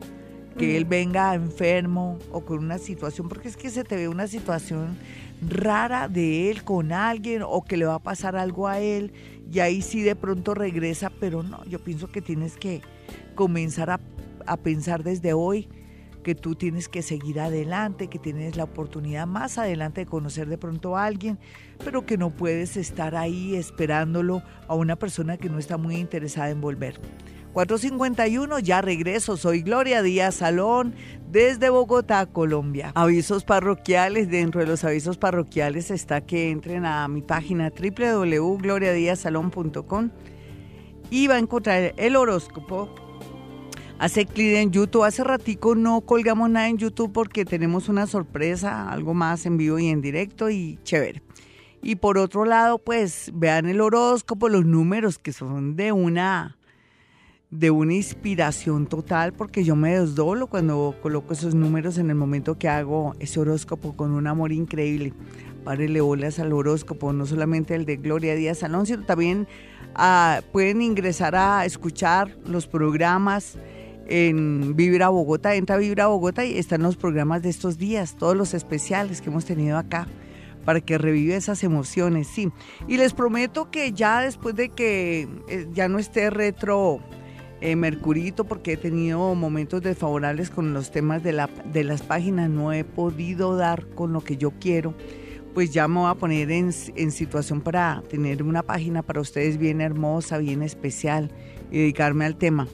Que 0.57 0.77
él 0.77 0.85
venga 0.85 1.35
enfermo 1.35 2.21
o 2.31 2.45
con 2.45 2.61
una 2.61 2.79
situación, 2.79 3.29
porque 3.29 3.49
es 3.49 3.57
que 3.57 3.69
se 3.69 3.83
te 3.83 3.97
ve 3.97 4.07
una 4.07 4.29
situación 4.29 4.97
rara 5.45 6.07
de 6.07 6.53
él 6.53 6.63
con 6.63 6.93
alguien 6.93 7.43
o 7.45 7.65
que 7.65 7.77
le 7.77 7.87
va 7.87 7.95
a 7.95 7.99
pasar 7.99 8.37
algo 8.37 8.69
a 8.69 8.79
él 8.79 9.13
y 9.51 9.59
ahí 9.59 9.83
sí 9.83 10.03
de 10.03 10.15
pronto 10.15 10.55
regresa, 10.55 11.11
pero 11.19 11.43
no, 11.43 11.65
yo 11.65 11.83
pienso 11.83 12.13
que 12.13 12.23
tienes 12.23 12.57
que 12.57 12.81
comenzar 13.35 13.91
a, 13.91 13.99
a 14.47 14.57
pensar 14.57 15.03
desde 15.03 15.33
hoy 15.33 15.69
que 16.23 16.35
tú 16.35 16.55
tienes 16.55 16.89
que 16.89 17.03
seguir 17.03 17.41
adelante, 17.41 18.09
que 18.09 18.19
tienes 18.19 18.57
la 18.57 18.65
oportunidad 18.65 19.27
más 19.27 19.59
adelante 19.59 20.03
de 20.03 20.07
conocer 20.07 20.49
de 20.49 20.59
pronto 20.59 20.97
a 20.97 21.05
alguien, 21.05 21.39
pero 21.85 22.07
que 22.07 22.17
no 22.17 22.31
puedes 22.31 22.77
estar 22.77 23.17
ahí 23.17 23.55
esperándolo 23.55 24.43
a 24.69 24.75
una 24.75 24.97
persona 24.97 25.37
que 25.37 25.49
no 25.49 25.59
está 25.59 25.77
muy 25.77 25.97
interesada 25.97 26.51
en 26.51 26.61
volver. 26.61 27.01
451, 27.53 28.59
ya 28.61 28.81
regreso. 28.81 29.37
Soy 29.37 29.61
Gloria 29.63 30.03
Díaz 30.03 30.37
Salón 30.37 30.95
desde 31.31 31.69
Bogotá, 31.69 32.25
Colombia. 32.27 32.93
Avisos 32.95 33.45
parroquiales. 33.45 34.31
Dentro 34.31 34.63
de 34.63 34.67
los 34.67 34.85
avisos 34.85 35.19
parroquiales 35.19 35.91
está 35.91 36.23
que 36.23 36.51
entren 36.51 36.87
a 36.87 37.07
mi 37.09 37.21
página 37.21 37.71
www.gloriadiazalón.com 37.71 40.11
y 41.11 41.27
va 41.27 41.35
a 41.35 41.39
encontrar 41.39 41.93
el 41.99 42.17
horóscopo. 42.17 43.12
Hace 44.03 44.27
clic 44.27 44.57
en 44.57 44.73
YouTube. 44.73 45.05
Hace 45.05 45.23
ratico 45.23 45.77
no 45.77 46.01
colgamos 46.01 46.51
nada 46.51 46.69
en 46.69 46.77
YouTube 46.77 47.13
porque 47.13 47.45
tenemos 47.45 47.89
una 47.89 48.09
sorpresa, 48.09 48.91
algo 48.91 49.15
más 49.15 49.47
en 49.47 49.57
vivo 49.57 49.79
y 49.79 49.91
en 49.91 50.01
directo 50.03 50.51
y 50.51 50.81
chévere. 50.83 51.23
Y 51.85 51.95
por 51.95 52.19
otro 52.19 52.45
lado, 52.45 52.79
pues 52.79 53.31
vean 53.33 53.67
el 53.67 53.81
horóscopo, 53.81 54.49
los 54.49 54.65
números 54.65 55.21
que 55.21 55.33
son 55.33 55.77
de 55.77 55.93
una 55.93 56.59
de 57.49 57.71
una 57.71 57.95
inspiración 57.95 58.87
total 58.87 59.35
porque 59.35 59.63
yo 59.63 59.77
me 59.77 59.97
desdolo 59.97 60.49
cuando 60.49 60.97
coloco 61.01 61.35
esos 61.35 61.55
números 61.55 61.97
en 61.99 62.11
el 62.11 62.17
momento 62.17 62.59
que 62.59 62.69
hago 62.69 63.15
ese 63.21 63.39
horóscopo 63.39 63.95
con 63.95 64.11
un 64.11 64.27
amor 64.27 64.51
increíble. 64.51 65.13
Párele 65.63 66.01
bolas 66.01 66.41
al 66.41 66.53
horóscopo, 66.53 67.13
no 67.13 67.25
solamente 67.25 67.77
el 67.77 67.85
de 67.85 67.99
Gloria 67.99 68.35
Díaz 68.35 68.59
Salón, 68.59 68.85
sino 68.85 69.05
también 69.05 69.47
ah, 69.95 70.41
pueden 70.51 70.83
ingresar 70.83 71.37
a 71.37 71.65
escuchar 71.65 72.37
los 72.45 72.67
programas 72.67 73.59
en 74.09 74.77
Vibra 74.77 75.09
Bogotá. 75.09 75.55
Entra 75.55 75.77
a 75.77 75.79
Vibra 75.79 76.07
Bogotá 76.07 76.45
y 76.45 76.59
están 76.59 76.83
los 76.83 76.97
programas 76.97 77.43
de 77.43 77.51
estos 77.51 77.79
días, 77.79 78.17
todos 78.17 78.37
los 78.37 78.55
especiales 78.55 79.21
que 79.21 79.31
hemos 79.31 79.45
tenido 79.45 79.79
acá 79.79 80.07
para 80.65 80.81
que 80.81 80.99
revive 80.99 81.37
esas 81.37 81.65
emociones, 81.65 82.29
sí. 82.29 82.51
Y 82.89 82.97
les 82.97 83.15
prometo 83.15 83.71
que 83.71 83.93
ya 83.93 84.21
después 84.21 84.55
de 84.55 84.69
que 84.71 85.29
eh, 85.49 85.67
ya 85.73 85.89
no 85.89 85.99
esté 85.99 86.31
retro 86.31 87.01
eh, 87.61 87.77
Mercurito 87.77 88.45
porque 88.45 88.73
he 88.73 88.77
tenido 88.77 89.35
momentos 89.35 89.83
desfavorables 89.83 90.51
con 90.51 90.73
los 90.73 90.91
temas 90.91 91.23
de, 91.23 91.33
la, 91.33 91.49
de 91.73 91.85
las 91.85 92.03
páginas, 92.03 92.51
no 92.51 92.73
he 92.73 92.85
podido 92.85 93.57
dar 93.57 93.87
con 93.95 94.13
lo 94.13 94.21
que 94.23 94.37
yo 94.37 94.53
quiero, 94.59 94.95
pues 95.55 95.73
ya 95.73 95.87
me 95.87 96.01
voy 96.01 96.11
a 96.11 96.15
poner 96.15 96.51
en, 96.51 96.71
en 96.97 97.11
situación 97.13 97.61
para 97.61 98.03
tener 98.09 98.43
una 98.43 98.63
página 98.63 99.03
para 99.03 99.21
ustedes 99.21 99.59
bien 99.59 99.81
hermosa, 99.81 100.39
bien 100.39 100.63
especial 100.63 101.31
y 101.71 101.79
dedicarme 101.79 102.25
al 102.25 102.37
tema. 102.37 102.67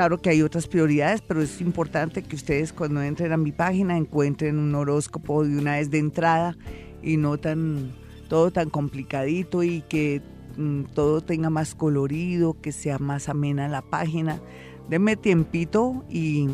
Claro 0.00 0.22
que 0.22 0.30
hay 0.30 0.40
otras 0.40 0.66
prioridades, 0.66 1.20
pero 1.20 1.42
es 1.42 1.60
importante 1.60 2.22
que 2.22 2.34
ustedes 2.34 2.72
cuando 2.72 3.02
entren 3.02 3.32
a 3.32 3.36
mi 3.36 3.52
página 3.52 3.98
encuentren 3.98 4.58
un 4.58 4.74
horóscopo 4.74 5.44
de 5.44 5.58
una 5.58 5.72
vez 5.72 5.90
de 5.90 5.98
entrada 5.98 6.56
y 7.02 7.18
no 7.18 7.36
tan 7.36 7.92
todo 8.26 8.50
tan 8.50 8.70
complicadito 8.70 9.62
y 9.62 9.82
que 9.82 10.22
Mm, 10.56 10.84
todo 10.94 11.20
tenga 11.20 11.48
más 11.48 11.74
colorido, 11.74 12.60
que 12.60 12.72
sea 12.72 12.98
más 12.98 13.28
amena 13.28 13.68
la 13.68 13.82
página. 13.82 14.40
Denme 14.88 15.16
tiempito 15.16 16.04
y, 16.10 16.48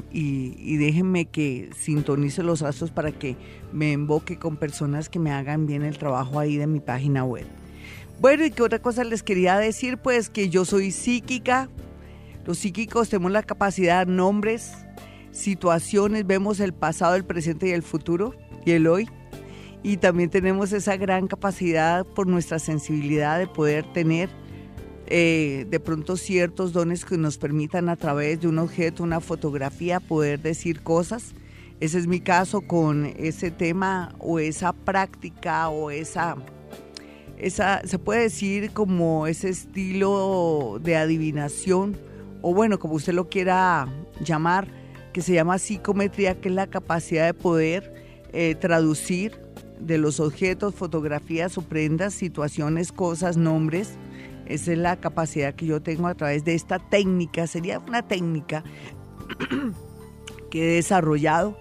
déjenme 0.76 1.24
que 1.24 1.70
sintonice 1.76 2.42
los 2.42 2.62
astros 2.62 2.90
para 2.90 3.10
que 3.10 3.36
me 3.72 3.92
invoque 3.92 4.38
con 4.38 4.58
personas 4.58 5.08
que 5.08 5.18
me 5.18 5.32
hagan 5.32 5.66
bien 5.66 5.82
el 5.82 5.96
trabajo 5.96 6.38
ahí 6.38 6.56
de 6.56 6.66
mi 6.66 6.80
página 6.80 7.24
web. 7.24 7.46
Bueno, 8.20 8.44
y 8.44 8.50
qué 8.50 8.62
otra 8.62 8.78
cosa 8.78 9.04
les 9.04 9.22
quería 9.22 9.56
decir, 9.58 9.98
pues 9.98 10.28
que 10.28 10.50
yo 10.50 10.64
soy 10.64 10.90
psíquica. 10.90 11.68
Los 12.46 12.58
psíquicos 12.58 13.08
tenemos 13.08 13.32
la 13.32 13.42
capacidad, 13.42 14.06
nombres, 14.06 14.72
situaciones, 15.32 16.26
vemos 16.26 16.60
el 16.60 16.72
pasado, 16.72 17.14
el 17.14 17.24
presente 17.24 17.68
y 17.68 17.72
el 17.72 17.82
futuro 17.82 18.34
y 18.64 18.72
el 18.72 18.86
hoy 18.86 19.08
y 19.82 19.98
también 19.98 20.30
tenemos 20.30 20.72
esa 20.72 20.96
gran 20.96 21.28
capacidad 21.28 22.04
por 22.04 22.26
nuestra 22.26 22.58
sensibilidad 22.58 23.38
de 23.38 23.46
poder 23.46 23.84
tener 23.92 24.28
eh, 25.06 25.64
de 25.70 25.78
pronto 25.78 26.16
ciertos 26.16 26.72
dones 26.72 27.04
que 27.04 27.16
nos 27.16 27.38
permitan 27.38 27.88
a 27.88 27.94
través 27.94 28.40
de 28.40 28.48
un 28.48 28.58
objeto, 28.58 29.04
una 29.04 29.20
fotografía, 29.20 30.00
poder 30.00 30.40
decir 30.40 30.82
cosas. 30.82 31.34
Ese 31.78 31.98
es 31.98 32.08
mi 32.08 32.18
caso 32.18 32.62
con 32.62 33.06
ese 33.16 33.52
tema 33.52 34.12
o 34.18 34.40
esa 34.40 34.72
práctica 34.72 35.68
o 35.68 35.92
esa, 35.92 36.36
esa, 37.38 37.80
se 37.84 38.00
puede 38.00 38.22
decir 38.22 38.72
como 38.72 39.28
ese 39.28 39.50
estilo 39.50 40.80
de 40.82 40.96
adivinación 40.96 41.96
o 42.48 42.54
bueno, 42.54 42.78
como 42.78 42.94
usted 42.94 43.12
lo 43.12 43.28
quiera 43.28 43.88
llamar, 44.20 44.68
que 45.12 45.20
se 45.20 45.34
llama 45.34 45.58
psicometría, 45.58 46.40
que 46.40 46.48
es 46.48 46.54
la 46.54 46.68
capacidad 46.68 47.26
de 47.26 47.34
poder 47.34 47.92
eh, 48.32 48.54
traducir 48.54 49.36
de 49.80 49.98
los 49.98 50.20
objetos, 50.20 50.72
fotografías 50.72 51.58
o 51.58 51.62
prendas, 51.62 52.14
situaciones, 52.14 52.92
cosas, 52.92 53.36
nombres. 53.36 53.94
Esa 54.46 54.70
es 54.70 54.78
la 54.78 54.94
capacidad 54.94 55.56
que 55.56 55.66
yo 55.66 55.82
tengo 55.82 56.06
a 56.06 56.14
través 56.14 56.44
de 56.44 56.54
esta 56.54 56.78
técnica. 56.78 57.48
Sería 57.48 57.80
una 57.80 58.06
técnica 58.06 58.62
que 60.48 60.70
he 60.70 60.74
desarrollado 60.76 61.58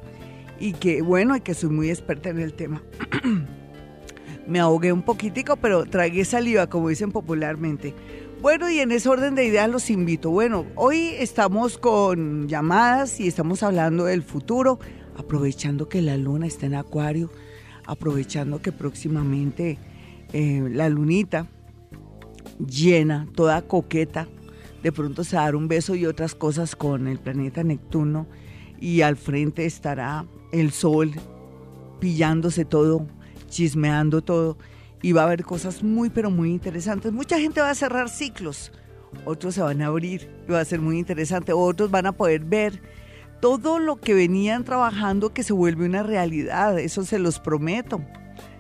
y 0.60 0.74
que, 0.74 1.02
bueno, 1.02 1.36
y 1.36 1.42
que 1.42 1.56
soy 1.56 1.72
muy 1.72 1.90
experta 1.90 2.30
en 2.30 2.38
el 2.38 2.54
tema. 2.54 2.84
Me 4.48 4.60
ahogué 4.60 4.94
un 4.94 5.02
poquitico, 5.02 5.56
pero 5.56 5.86
tragué 5.86 6.26
saliva, 6.26 6.68
como 6.68 6.90
dicen 6.90 7.12
popularmente. 7.12 7.96
Bueno, 8.46 8.70
y 8.70 8.80
en 8.80 8.92
ese 8.92 9.10
orden 9.10 9.34
de 9.34 9.44
ideas 9.44 9.68
los 9.68 9.90
invito. 9.90 10.30
Bueno, 10.30 10.68
hoy 10.76 11.16
estamos 11.18 11.80
con 11.80 12.48
llamadas 12.48 13.20
y 13.20 13.28
estamos 13.28 13.64
hablando 13.64 14.06
del 14.06 14.22
futuro, 14.22 14.78
aprovechando 15.18 15.90
que 15.90 16.04
la 16.04 16.16
luna 16.16 16.46
está 16.46 16.68
en 16.68 16.76
acuario 16.76 17.32
aprovechando 17.88 18.62
que 18.62 18.72
próximamente 18.72 19.80
eh, 20.32 20.64
la 20.72 20.90
lunita 20.90 21.48
llena, 22.60 23.28
toda 23.34 23.64
coqueta, 23.64 24.28
de 24.84 24.92
pronto 24.92 25.24
se 25.24 25.38
dará 25.38 25.58
un 25.58 25.68
beso 25.68 25.96
y 25.96 26.06
otras 26.06 26.36
cosas 26.36 26.76
con 26.76 27.08
el 27.08 27.18
planeta 27.18 27.64
Neptuno 27.64 28.28
y 28.80 29.02
al 29.02 29.18
frente 29.18 29.66
estará 29.66 30.28
el 30.52 30.72
sol 30.72 31.14
pillándose 32.00 32.64
todo, 32.64 33.08
chismeando 33.50 34.22
todo 34.22 34.56
y 35.06 35.12
va 35.12 35.22
a 35.22 35.26
haber 35.26 35.44
cosas 35.44 35.84
muy 35.84 36.10
pero 36.10 36.32
muy 36.32 36.50
interesantes. 36.50 37.14
Mucha 37.14 37.38
gente 37.38 37.62
va 37.62 37.70
a 37.70 37.76
cerrar 37.76 38.10
ciclos, 38.10 38.72
otros 39.24 39.54
se 39.54 39.62
van 39.62 39.84
a 39.84 39.86
abrir 39.86 40.28
y 40.48 40.52
va 40.52 40.62
a 40.62 40.66
ser 40.66 40.82
muy 40.82 40.98
interesante, 40.98 41.54
otros 41.54 41.92
van 41.92 42.08
a 42.08 42.14
poder 42.14 42.44
ver 42.44 42.82
todo 43.40 43.78
lo 43.78 43.98
que 43.98 44.16
venían 44.16 44.64
trabajando 44.64 45.32
que 45.32 45.44
se 45.44 45.54
vuelve 45.54 45.86
una 45.86 46.02
realidad, 46.02 46.80
eso 46.80 47.06
se 47.06 47.20
los 47.20 47.40
prometo. 47.40 48.02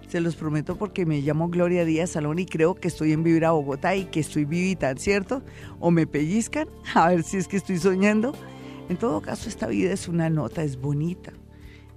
Se 0.07 0.21
los 0.21 0.35
prometo 0.35 0.77
porque 0.77 1.07
me 1.07 1.19
llamo 1.21 1.49
Gloria 1.49 1.83
Díaz 1.83 2.11
Salón 2.11 2.37
y 2.37 2.45
creo 2.45 2.75
que 2.75 2.89
estoy 2.89 3.11
en 3.11 3.23
Vibra 3.23 3.49
Bogotá 3.49 3.95
y 3.95 4.05
que 4.05 4.19
estoy 4.19 4.45
vivita, 4.45 4.95
¿cierto? 4.97 5.41
O 5.79 5.89
me 5.89 6.05
pellizcan, 6.05 6.67
a 6.93 7.09
ver 7.09 7.23
si 7.23 7.37
es 7.37 7.47
que 7.47 7.57
estoy 7.57 7.79
soñando. 7.79 8.33
En 8.87 8.97
todo 8.97 9.19
caso, 9.19 9.49
esta 9.49 9.65
vida 9.65 9.91
es 9.91 10.07
una 10.07 10.29
nota, 10.29 10.61
es 10.61 10.79
bonita. 10.79 11.33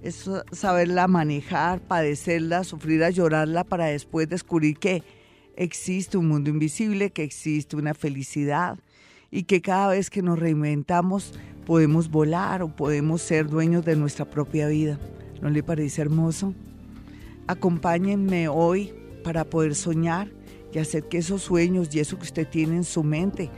Es 0.01 0.29
saberla 0.51 1.07
manejar, 1.07 1.81
padecerla, 1.81 2.63
sufrirla, 2.63 3.09
llorarla 3.09 3.63
para 3.63 3.87
después 3.87 4.29
descubrir 4.29 4.77
que 4.77 5.03
existe 5.57 6.17
un 6.17 6.27
mundo 6.27 6.49
invisible, 6.49 7.11
que 7.11 7.23
existe 7.23 7.75
una 7.75 7.93
felicidad 7.93 8.79
y 9.29 9.43
que 9.43 9.61
cada 9.61 9.89
vez 9.89 10.09
que 10.09 10.21
nos 10.21 10.39
reinventamos 10.39 11.33
podemos 11.65 12.09
volar 12.09 12.63
o 12.63 12.75
podemos 12.75 13.21
ser 13.21 13.47
dueños 13.47 13.83
de 13.83 13.95
nuestra 13.95 14.25
propia 14.25 14.67
vida. 14.67 14.97
¿No 15.41 15.49
le 15.49 15.63
parece 15.63 16.01
hermoso? 16.01 16.53
Acompáñenme 17.47 18.47
hoy 18.47 18.93
para 19.23 19.43
poder 19.43 19.75
soñar 19.75 20.31
y 20.73 20.79
hacer 20.79 21.03
que 21.09 21.17
esos 21.17 21.41
sueños 21.41 21.93
y 21.93 21.99
eso 21.99 22.17
que 22.17 22.23
usted 22.23 22.47
tiene 22.47 22.77
en 22.77 22.83
su 22.83 23.03
mente 23.03 23.49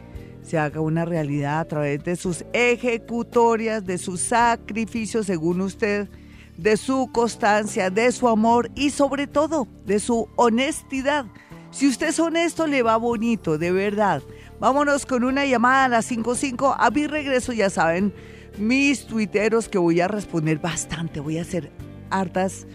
se 0.42 0.58
haga 0.58 0.82
una 0.82 1.06
realidad 1.06 1.60
a 1.60 1.66
través 1.66 2.04
de 2.04 2.16
sus 2.16 2.44
ejecutorias, 2.52 3.86
de 3.86 3.98
sus 3.98 4.22
sacrificios, 4.22 5.28
según 5.28 5.62
usted, 5.62 6.10
de 6.58 6.78
su 6.78 7.10
constancia, 7.12 7.90
de 7.90 8.12
su 8.12 8.28
amor 8.28 8.70
y 8.76 8.92
sobre 8.92 9.28
todo 9.28 9.68
de 9.86 10.00
su 10.00 10.28
honestidad. 10.36 11.26
Si 11.72 11.88
usted 11.88 12.10
es 12.10 12.20
honesto, 12.20 12.68
le 12.68 12.84
va 12.84 12.98
bonito, 12.98 13.58
de 13.58 13.72
verdad. 13.72 14.22
Vámonos 14.60 15.06
con 15.06 15.24
una 15.24 15.46
llamada 15.46 15.86
a 15.86 15.90
las 15.90 16.06
55. 16.06 16.76
A 16.78 16.92
mi 16.92 17.08
regreso, 17.08 17.54
ya 17.54 17.70
saben, 17.70 18.14
mis 18.58 19.08
tuiteros 19.08 19.70
que 19.70 19.78
voy 19.78 20.02
a 20.02 20.08
responder 20.08 20.60
bastante. 20.60 21.20
Voy 21.22 21.38
a 21.38 21.44
hacer 21.44 21.72
hartas, 22.10 22.68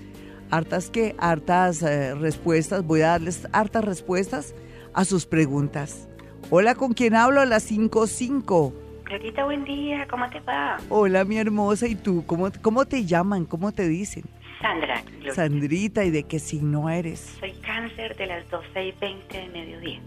hartas 0.51 0.91
que, 0.91 1.15
hartas 1.19 1.83
eh, 1.83 2.15
respuestas. 2.15 2.85
Voy 2.85 3.03
a 3.03 3.09
darles 3.09 3.47
hartas 3.53 3.85
respuestas 3.85 4.55
a 4.95 5.05
sus 5.05 5.27
preguntas. 5.27 6.09
Hola, 6.49 6.75
¿con 6.75 6.95
quién 6.95 7.15
hablo? 7.15 7.43
A 7.43 7.47
las 7.47 7.65
55. 7.65 8.86
Clarita, 9.07 9.45
buen 9.45 9.65
día, 9.65 10.05
¿cómo 10.11 10.29
te 10.31 10.41
va? 10.41 10.79
Hola, 10.89 11.25
mi 11.25 11.39
hermosa, 11.39 11.87
¿y 11.87 11.95
tú? 11.95 12.25
¿Cómo, 12.27 12.51
cómo 12.61 12.87
te 12.87 13.05
llaman? 13.05 13.45
¿Cómo 13.45 13.71
te 13.71 13.87
dicen? 13.89 14.25
Sandra. 14.61 15.01
Sandrita, 15.33 16.05
¿y 16.05 16.11
de 16.11 16.25
qué 16.25 16.41
signo 16.41 16.91
eres? 16.91 17.37
Soy 17.39 17.53
cáncer 17.53 18.17
de 18.17 18.27
las 18.27 18.51
12 18.51 18.85
y 18.85 18.93
20 19.01 19.39
de 19.39 19.49
mediodía. 19.51 20.01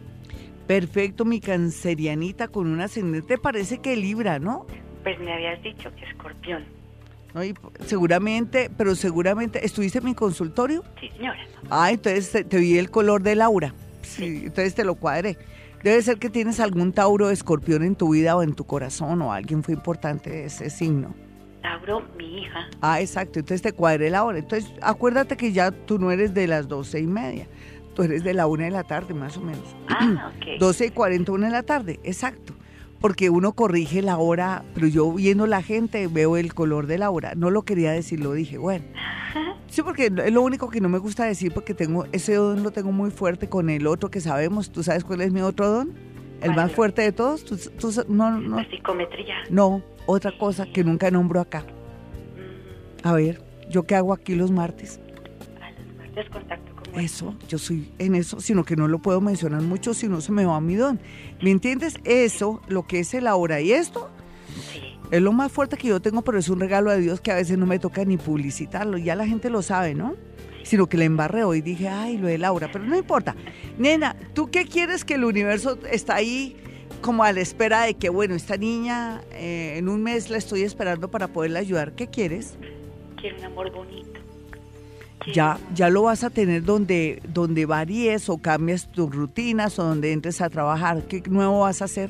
Perfecto, 0.67 1.23
mi 1.23 1.39
cancerianita 1.39 2.49
con 2.49 2.67
un 2.67 2.81
ascendente 2.81 3.37
parece 3.37 3.77
que 3.77 3.95
libra, 3.95 4.37
¿no? 4.37 4.67
Pues 5.03 5.17
me 5.21 5.31
habías 5.31 5.63
dicho 5.63 5.95
que 5.95 6.03
escorpión. 6.03 6.65
No, 7.33 7.39
seguramente, 7.85 8.69
pero 8.77 8.95
seguramente, 8.95 9.65
¿estuviste 9.65 9.99
en 9.99 10.05
mi 10.05 10.13
consultorio? 10.13 10.83
Sí, 10.99 11.09
señora. 11.15 11.39
Ah, 11.69 11.89
entonces 11.89 12.45
te, 12.49 12.57
vi 12.57 12.77
el 12.77 12.91
color 12.91 13.23
de 13.23 13.35
Laura. 13.35 13.73
Sí, 14.01 14.41
entonces 14.43 14.75
te 14.75 14.83
lo 14.83 14.95
cuadré. 14.95 15.37
Debe 15.83 16.01
ser 16.01 16.17
que 16.19 16.29
tienes 16.29 16.59
algún 16.59 16.91
Tauro 16.91 17.29
escorpión 17.29 17.83
en 17.83 17.95
tu 17.95 18.13
vida 18.13 18.35
o 18.35 18.43
en 18.43 18.53
tu 18.53 18.65
corazón 18.65 19.21
o 19.21 19.31
alguien 19.31 19.63
fue 19.63 19.73
importante 19.73 20.29
de 20.29 20.45
ese 20.45 20.69
signo. 20.69 21.15
Tauro, 21.61 22.01
mi 22.17 22.41
hija. 22.41 22.67
Ah, 22.81 22.99
exacto. 22.99 23.39
Entonces 23.39 23.61
te 23.61 23.71
cuadré 23.73 24.09
la 24.09 24.23
hora. 24.23 24.39
Entonces 24.39 24.71
acuérdate 24.81 25.37
que 25.37 25.51
ya 25.53 25.71
tú 25.71 25.97
no 25.97 26.11
eres 26.11 26.33
de 26.33 26.47
las 26.47 26.67
doce 26.67 26.99
y 26.99 27.07
media. 27.07 27.47
Tú 27.95 28.03
eres 28.03 28.23
de 28.23 28.33
la 28.33 28.47
una 28.47 28.65
de 28.65 28.71
la 28.71 28.83
tarde, 28.83 29.13
más 29.13 29.37
o 29.37 29.41
menos. 29.41 29.75
Ah, 29.87 30.31
ok. 30.35 30.45
12 30.59 30.85
y 30.87 30.89
41 30.91 31.45
de 31.45 31.51
la 31.51 31.63
tarde, 31.63 31.99
exacto. 32.03 32.53
Porque 32.99 33.29
uno 33.29 33.53
corrige 33.53 34.01
la 34.01 34.17
hora, 34.17 34.63
pero 34.73 34.87
yo 34.87 35.11
viendo 35.13 35.47
la 35.47 35.61
gente 35.61 36.07
veo 36.07 36.35
el 36.37 36.53
color 36.53 36.87
de 36.87 36.97
la 36.97 37.09
hora. 37.09 37.33
No 37.35 37.49
lo 37.49 37.63
quería 37.63 37.91
decir, 37.91 38.19
lo 38.19 38.33
dije, 38.33 38.57
bueno. 38.57 38.85
Sí, 39.67 39.83
porque 39.83 40.05
es 40.07 40.33
lo 40.33 40.41
único 40.41 40.69
que 40.69 40.81
no 40.81 40.89
me 40.89 40.97
gusta 40.97 41.25
decir 41.25 41.53
porque 41.53 41.75
tengo 41.75 42.05
ese 42.11 42.33
don 42.33 42.63
lo 42.63 42.71
tengo 42.71 42.91
muy 42.91 43.11
fuerte 43.11 43.47
con 43.47 43.69
el 43.69 43.85
otro 43.87 44.09
que 44.09 44.19
sabemos. 44.19 44.71
¿Tú 44.71 44.83
sabes 44.83 45.03
cuál 45.03 45.21
es 45.21 45.31
mi 45.31 45.41
otro 45.41 45.69
don? 45.69 45.93
El 46.41 46.55
más 46.55 46.71
fuerte 46.71 47.01
de 47.01 47.11
todos. 47.11 47.45
¿Tú, 47.45 47.57
no, 48.07 48.31
no, 48.39 48.57
La 48.57 48.69
psicometría. 48.69 49.35
No, 49.49 49.83
otra 50.05 50.31
cosa 50.37 50.65
que 50.65 50.83
nunca 50.83 51.11
nombro 51.11 51.39
acá. 51.39 51.61
Mm. 51.61 53.07
A 53.07 53.13
ver, 53.13 53.41
¿yo 53.69 53.83
qué 53.83 53.95
hago 53.95 54.13
aquí 54.13 54.35
los 54.35 54.51
martes? 54.51 54.99
A 55.61 55.71
los 55.71 55.97
martes 55.97 56.29
contacto 56.29 56.58
con 56.58 56.58
Eso, 56.95 57.35
yo 57.47 57.57
soy 57.57 57.91
en 57.99 58.15
eso, 58.15 58.39
sino 58.39 58.63
que 58.63 58.75
no 58.75 58.87
lo 58.87 58.99
puedo 58.99 59.21
mencionar 59.21 59.61
mucho 59.61 59.93
si 59.93 60.07
no 60.07 60.21
se 60.21 60.31
me 60.31 60.45
va 60.45 60.59
mi 60.59 60.75
don. 60.75 60.99
¿Me 61.41 61.51
entiendes? 61.51 61.95
Eso, 62.03 62.61
lo 62.67 62.87
que 62.87 62.99
es 62.99 63.13
el 63.13 63.27
ahora 63.27 63.61
y 63.61 63.71
esto, 63.71 64.09
es 65.11 65.21
lo 65.21 65.31
más 65.31 65.51
fuerte 65.51 65.77
que 65.77 65.87
yo 65.87 65.99
tengo, 66.01 66.21
pero 66.21 66.39
es 66.39 66.49
un 66.49 66.59
regalo 66.59 66.91
de 66.91 67.01
Dios 67.01 67.21
que 67.21 67.31
a 67.31 67.35
veces 67.35 67.57
no 67.57 67.65
me 67.65 67.79
toca 67.79 68.03
ni 68.05 68.17
publicitarlo. 68.17 68.97
Ya 68.97 69.15
la 69.15 69.25
gente 69.25 69.49
lo 69.49 69.61
sabe, 69.61 69.93
¿no? 69.93 70.15
Sino 70.63 70.87
que 70.87 70.97
le 70.97 71.05
embarré 71.05 71.43
hoy 71.43 71.61
dije, 71.61 71.87
ay, 71.87 72.17
lo 72.17 72.27
de 72.27 72.37
Laura, 72.37 72.69
pero 72.71 72.85
no 72.85 72.97
importa. 72.97 73.35
Nena, 73.77 74.15
¿tú 74.33 74.51
qué 74.51 74.65
quieres 74.65 75.05
que 75.05 75.15
el 75.15 75.23
universo 75.23 75.77
está 75.89 76.15
ahí? 76.15 76.55
como 77.01 77.23
a 77.23 77.31
la 77.31 77.41
espera 77.41 77.83
de 77.83 77.93
que, 77.93 78.09
bueno, 78.09 78.35
esta 78.35 78.57
niña 78.57 79.21
eh, 79.31 79.75
en 79.77 79.89
un 79.89 80.03
mes 80.03 80.29
la 80.29 80.37
estoy 80.37 80.63
esperando 80.63 81.09
para 81.09 81.27
poderla 81.27 81.59
ayudar. 81.59 81.93
¿Qué 81.93 82.07
quieres? 82.07 82.57
Quiero 83.21 83.37
un 83.37 83.45
amor 83.45 83.71
bonito. 83.71 84.18
Ya, 85.33 85.59
ya 85.73 85.89
lo 85.89 86.03
vas 86.03 86.23
a 86.23 86.29
tener 86.29 86.63
donde, 86.63 87.21
donde 87.27 87.65
varíes 87.65 88.29
o 88.29 88.37
cambias 88.37 88.91
tus 88.91 89.13
rutinas 89.13 89.77
o 89.77 89.83
donde 89.83 90.11
entres 90.13 90.41
a 90.41 90.49
trabajar. 90.49 91.03
¿Qué 91.03 91.21
nuevo 91.29 91.61
vas 91.61 91.81
a 91.81 91.85
hacer? 91.85 92.09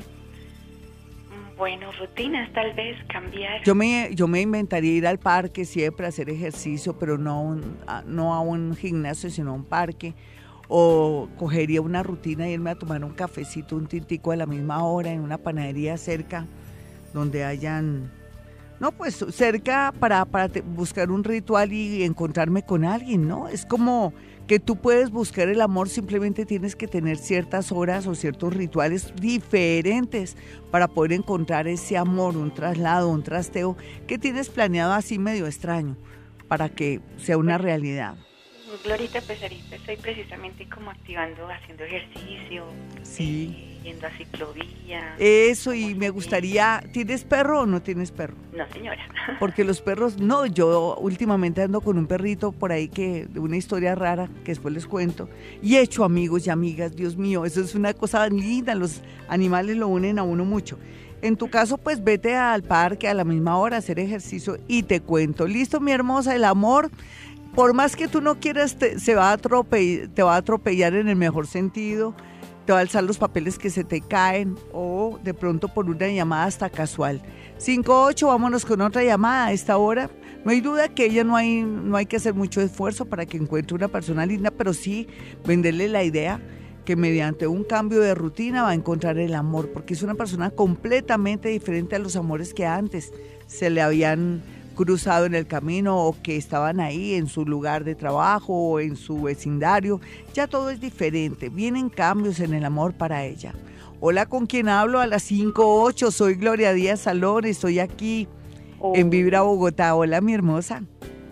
Bueno, 1.58 1.90
rutinas 1.98 2.50
tal 2.54 2.72
vez, 2.72 2.96
cambiar. 3.08 3.62
Yo 3.64 3.74
me, 3.74 4.14
yo 4.14 4.26
me 4.26 4.40
inventaría 4.40 4.92
ir 4.92 5.06
al 5.06 5.18
parque 5.18 5.66
siempre, 5.66 6.06
hacer 6.06 6.30
ejercicio, 6.30 6.98
pero 6.98 7.18
no, 7.18 7.60
no 8.06 8.34
a 8.34 8.40
un 8.40 8.74
gimnasio, 8.74 9.28
sino 9.28 9.50
a 9.50 9.54
un 9.54 9.64
parque 9.64 10.14
o 10.72 11.28
cogería 11.36 11.82
una 11.82 12.02
rutina 12.02 12.48
y 12.48 12.52
irme 12.52 12.70
a 12.70 12.76
tomar 12.76 13.04
un 13.04 13.12
cafecito, 13.12 13.76
un 13.76 13.88
tintico 13.88 14.30
a 14.30 14.36
la 14.36 14.46
misma 14.46 14.84
hora 14.84 15.10
en 15.10 15.20
una 15.20 15.36
panadería 15.36 15.98
cerca 15.98 16.46
donde 17.12 17.44
hayan, 17.44 18.10
no, 18.80 18.92
pues 18.92 19.24
cerca 19.30 19.92
para, 20.00 20.24
para 20.24 20.50
buscar 20.64 21.10
un 21.10 21.22
ritual 21.22 21.72
y 21.72 22.02
encontrarme 22.02 22.64
con 22.64 22.84
alguien, 22.84 23.28
¿no? 23.28 23.46
Es 23.46 23.66
como 23.66 24.14
que 24.46 24.58
tú 24.58 24.76
puedes 24.76 25.10
buscar 25.10 25.48
el 25.48 25.60
amor, 25.60 25.88
simplemente 25.88 26.44
tienes 26.44 26.74
que 26.74 26.88
tener 26.88 27.18
ciertas 27.18 27.70
horas 27.70 28.06
o 28.06 28.14
ciertos 28.14 28.52
rituales 28.52 29.14
diferentes 29.14 30.36
para 30.72 30.88
poder 30.88 31.12
encontrar 31.12 31.68
ese 31.68 31.96
amor, 31.96 32.36
un 32.36 32.52
traslado, 32.52 33.10
un 33.10 33.22
trasteo 33.22 33.76
que 34.08 34.18
tienes 34.18 34.48
planeado 34.48 34.92
así 34.92 35.18
medio 35.20 35.46
extraño 35.46 35.96
para 36.48 36.68
que 36.68 37.00
sea 37.16 37.36
una 37.36 37.58
realidad. 37.58 38.16
Glorita, 38.82 39.20
pues 39.20 39.42
ahorita 39.42 39.76
estoy 39.76 39.96
precisamente 39.98 40.68
como 40.68 40.90
activando, 40.90 41.48
haciendo 41.48 41.84
ejercicio, 41.84 42.64
sí. 43.02 43.54
Eh, 43.56 43.69
yendo 43.82 44.06
a 44.06 44.10
ciclovía. 44.10 45.14
Eso, 45.18 45.74
y 45.74 45.94
me 45.94 46.10
gustaría, 46.10 46.82
¿tienes 46.92 47.24
perro 47.24 47.60
o 47.60 47.66
no 47.66 47.82
tienes 47.82 48.10
perro? 48.10 48.34
No, 48.56 48.66
señora. 48.72 49.00
Porque 49.38 49.64
los 49.64 49.80
perros, 49.80 50.18
no, 50.18 50.46
yo 50.46 50.96
últimamente 51.00 51.62
ando 51.62 51.80
con 51.80 51.98
un 51.98 52.06
perrito 52.06 52.52
por 52.52 52.72
ahí 52.72 52.88
que, 52.88 53.26
de 53.26 53.40
una 53.40 53.56
historia 53.56 53.94
rara, 53.94 54.28
que 54.44 54.52
después 54.52 54.74
les 54.74 54.86
cuento, 54.86 55.28
y 55.62 55.76
he 55.76 55.80
hecho 55.80 56.04
amigos 56.04 56.46
y 56.46 56.50
amigas, 56.50 56.94
Dios 56.94 57.16
mío, 57.16 57.44
eso 57.44 57.60
es 57.60 57.74
una 57.74 57.94
cosa 57.94 58.28
linda, 58.28 58.74
los 58.74 59.02
animales 59.28 59.76
lo 59.76 59.88
unen 59.88 60.18
a 60.18 60.22
uno 60.22 60.44
mucho. 60.44 60.78
En 61.22 61.36
tu 61.36 61.50
caso, 61.50 61.76
pues 61.76 62.02
vete 62.02 62.34
al 62.34 62.62
parque 62.62 63.06
a 63.06 63.12
la 63.12 63.24
misma 63.24 63.58
hora 63.58 63.76
a 63.76 63.80
hacer 63.80 63.98
ejercicio 63.98 64.56
y 64.68 64.84
te 64.84 65.00
cuento. 65.00 65.46
Listo, 65.46 65.78
mi 65.78 65.92
hermosa, 65.92 66.34
el 66.34 66.44
amor 66.44 66.90
por 67.54 67.74
más 67.74 67.96
que 67.96 68.08
tú 68.08 68.20
no 68.20 68.38
quieras, 68.38 68.76
te, 68.76 68.98
se 68.98 69.14
va 69.14 69.32
a 69.32 69.36
te 69.36 70.22
va 70.22 70.34
a 70.34 70.38
atropellar 70.38 70.94
en 70.94 71.08
el 71.08 71.16
mejor 71.16 71.46
sentido, 71.46 72.14
va 72.70 72.78
a 72.78 72.80
alzar 72.80 73.04
los 73.04 73.18
papeles 73.18 73.58
que 73.58 73.70
se 73.70 73.84
te 73.84 74.00
caen 74.00 74.56
o 74.72 75.18
de 75.22 75.34
pronto 75.34 75.68
por 75.68 75.88
una 75.88 76.08
llamada 76.08 76.44
hasta 76.44 76.70
casual. 76.70 77.22
5-8, 77.58 78.26
vámonos 78.26 78.64
con 78.64 78.80
otra 78.80 79.04
llamada 79.04 79.46
a 79.46 79.52
esta 79.52 79.76
hora. 79.76 80.10
No 80.44 80.50
hay 80.50 80.60
duda 80.60 80.88
que 80.88 81.06
ella 81.06 81.24
no 81.24 81.36
hay, 81.36 81.62
no 81.62 81.96
hay 81.96 82.06
que 82.06 82.16
hacer 82.16 82.34
mucho 82.34 82.60
esfuerzo 82.60 83.04
para 83.04 83.26
que 83.26 83.36
encuentre 83.36 83.74
una 83.74 83.88
persona 83.88 84.24
linda, 84.24 84.50
pero 84.50 84.72
sí 84.72 85.06
venderle 85.44 85.88
la 85.88 86.02
idea 86.02 86.40
que 86.84 86.96
mediante 86.96 87.46
un 87.46 87.64
cambio 87.64 88.00
de 88.00 88.14
rutina 88.14 88.62
va 88.62 88.70
a 88.70 88.74
encontrar 88.74 89.18
el 89.18 89.34
amor, 89.34 89.70
porque 89.72 89.94
es 89.94 90.02
una 90.02 90.14
persona 90.14 90.50
completamente 90.50 91.48
diferente 91.48 91.96
a 91.96 91.98
los 91.98 92.16
amores 92.16 92.54
que 92.54 92.66
antes 92.66 93.12
se 93.46 93.70
le 93.70 93.82
habían 93.82 94.42
cruzado 94.80 95.26
en 95.26 95.34
el 95.34 95.46
camino 95.46 96.06
o 96.06 96.16
que 96.22 96.38
estaban 96.38 96.80
ahí 96.80 97.12
en 97.12 97.26
su 97.26 97.44
lugar 97.44 97.84
de 97.84 97.94
trabajo 97.94 98.54
o 98.54 98.80
en 98.80 98.96
su 98.96 99.20
vecindario. 99.20 100.00
Ya 100.32 100.46
todo 100.46 100.70
es 100.70 100.80
diferente. 100.80 101.50
Vienen 101.50 101.90
cambios 101.90 102.40
en 102.40 102.54
el 102.54 102.64
amor 102.64 102.94
para 102.94 103.26
ella. 103.26 103.52
Hola, 104.00 104.24
¿con 104.24 104.46
quién 104.46 104.70
hablo? 104.70 104.98
A 104.98 105.06
las 105.06 105.30
5.8. 105.30 106.10
Soy 106.10 106.36
Gloria 106.36 106.72
Díaz 106.72 107.00
Salón. 107.00 107.44
Estoy 107.44 107.78
aquí 107.78 108.26
en 108.94 109.10
Vibra, 109.10 109.42
Bogotá. 109.42 109.94
Hola, 109.94 110.22
mi 110.22 110.32
hermosa. 110.32 110.82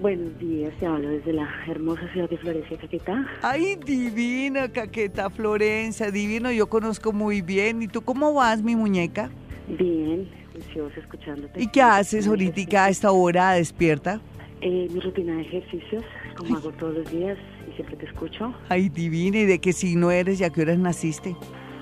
Buenos 0.02 0.38
días, 0.38 0.72
te 0.78 0.84
hablo 0.86 1.08
desde 1.08 1.32
la 1.32 1.48
hermosa 1.68 2.02
ciudad 2.12 2.28
de 2.28 2.36
Florencia, 2.36 2.76
Caquetá. 2.76 3.26
Ay, 3.42 3.76
divina, 3.84 4.70
Caquetá, 4.70 5.30
Florencia, 5.30 6.10
divino, 6.10 6.52
yo 6.52 6.68
conozco 6.68 7.12
muy 7.12 7.40
bien. 7.40 7.82
¿Y 7.82 7.88
tú 7.88 8.02
cómo 8.02 8.34
vas, 8.34 8.62
mi 8.62 8.76
muñeca? 8.76 9.30
Bien, 9.66 10.28
escuchándote. 10.96 11.62
¿Y 11.62 11.68
qué 11.68 11.82
haces 11.82 12.26
ahorita 12.26 12.84
a 12.84 12.88
esta 12.88 13.10
hora 13.10 13.52
despierta? 13.52 14.20
Eh, 14.60 14.88
mi 14.90 15.00
rutina 15.00 15.36
de 15.36 15.42
ejercicios, 15.42 16.04
como 16.36 16.56
hago 16.56 16.72
todos 16.72 16.94
los 16.94 17.10
días 17.12 17.38
y 17.70 17.74
siempre 17.74 17.96
te 17.96 18.06
escucho. 18.06 18.52
Ay, 18.68 18.88
divina, 18.88 19.38
¿y 19.38 19.46
de 19.46 19.60
qué 19.60 19.72
signo 19.72 20.10
eres 20.10 20.40
y 20.40 20.44
a 20.44 20.50
qué 20.50 20.62
horas 20.62 20.78
naciste? 20.78 21.36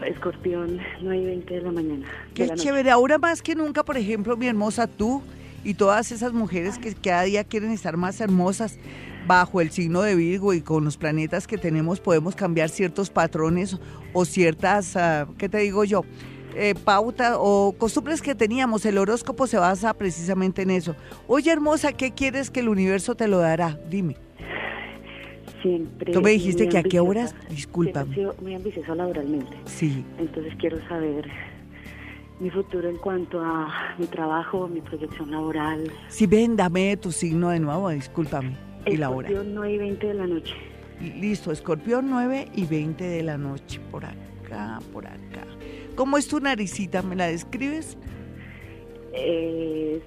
Escorpión, 0.07 0.79
9 1.01 1.19
y 1.19 1.25
20 1.25 1.55
de 1.55 1.63
la 1.63 1.73
mañana. 1.73 2.07
Qué 2.35 2.49
chévere, 2.51 2.91
ahora 2.91 3.17
más 3.17 3.41
que 3.41 3.55
nunca, 3.55 3.83
por 3.83 3.97
ejemplo, 3.97 4.37
mi 4.37 4.47
hermosa 4.47 4.87
tú 4.87 5.23
y 5.65 5.75
todas 5.75 6.13
esas 6.13 6.33
mujeres 6.33 6.79
que 6.79 6.95
cada 6.95 7.23
día 7.23 7.45
quieren 7.45 7.71
estar 7.71 7.97
más 7.97 8.21
hermosas 8.21 8.79
bajo 9.27 9.61
el 9.61 9.71
signo 9.71 10.03
de 10.03 10.15
Virgo 10.15 10.53
y 10.53 10.61
con 10.61 10.85
los 10.85 10.97
planetas 10.97 11.47
que 11.47 11.59
tenemos 11.59 11.99
podemos 11.99 12.37
cambiar 12.37 12.69
ciertos 12.69 13.11
patrones 13.11 13.79
o 14.13 14.25
ciertas, 14.25 14.95
uh, 14.95 15.35
¿qué 15.37 15.49
te 15.49 15.59
digo 15.59 15.83
yo? 15.85 16.05
Eh, 16.57 16.75
pautas 16.75 17.37
o 17.39 17.75
costumbres 17.77 18.23
que 18.23 18.35
teníamos. 18.35 18.85
El 18.87 18.99
horóscopo 18.99 19.47
se 19.47 19.59
basa 19.59 19.95
precisamente 19.95 20.63
en 20.63 20.71
eso. 20.71 20.97
Oye, 21.29 21.51
hermosa, 21.51 21.93
¿qué 21.93 22.13
quieres 22.13 22.51
que 22.51 22.61
el 22.61 22.69
universo 22.69 23.15
te 23.15 23.29
lo 23.29 23.39
dará? 23.39 23.79
Dime. 23.89 24.17
Siempre. 25.63 26.13
Tú 26.13 26.21
me 26.21 26.31
dijiste 26.31 26.69
que 26.69 26.79
a 26.79 26.83
qué 26.83 27.01
horas, 27.01 27.35
disculpa. 27.49 28.05
Sido 28.15 28.35
muy 28.41 28.55
ambiciosa 28.55 28.95
laboralmente. 28.95 29.57
Sí. 29.67 30.05
Entonces 30.19 30.55
quiero 30.59 30.79
saber 30.89 31.29
mi 32.39 32.51
futuro 32.51 32.89
en 32.89 32.97
cuanto 32.97 33.41
a 33.41 33.95
mi 33.99 34.07
trabajo, 34.07 34.69
mi 34.69 34.81
proyección 34.81 35.31
laboral. 35.31 35.91
Si 36.09 36.27
ven, 36.27 36.57
dame 36.57 36.97
tu 36.97 37.13
signo 37.13 37.51
de 37.51 37.61
nuevo, 37.61 37.89
discúlpame. 37.91 38.57
Y 38.87 38.97
la 38.97 39.11
hora. 39.11 39.29
Escorpión 39.29 39.55
9 39.55 39.73
y 39.73 39.79
20 39.79 40.07
de 40.07 40.15
la 40.15 40.27
noche. 40.27 40.55
Listo, 41.01 41.53
escorpión 41.53 42.09
9 42.09 42.49
y 42.55 42.65
20 42.65 43.05
de 43.05 43.23
la 43.23 43.37
noche. 43.37 43.81
Por 43.91 44.05
acá, 44.05 44.79
por 44.93 45.07
acá. 45.07 45.45
¿Cómo 45.97 46.19
es 46.19 46.29
tu 46.29 46.39
naricita? 46.39 47.03
¿Me 47.03 47.17
la 47.17 47.27
describes? 47.27 47.97
Es 49.15 50.03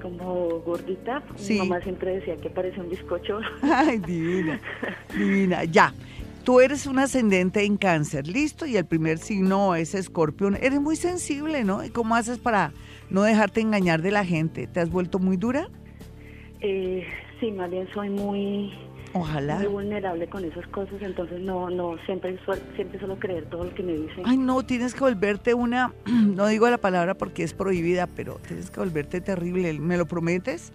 como 0.00 0.60
gordita. 0.60 1.22
Sí. 1.36 1.54
Mi 1.54 1.58
mamá 1.60 1.80
siempre 1.82 2.16
decía 2.16 2.36
que 2.38 2.50
parece 2.50 2.80
un 2.80 2.88
bizcocho. 2.88 3.40
Ay, 3.62 3.98
divina, 3.98 4.60
divina. 5.16 5.64
Ya, 5.64 5.92
tú 6.44 6.60
eres 6.60 6.86
un 6.86 6.98
ascendente 6.98 7.64
en 7.64 7.76
cáncer, 7.76 8.26
listo, 8.26 8.66
y 8.66 8.76
el 8.76 8.86
primer 8.86 9.18
signo 9.18 9.74
es 9.74 9.94
escorpión. 9.94 10.56
Eres 10.56 10.80
muy 10.80 10.96
sensible, 10.96 11.62
¿no? 11.62 11.84
¿Y 11.84 11.90
cómo 11.90 12.16
haces 12.16 12.38
para 12.38 12.72
no 13.10 13.22
dejarte 13.22 13.60
engañar 13.60 14.02
de 14.02 14.10
la 14.10 14.24
gente? 14.24 14.66
¿Te 14.66 14.80
has 14.80 14.90
vuelto 14.90 15.18
muy 15.18 15.36
dura? 15.36 15.68
Eh, 16.60 17.06
sí, 17.38 17.52
más 17.52 17.70
bien 17.70 17.86
soy 17.92 18.08
muy, 18.08 18.72
Ojalá. 19.14 19.58
muy 19.58 19.66
vulnerable 19.68 20.26
con 20.28 20.44
esas 20.44 20.66
cosas, 20.68 21.00
entonces 21.00 21.40
no, 21.40 21.70
no, 21.70 21.96
siempre, 22.04 22.36
siempre 22.74 22.98
suelo 22.98 23.16
creer 23.18 23.46
todo 23.46 23.64
lo 23.64 23.74
que 23.74 23.82
me 23.82 23.92
dicen. 23.92 24.24
Ay, 24.24 24.36
no, 24.36 24.62
tienes 24.64 24.92
que 24.92 25.00
volverte 25.00 25.54
una, 25.54 25.92
no 26.06 26.46
digo 26.48 26.68
la 26.68 26.78
palabra 26.78 27.14
porque 27.14 27.44
es 27.44 27.54
prohibida, 27.54 28.06
pero 28.08 28.40
tienes 28.46 28.70
que 28.70 28.80
volverte 28.80 29.20
terrible. 29.20 29.72
¿Me 29.78 29.96
lo 29.96 30.06
prometes? 30.06 30.72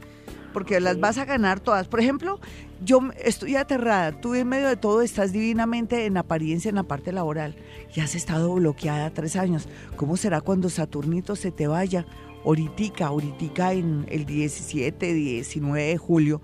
Porque 0.54 0.80
las 0.80 0.96
Sí. 0.96 1.00
vas 1.02 1.18
a 1.20 1.26
ganar 1.26 1.60
todas. 1.60 1.88
Por 1.88 2.00
ejemplo, 2.00 2.40
yo 2.84 3.02
estoy 3.24 3.56
aterrada. 3.56 4.20
Tú 4.20 4.34
en 4.34 4.48
medio 4.48 4.68
de 4.68 4.78
todo 4.78 5.02
estás 5.04 5.32
divinamente 5.32 6.06
en 6.08 6.18
apariencia 6.18 6.70
en 6.70 6.76
la 6.76 6.84
parte 6.84 7.12
laboral 7.12 7.56
y 7.96 8.00
has 8.00 8.16
estado 8.16 8.54
bloqueada 8.56 9.12
tres 9.12 9.36
años. 9.36 9.70
¿Cómo 9.96 10.18
será 10.18 10.42
cuando 10.42 10.70
Saturnito 10.70 11.36
se 11.36 11.52
te 11.52 11.68
vaya? 11.68 12.06
Ahoritica, 12.44 13.08
ahoritica 13.08 13.74
en 13.74 14.06
el 14.10 14.26
17, 14.26 15.14
19 15.14 15.84
de 15.84 15.98
julio 15.98 16.42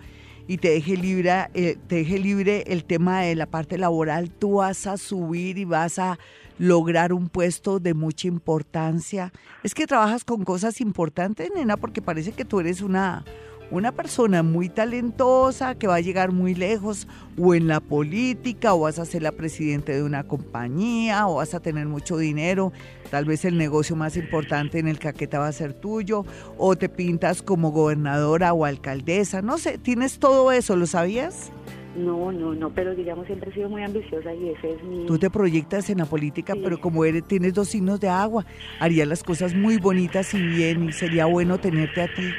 y 0.47 0.57
te 0.57 0.69
deje 0.69 0.97
libre, 0.97 1.49
eh, 1.53 1.77
te 1.87 1.95
deje 1.95 2.19
libre 2.19 2.63
el 2.67 2.83
tema 2.83 3.21
de 3.21 3.35
la 3.35 3.45
parte 3.45 3.77
laboral, 3.77 4.29
tú 4.29 4.55
vas 4.55 4.87
a 4.87 4.97
subir 4.97 5.57
y 5.57 5.65
vas 5.65 5.99
a 5.99 6.19
lograr 6.57 7.13
un 7.13 7.29
puesto 7.29 7.79
de 7.79 7.93
mucha 7.93 8.27
importancia. 8.27 9.33
Es 9.63 9.73
que 9.73 9.87
trabajas 9.87 10.23
con 10.23 10.43
cosas 10.43 10.79
importantes, 10.81 11.49
nena, 11.53 11.77
porque 11.77 12.01
parece 12.01 12.31
que 12.31 12.45
tú 12.45 12.59
eres 12.59 12.81
una, 12.81 13.25
una 13.71 13.91
persona 13.91 14.43
muy 14.43 14.69
talentosa 14.69 15.75
que 15.75 15.87
va 15.87 15.95
a 15.95 16.01
llegar 16.01 16.31
muy 16.31 16.55
lejos, 16.55 17.07
o 17.37 17.53
en 17.53 17.67
la 17.67 17.79
política, 17.79 18.73
o 18.73 18.81
vas 18.81 18.99
a 18.99 19.05
ser 19.05 19.23
la 19.23 19.31
presidenta 19.31 19.91
de 19.91 20.03
una 20.03 20.23
compañía, 20.23 21.27
o 21.27 21.35
vas 21.35 21.53
a 21.53 21.59
tener 21.59 21.87
mucho 21.87 22.17
dinero, 22.17 22.71
tal 23.11 23.25
vez 23.25 23.43
el 23.45 23.57
negocio 23.57 23.95
más 23.95 24.15
importante 24.17 24.79
en 24.79 24.87
el 24.87 24.99
caqueta 24.99 25.39
va 25.39 25.47
a 25.47 25.51
ser 25.51 25.73
tuyo, 25.73 26.25
o 26.57 26.75
te 26.75 26.89
pintas 26.89 27.41
como 27.41 27.71
gobernadora 27.71 28.53
o 28.53 28.65
alcaldesa, 28.65 29.41
no 29.41 29.57
sé, 29.57 29.77
tienes 29.77 30.19
todo 30.19 30.51
eso, 30.51 30.75
¿lo 30.75 30.87
sabías? 30.87 31.51
No, 31.95 32.31
no, 32.31 32.53
no, 32.53 32.69
pero 32.71 32.93
digamos 32.93 33.25
siempre 33.25 33.51
he 33.51 33.53
sido 33.53 33.69
muy 33.69 33.81
ambiciosa 33.81 34.33
y 34.33 34.49
ese 34.49 34.73
es 34.73 34.83
mi... 34.83 35.05
Tú 35.05 35.17
te 35.17 35.29
proyectas 35.29 35.89
en 35.89 35.99
la 35.99 36.05
política, 36.05 36.53
Sí. 36.53 36.59
pero 36.63 36.79
como 36.81 37.05
eres, 37.05 37.23
tienes 37.25 37.53
dos 37.53 37.69
signos 37.69 37.99
de 38.01 38.09
agua, 38.09 38.45
harías 38.79 39.07
las 39.07 39.23
cosas 39.23 39.55
muy 39.55 39.77
bonitas 39.77 40.33
y 40.33 40.41
bien, 40.41 40.89
y 40.89 40.91
sería 40.91 41.25
bueno 41.25 41.57
tenerte 41.57 42.01
a 42.01 42.07
ti 42.07 42.31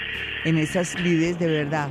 en 0.44 0.58
esas 0.58 1.00
lides 1.00 1.38
de 1.38 1.46
verdad. 1.46 1.88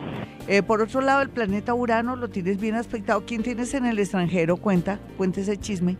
Eh, 0.47 0.61
por 0.61 0.79
otro 0.81 1.01
lado, 1.01 1.23
el 1.23 1.29
planeta 1.29 1.73
Urano 1.73 2.15
lo 2.15 2.29
tienes 2.29 2.59
bien 2.59 2.75
aspectado. 2.75 3.23
¿Quién 3.25 3.41
tienes 3.41 3.73
en 3.73 3.85
el 3.85 3.97
extranjero? 3.97 4.57
Cuenta, 4.57 4.99
cuenta 5.17 5.41
ese 5.41 5.57
chisme. 5.57 5.97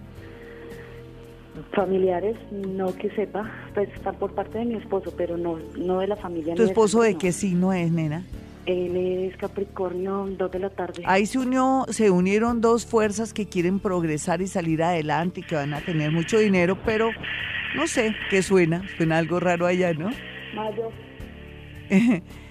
Familiares, 1.74 2.36
no 2.52 2.94
que 2.96 3.10
sepa, 3.12 3.50
pues 3.74 3.90
están 3.96 4.16
por 4.16 4.34
parte 4.34 4.60
de 4.60 4.66
mi 4.66 4.76
esposo, 4.76 5.14
pero 5.18 5.36
no, 5.38 5.58
no 5.78 6.00
de 6.00 6.08
la 6.08 6.16
familia. 6.18 6.54
¿Tu 6.54 6.64
esposo 6.64 7.02
de 7.02 7.14
no. 7.14 7.18
qué 7.18 7.32
signo 7.32 7.74
es, 7.74 7.92
nena? 7.92 8.24
Él 8.66 8.96
es 8.98 9.38
Capricornio, 9.38 10.26
dos 10.38 10.52
de 10.52 10.60
la 10.60 10.70
tarde. 10.70 11.04
Ahí 11.06 11.26
se 11.26 11.38
unió, 11.38 11.86
se 11.90 12.10
unieron 12.10 12.62
dos 12.62 12.86
fuerzas 12.86 13.34
que 13.34 13.48
quieren 13.48 13.80
progresar 13.80 14.42
y 14.42 14.48
salir 14.48 14.82
adelante 14.82 15.42
y 15.42 15.44
que 15.44 15.56
van 15.56 15.74
a 15.74 15.82
tener 15.82 16.12
mucho 16.12 16.40
dinero, 16.40 16.78
pero 16.84 17.12
no 17.76 17.88
sé 17.88 18.16
qué 18.30 18.42
suena, 18.42 18.84
suena 18.98 19.18
algo 19.18 19.40
raro 19.40 19.66
allá, 19.66 19.94
¿no? 19.94 20.10
Mayo. 20.56 20.92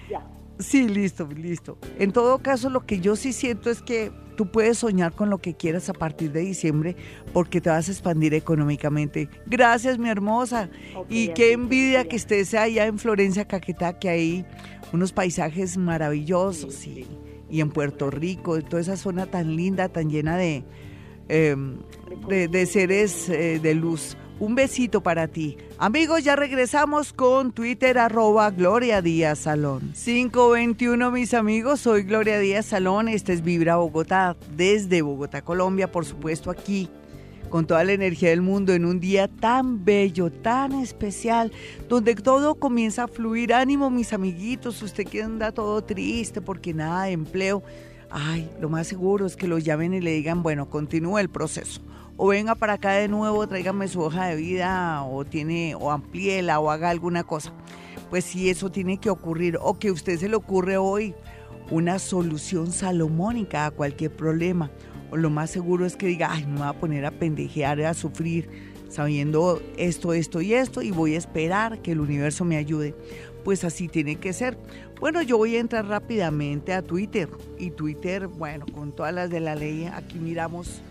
Sí, 0.59 0.87
listo, 0.87 1.27
listo. 1.27 1.77
En 1.99 2.11
todo 2.11 2.39
caso, 2.39 2.69
lo 2.69 2.85
que 2.85 2.99
yo 2.99 3.15
sí 3.15 3.33
siento 3.33 3.69
es 3.69 3.81
que 3.81 4.11
tú 4.35 4.51
puedes 4.51 4.77
soñar 4.79 5.13
con 5.13 5.29
lo 5.29 5.39
que 5.39 5.53
quieras 5.55 5.89
a 5.89 5.93
partir 5.93 6.31
de 6.31 6.41
diciembre 6.41 6.95
porque 7.33 7.61
te 7.61 7.69
vas 7.69 7.87
a 7.87 7.91
expandir 7.91 8.33
económicamente. 8.33 9.29
Gracias, 9.47 9.97
mi 9.97 10.09
hermosa. 10.09 10.69
Y 11.09 11.29
qué 11.29 11.53
envidia 11.53 12.07
que 12.07 12.15
estés 12.15 12.53
allá 12.53 12.85
en 12.85 12.99
Florencia, 12.99 13.45
Caquetá, 13.45 13.99
que 13.99 14.09
hay 14.09 14.45
unos 14.93 15.11
paisajes 15.11 15.77
maravillosos 15.77 16.75
Sí, 16.75 17.05
y, 17.49 17.57
y 17.57 17.61
en 17.61 17.69
Puerto 17.69 18.09
Rico, 18.09 18.61
toda 18.61 18.81
esa 18.81 18.97
zona 18.97 19.25
tan 19.25 19.55
linda, 19.55 19.89
tan 19.89 20.09
llena 20.09 20.37
de, 20.37 20.63
eh, 21.27 21.55
de, 22.29 22.47
de 22.47 22.65
seres 22.65 23.29
eh, 23.29 23.59
de 23.61 23.75
luz. 23.75 24.17
Un 24.37 24.53
besito 24.53 25.01
para 25.01 25.29
ti. 25.29 25.57
Amigos, 25.77 26.25
ya 26.25 26.35
regresamos 26.35 27.13
con 27.13 27.53
Twitter 27.53 27.97
arroba 27.97 28.51
Gloria 28.51 29.01
Díaz 29.01 29.39
Salón. 29.39 29.93
521 29.93 31.09
mis 31.09 31.33
amigos, 31.33 31.79
soy 31.79 32.03
Gloria 32.03 32.37
Díaz 32.37 32.65
Salón, 32.65 33.07
este 33.07 33.31
es 33.31 33.41
Vibra 33.41 33.77
Bogotá, 33.77 34.35
desde 34.57 35.01
Bogotá, 35.01 35.41
Colombia, 35.41 35.89
por 35.89 36.03
supuesto 36.03 36.51
aquí, 36.51 36.89
con 37.49 37.65
toda 37.65 37.85
la 37.85 37.93
energía 37.93 38.31
del 38.31 38.41
mundo, 38.41 38.73
en 38.73 38.83
un 38.83 38.99
día 38.99 39.29
tan 39.29 39.85
bello, 39.85 40.29
tan 40.29 40.73
especial, 40.73 41.53
donde 41.87 42.13
todo 42.15 42.55
comienza 42.55 43.05
a 43.05 43.07
fluir. 43.07 43.53
Ánimo 43.53 43.89
mis 43.89 44.11
amiguitos, 44.11 44.81
usted 44.81 45.07
que 45.07 45.23
anda 45.23 45.53
todo 45.53 45.81
triste 45.81 46.41
porque 46.41 46.73
nada 46.73 47.05
de 47.05 47.13
empleo. 47.13 47.63
Ay, 48.09 48.51
lo 48.59 48.67
más 48.67 48.87
seguro 48.87 49.25
es 49.25 49.37
que 49.37 49.47
lo 49.47 49.59
llamen 49.59 49.93
y 49.93 50.01
le 50.01 50.11
digan, 50.11 50.43
bueno, 50.43 50.69
continúe 50.69 51.19
el 51.19 51.29
proceso 51.29 51.79
o 52.17 52.27
venga 52.27 52.55
para 52.55 52.73
acá 52.73 52.93
de 52.93 53.07
nuevo, 53.07 53.45
tráigame 53.47 53.87
su 53.87 54.01
hoja 54.01 54.27
de 54.27 54.35
vida 54.35 55.03
o 55.03 55.25
tiene 55.25 55.75
o 55.75 55.91
amplíela 55.91 56.59
o 56.59 56.71
haga 56.71 56.89
alguna 56.89 57.23
cosa. 57.23 57.51
Pues 58.09 58.23
sí, 58.23 58.49
eso 58.49 58.71
tiene 58.71 58.97
que 58.97 59.09
ocurrir 59.09 59.57
o 59.61 59.77
que 59.77 59.89
a 59.89 59.93
usted 59.93 60.17
se 60.17 60.29
le 60.29 60.35
ocurre 60.35 60.77
hoy 60.77 61.13
una 61.71 61.99
solución 61.99 62.71
salomónica 62.71 63.65
a 63.65 63.71
cualquier 63.71 64.15
problema. 64.15 64.71
O 65.11 65.17
lo 65.17 65.29
más 65.29 65.49
seguro 65.49 65.85
es 65.85 65.95
que 65.95 66.07
diga, 66.07 66.31
ay, 66.31 66.45
me 66.45 66.59
voy 66.59 66.67
a 66.67 66.73
poner 66.73 67.05
a 67.05 67.11
pendejear, 67.11 67.81
a 67.81 67.93
sufrir, 67.93 68.49
sabiendo 68.89 69.61
esto, 69.77 70.13
esto 70.13 70.41
y 70.41 70.53
esto, 70.53 70.81
y 70.81 70.91
voy 70.91 71.15
a 71.15 71.17
esperar 71.17 71.81
que 71.81 71.91
el 71.91 71.99
universo 71.99 72.45
me 72.45 72.57
ayude. 72.57 72.95
Pues 73.43 73.63
así 73.63 73.87
tiene 73.87 74.15
que 74.15 74.33
ser. 74.33 74.57
Bueno, 74.99 75.21
yo 75.21 75.37
voy 75.37 75.55
a 75.55 75.59
entrar 75.59 75.85
rápidamente 75.85 76.73
a 76.73 76.81
Twitter. 76.81 77.29
Y 77.59 77.71
Twitter, 77.71 78.27
bueno, 78.27 78.65
con 78.73 78.91
todas 78.91 79.13
las 79.13 79.29
de 79.29 79.39
la 79.39 79.55
ley, 79.55 79.85
aquí 79.85 80.17
miramos 80.17 80.81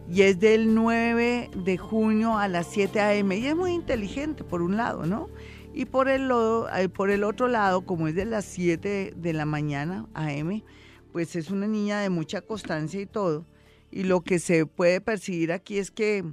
Y 0.09 0.23
es 0.23 0.41
del 0.41 0.75
9 0.75 1.51
de 1.65 1.79
junio 1.79 2.37
a 2.37 2.49
las 2.49 2.67
7 2.69 3.01
a.m. 3.01 3.37
Y 3.37 3.47
es 3.47 3.57
muy 3.57 3.73
inteligente, 3.73 4.45
por 4.45 4.63
un 4.63 4.77
lado, 4.77 5.07
¿no? 5.07 5.29
Y 5.73 5.85
por 5.85 6.09
el, 6.09 6.31
eh, 6.77 6.89
por 6.89 7.11
el 7.11 7.23
otro 7.23 7.47
lado, 7.47 7.83
como 7.83 8.09
es 8.09 8.15
de 8.15 8.25
las 8.25 8.45
7 8.45 9.15
de 9.17 9.33
la 9.33 9.45
mañana 9.45 10.07
a.m., 10.15 10.65
pues 11.13 11.37
es 11.37 11.51
una 11.51 11.67
niña 11.67 12.01
de 12.01 12.11
mucha 12.11 12.41
constancia 12.41 13.01
y 13.01 13.07
todo. 13.07 13.47
Y 13.91 14.05
lo 14.05 14.21
que 14.21 14.39
se 14.39 14.67
puede 14.67 15.01
percibir 15.01 15.53
aquí 15.53 15.79
es 15.79 15.91
que 15.91 16.25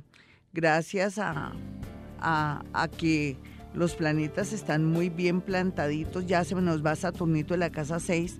gracias 0.54 1.18
a, 1.18 1.54
a, 2.20 2.64
a 2.74 2.88
que 2.88 3.38
los 3.78 3.96
planetas 3.96 4.54
están 4.54 4.86
muy 4.86 5.10
bien 5.10 5.40
plantaditos, 5.40 6.26
ya 6.26 6.44
se 6.44 6.56
nos 6.56 6.84
va 6.84 6.96
Saturnito 6.96 7.54
de 7.54 7.60
la 7.60 7.70
casa 7.70 8.00
6, 8.00 8.40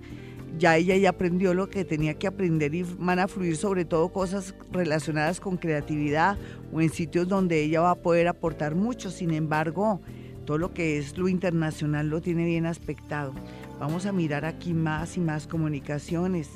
ya 0.58 0.76
ella 0.78 0.98
ya 0.98 1.10
aprendió 1.10 1.54
lo 1.54 1.70
que 1.70 1.86
tenía 1.86 2.16
que 2.16 2.26
aprender 2.26 2.74
y 2.74 2.84
van 2.84 3.20
a 3.20 3.28
fluir 3.28 3.56
sobre 3.56 3.86
todo 3.86 4.10
cosas 4.10 4.56
relacionadas 4.72 5.40
con 5.40 5.58
creatividad 5.58 6.38
o 6.74 6.82
en 6.82 6.90
sitios 6.90 7.28
donde 7.28 7.62
ella 7.62 7.82
va 7.82 7.92
a 7.92 7.96
poder 7.96 8.28
aportar 8.28 8.74
mucho. 8.74 9.12
Sin 9.12 9.32
embargo, 9.32 10.02
todo 10.46 10.58
lo 10.58 10.74
que 10.74 10.98
es 10.98 11.16
lo 11.16 11.28
internacional 11.28 12.10
lo 12.10 12.22
tiene 12.22 12.46
bien 12.46 12.66
aspectado. 12.66 13.34
Vamos 13.80 14.08
a 14.08 14.12
mirar 14.12 14.46
aquí 14.46 14.74
más 14.74 15.18
y 15.18 15.20
más 15.20 15.46
comunicaciones. 15.46 16.50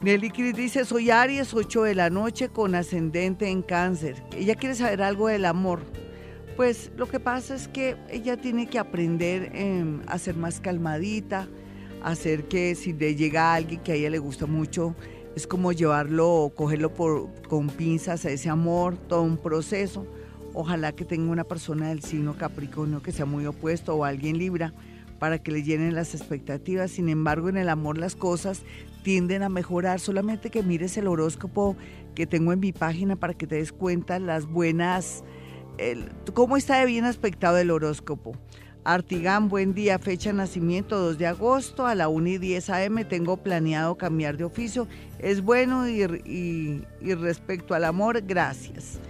Nelly 0.00 0.30
Cris 0.30 0.54
dice, 0.54 0.84
soy 0.84 1.10
Aries, 1.10 1.52
8 1.52 1.82
de 1.82 1.94
la 1.96 2.10
noche 2.10 2.50
con 2.50 2.76
ascendente 2.76 3.48
en 3.48 3.62
cáncer. 3.62 4.22
Ella 4.36 4.54
quiere 4.54 4.76
saber 4.76 5.02
algo 5.02 5.26
del 5.26 5.46
amor. 5.46 5.80
Pues 6.56 6.90
lo 6.96 7.06
que 7.06 7.20
pasa 7.20 7.54
es 7.54 7.68
que 7.68 7.96
ella 8.08 8.38
tiene 8.38 8.66
que 8.66 8.78
aprender 8.78 9.50
em, 9.54 10.00
a 10.06 10.18
ser 10.18 10.36
más 10.36 10.58
calmadita, 10.58 11.48
a 12.02 12.10
hacer 12.12 12.48
que 12.48 12.74
si 12.74 12.94
le 12.94 13.14
llega 13.14 13.52
a 13.52 13.54
alguien 13.56 13.80
que 13.80 13.92
a 13.92 13.94
ella 13.94 14.08
le 14.08 14.18
gusta 14.18 14.46
mucho, 14.46 14.94
es 15.34 15.46
como 15.46 15.72
llevarlo, 15.72 16.50
cogerlo 16.56 16.94
por, 16.94 17.30
con 17.42 17.68
pinzas 17.68 18.24
a 18.24 18.30
ese 18.30 18.48
amor, 18.48 18.96
todo 18.96 19.20
un 19.20 19.36
proceso. 19.36 20.06
Ojalá 20.54 20.92
que 20.92 21.04
tenga 21.04 21.30
una 21.30 21.44
persona 21.44 21.90
del 21.90 22.02
signo 22.02 22.38
Capricornio 22.38 23.02
que 23.02 23.12
sea 23.12 23.26
muy 23.26 23.44
opuesto 23.44 23.94
o 23.94 24.04
alguien 24.04 24.38
Libra 24.38 24.72
para 25.18 25.38
que 25.38 25.52
le 25.52 25.62
llenen 25.62 25.94
las 25.94 26.14
expectativas. 26.14 26.90
Sin 26.90 27.10
embargo, 27.10 27.50
en 27.50 27.58
el 27.58 27.68
amor 27.68 27.98
las 27.98 28.16
cosas 28.16 28.62
tienden 29.02 29.42
a 29.42 29.50
mejorar. 29.50 30.00
Solamente 30.00 30.48
que 30.48 30.62
mires 30.62 30.96
el 30.96 31.06
horóscopo 31.06 31.76
que 32.14 32.26
tengo 32.26 32.54
en 32.54 32.60
mi 32.60 32.72
página 32.72 33.14
para 33.16 33.34
que 33.34 33.46
te 33.46 33.56
des 33.56 33.72
cuenta 33.72 34.18
las 34.18 34.46
buenas 34.46 35.22
¿Cómo 36.32 36.56
está 36.56 36.80
de 36.80 36.86
bien 36.86 37.04
aspectado 37.04 37.58
el 37.58 37.70
horóscopo? 37.70 38.32
Artigán, 38.84 39.48
buen 39.48 39.74
día, 39.74 39.98
fecha 39.98 40.30
de 40.30 40.36
nacimiento 40.36 40.98
2 40.98 41.18
de 41.18 41.26
agosto 41.26 41.86
a 41.86 41.94
la 41.94 42.08
1 42.08 42.28
y 42.28 42.38
10 42.38 42.70
am. 42.70 43.04
Tengo 43.08 43.36
planeado 43.36 43.96
cambiar 43.96 44.36
de 44.36 44.44
oficio. 44.44 44.86
Es 45.18 45.42
bueno 45.42 45.88
y, 45.88 46.84
respecto 47.02 47.74
al 47.74 47.84
amor, 47.84 48.22
gracias. 48.22 49.00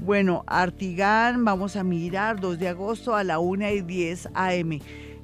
Bueno, 0.00 0.44
Artigán, 0.46 1.44
vamos 1.44 1.76
a 1.76 1.84
mirar 1.84 2.40
2 2.40 2.58
de 2.58 2.68
agosto 2.68 3.14
a 3.16 3.24
la 3.24 3.38
1 3.38 3.70
y 3.70 3.80
10 3.82 4.28
am. 4.34 4.78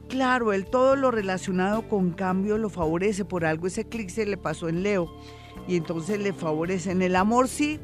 Claro, 0.09 0.53
el 0.53 0.67
todo 0.67 0.97
lo 0.97 1.11
relacionado 1.11 1.89
con 1.89 2.11
cambio 2.11 2.59
lo 2.59 2.69
favorece. 2.69 3.25
Por 3.25 3.45
algo 3.45 3.69
ese 3.69 3.85
clic 3.85 4.11
se 4.11 4.27
le 4.27 4.37
pasó 4.37 4.69
en 4.69 4.83
Leo 4.83 5.09
y 5.67 5.77
entonces 5.77 6.19
le 6.19 6.33
favorece. 6.33 6.91
En 6.91 7.01
el 7.01 7.15
amor 7.15 7.47
sí, 7.47 7.79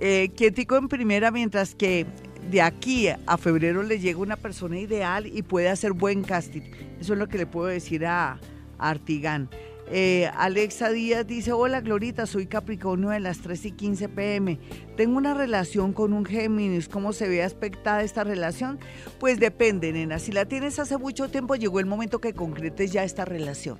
eh, 0.00 0.28
quietico 0.36 0.76
en 0.76 0.88
primera, 0.88 1.30
mientras 1.30 1.74
que 1.74 2.04
de 2.50 2.62
aquí 2.62 3.08
a 3.08 3.36
febrero 3.38 3.82
le 3.82 3.98
llega 3.98 4.20
una 4.20 4.36
persona 4.36 4.78
ideal 4.78 5.26
y 5.26 5.42
puede 5.42 5.68
hacer 5.68 5.92
buen 5.92 6.22
casting. 6.22 6.62
Eso 7.00 7.12
es 7.14 7.18
lo 7.18 7.28
que 7.28 7.38
le 7.38 7.46
puedo 7.46 7.66
decir 7.66 8.06
a, 8.06 8.38
Artigán. 8.78 9.48
Eh, 9.88 10.28
Alexa 10.34 10.90
Díaz 10.90 11.26
dice, 11.26 11.52
hola 11.52 11.80
Glorita, 11.80 12.26
soy 12.26 12.46
Capricornio 12.46 13.10
de 13.10 13.20
las 13.20 13.38
3 13.38 13.66
y 13.66 13.70
15 13.70 14.08
pm. 14.08 14.58
Tengo 14.96 15.16
una 15.16 15.32
relación 15.32 15.92
con 15.92 16.12
un 16.12 16.24
Géminis. 16.24 16.88
¿Cómo 16.88 17.12
se 17.12 17.28
ve 17.28 17.42
aspectada 17.42 18.02
esta 18.02 18.24
relación? 18.24 18.78
Pues 19.20 19.38
depende, 19.38 19.92
nena. 19.92 20.18
Si 20.18 20.32
la 20.32 20.44
tienes 20.44 20.78
hace 20.78 20.98
mucho 20.98 21.28
tiempo, 21.28 21.54
llegó 21.54 21.78
el 21.80 21.86
momento 21.86 22.20
que 22.20 22.34
concretes 22.34 22.92
ya 22.92 23.04
esta 23.04 23.24
relación. 23.24 23.78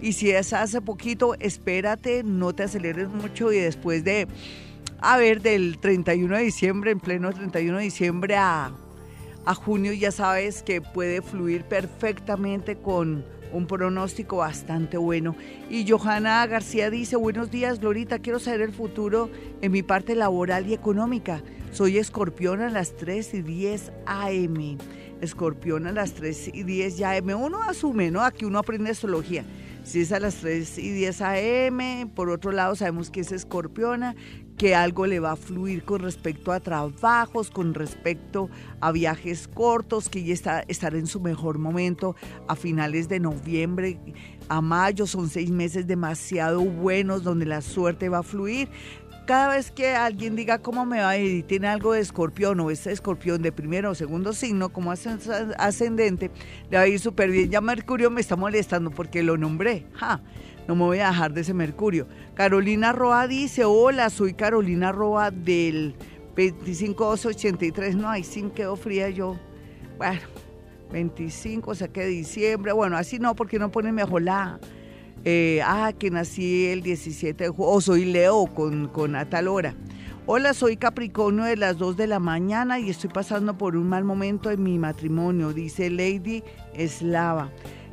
Y 0.00 0.12
si 0.14 0.30
es 0.30 0.52
hace 0.52 0.80
poquito, 0.80 1.34
espérate, 1.38 2.22
no 2.24 2.54
te 2.54 2.64
aceleres 2.64 3.08
mucho 3.08 3.52
y 3.52 3.58
después 3.58 4.02
de 4.02 4.26
a 5.06 5.18
ver, 5.18 5.42
del 5.42 5.78
31 5.78 6.34
de 6.34 6.42
diciembre, 6.44 6.90
en 6.90 6.98
pleno 6.98 7.30
31 7.30 7.76
de 7.76 7.84
diciembre 7.84 8.36
a, 8.36 8.72
a 9.44 9.54
junio, 9.54 9.92
ya 9.92 10.10
sabes 10.10 10.62
que 10.62 10.80
puede 10.80 11.20
fluir 11.20 11.64
perfectamente 11.64 12.76
con 12.76 13.22
un 13.52 13.66
pronóstico 13.66 14.38
bastante 14.38 14.96
bueno. 14.96 15.36
Y 15.68 15.86
Johanna 15.86 16.46
García 16.46 16.88
dice, 16.88 17.16
buenos 17.16 17.50
días, 17.50 17.80
Glorita, 17.80 18.18
quiero 18.18 18.38
saber 18.38 18.62
el 18.62 18.72
futuro 18.72 19.30
en 19.60 19.72
mi 19.72 19.82
parte 19.82 20.14
laboral 20.14 20.66
y 20.68 20.72
económica. 20.72 21.42
Soy 21.70 21.98
escorpión 21.98 22.62
a 22.62 22.70
las 22.70 22.96
3 22.96 23.34
y 23.34 23.42
10 23.42 23.92
AM. 24.06 24.78
Escorpión 25.20 25.86
a 25.86 25.92
las 25.92 26.14
3 26.14 26.50
y 26.54 26.62
10 26.62 27.02
AM. 27.02 27.28
Uno 27.38 27.62
asume, 27.62 28.10
¿no? 28.10 28.22
Aquí 28.22 28.46
uno 28.46 28.58
aprende 28.58 28.90
astrología. 28.90 29.44
Si 29.84 30.00
es 30.00 30.12
a 30.12 30.18
las 30.18 30.36
3 30.36 30.78
y 30.78 30.90
10 30.92 31.20
AM, 31.20 32.08
por 32.14 32.30
otro 32.30 32.52
lado 32.52 32.74
sabemos 32.74 33.10
que 33.10 33.20
es 33.20 33.32
escorpiona, 33.32 34.16
que 34.56 34.74
algo 34.74 35.06
le 35.06 35.20
va 35.20 35.32
a 35.32 35.36
fluir 35.36 35.84
con 35.84 36.00
respecto 36.00 36.52
a 36.52 36.60
trabajos, 36.60 37.50
con 37.50 37.74
respecto 37.74 38.48
a 38.80 38.92
viajes 38.92 39.48
cortos, 39.48 40.08
que 40.08 40.22
ya 40.22 40.32
está, 40.32 40.64
estará 40.68 40.98
en 40.98 41.06
su 41.06 41.20
mejor 41.20 41.58
momento 41.58 42.14
a 42.46 42.54
finales 42.54 43.08
de 43.08 43.20
noviembre 43.20 43.98
a 44.48 44.60
mayo, 44.60 45.06
son 45.06 45.28
seis 45.28 45.50
meses 45.50 45.86
demasiado 45.86 46.60
buenos 46.60 47.22
donde 47.22 47.46
la 47.46 47.62
suerte 47.62 48.08
va 48.08 48.18
a 48.18 48.22
fluir. 48.22 48.68
Cada 49.26 49.48
vez 49.54 49.70
que 49.70 49.94
alguien 49.94 50.36
diga 50.36 50.58
cómo 50.58 50.84
me 50.84 51.00
va 51.00 51.08
a 51.10 51.16
ir 51.16 51.38
y 51.38 51.42
tiene 51.42 51.68
algo 51.68 51.94
de 51.94 52.00
escorpión 52.00 52.60
o 52.60 52.70
ese 52.70 52.92
escorpión 52.92 53.40
de 53.40 53.52
primero 53.52 53.90
o 53.90 53.94
segundo 53.94 54.34
signo 54.34 54.68
como 54.68 54.92
ascendente, 54.92 56.30
le 56.70 56.76
va 56.76 56.82
a 56.82 56.86
ir 56.86 57.00
súper 57.00 57.30
bien. 57.30 57.50
Ya 57.50 57.62
Mercurio 57.62 58.10
me 58.10 58.20
está 58.20 58.36
molestando 58.36 58.90
porque 58.90 59.22
lo 59.22 59.38
nombré. 59.38 59.86
Ja 59.94 60.20
no 60.66 60.74
me 60.74 60.84
voy 60.84 60.98
a 61.00 61.08
dejar 61.08 61.32
de 61.32 61.42
ese 61.42 61.54
Mercurio. 61.54 62.06
Carolina 62.34 62.92
Roa 62.92 63.26
dice, 63.28 63.64
hola, 63.64 64.10
soy 64.10 64.34
Carolina 64.34 64.92
Roa 64.92 65.30
del 65.30 65.94
25283. 66.34 67.96
No, 67.96 68.08
ahí 68.08 68.24
sí 68.24 68.44
quedó 68.54 68.76
fría 68.76 69.10
yo. 69.10 69.36
Bueno, 69.98 70.20
25, 70.92 71.70
o 71.70 71.74
sea 71.74 71.88
que 71.88 72.06
diciembre. 72.06 72.72
Bueno, 72.72 72.96
así 72.96 73.18
no, 73.18 73.34
porque 73.34 73.58
no 73.58 73.70
pone 73.70 73.92
mejor 73.92 74.22
la... 74.22 74.58
Eh, 75.26 75.62
ah, 75.64 75.92
que 75.98 76.10
nací 76.10 76.66
el 76.66 76.82
17 76.82 77.44
de 77.44 77.48
julio, 77.48 77.70
o 77.70 77.80
soy 77.80 78.04
Leo 78.04 78.44
con, 78.46 78.88
con 78.88 79.16
a 79.16 79.24
tal 79.24 79.48
hora. 79.48 79.74
Hola, 80.26 80.52
soy 80.54 80.76
Capricornio 80.76 81.44
de 81.44 81.56
las 81.56 81.78
2 81.78 81.96
de 81.96 82.06
la 82.06 82.18
mañana 82.18 82.78
y 82.78 82.90
estoy 82.90 83.10
pasando 83.10 83.56
por 83.56 83.76
un 83.76 83.88
mal 83.88 84.04
momento 84.04 84.50
en 84.50 84.62
mi 84.62 84.78
matrimonio, 84.78 85.52
dice 85.52 85.90
Lady 85.90 86.42
Eslava. 86.74 87.50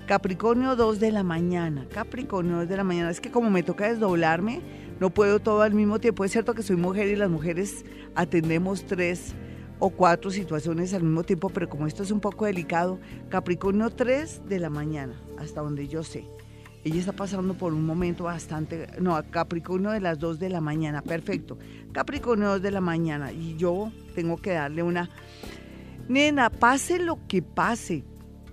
Capricornio 0.07 0.75
2 0.75 0.99
de 0.99 1.11
la 1.11 1.23
mañana. 1.23 1.85
Capricornio 1.93 2.57
2 2.57 2.69
de 2.69 2.77
la 2.77 2.83
mañana. 2.83 3.09
Es 3.09 3.21
que 3.21 3.31
como 3.31 3.49
me 3.49 3.63
toca 3.63 3.87
desdoblarme, 3.87 4.61
no 4.99 5.09
puedo 5.09 5.39
todo 5.39 5.61
al 5.61 5.73
mismo 5.73 5.99
tiempo. 5.99 6.25
Es 6.25 6.31
cierto 6.31 6.53
que 6.53 6.63
soy 6.63 6.75
mujer 6.75 7.07
y 7.07 7.15
las 7.15 7.29
mujeres 7.29 7.85
atendemos 8.15 8.85
tres 8.85 9.33
o 9.79 9.89
cuatro 9.89 10.29
situaciones 10.29 10.93
al 10.93 11.01
mismo 11.01 11.23
tiempo, 11.23 11.49
pero 11.49 11.67
como 11.67 11.87
esto 11.87 12.03
es 12.03 12.11
un 12.11 12.19
poco 12.19 12.45
delicado, 12.45 12.99
Capricornio 13.29 13.89
3 13.89 14.47
de 14.47 14.59
la 14.59 14.69
mañana, 14.69 15.19
hasta 15.39 15.61
donde 15.61 15.87
yo 15.87 16.03
sé. 16.03 16.27
Ella 16.83 16.99
está 16.99 17.13
pasando 17.13 17.55
por 17.55 17.73
un 17.73 17.85
momento 17.85 18.25
bastante... 18.25 18.87
No, 18.99 19.19
Capricornio 19.31 19.89
de 19.89 19.99
las 19.99 20.19
2 20.19 20.39
de 20.39 20.49
la 20.49 20.61
mañana, 20.61 21.01
perfecto. 21.01 21.57
Capricornio 21.93 22.49
2 22.49 22.61
de 22.61 22.71
la 22.71 22.81
mañana 22.81 23.31
y 23.31 23.55
yo 23.57 23.91
tengo 24.13 24.37
que 24.37 24.51
darle 24.51 24.83
una... 24.83 25.09
Nena, 26.07 26.49
pase 26.49 26.99
lo 26.99 27.19
que 27.27 27.41
pase, 27.41 28.03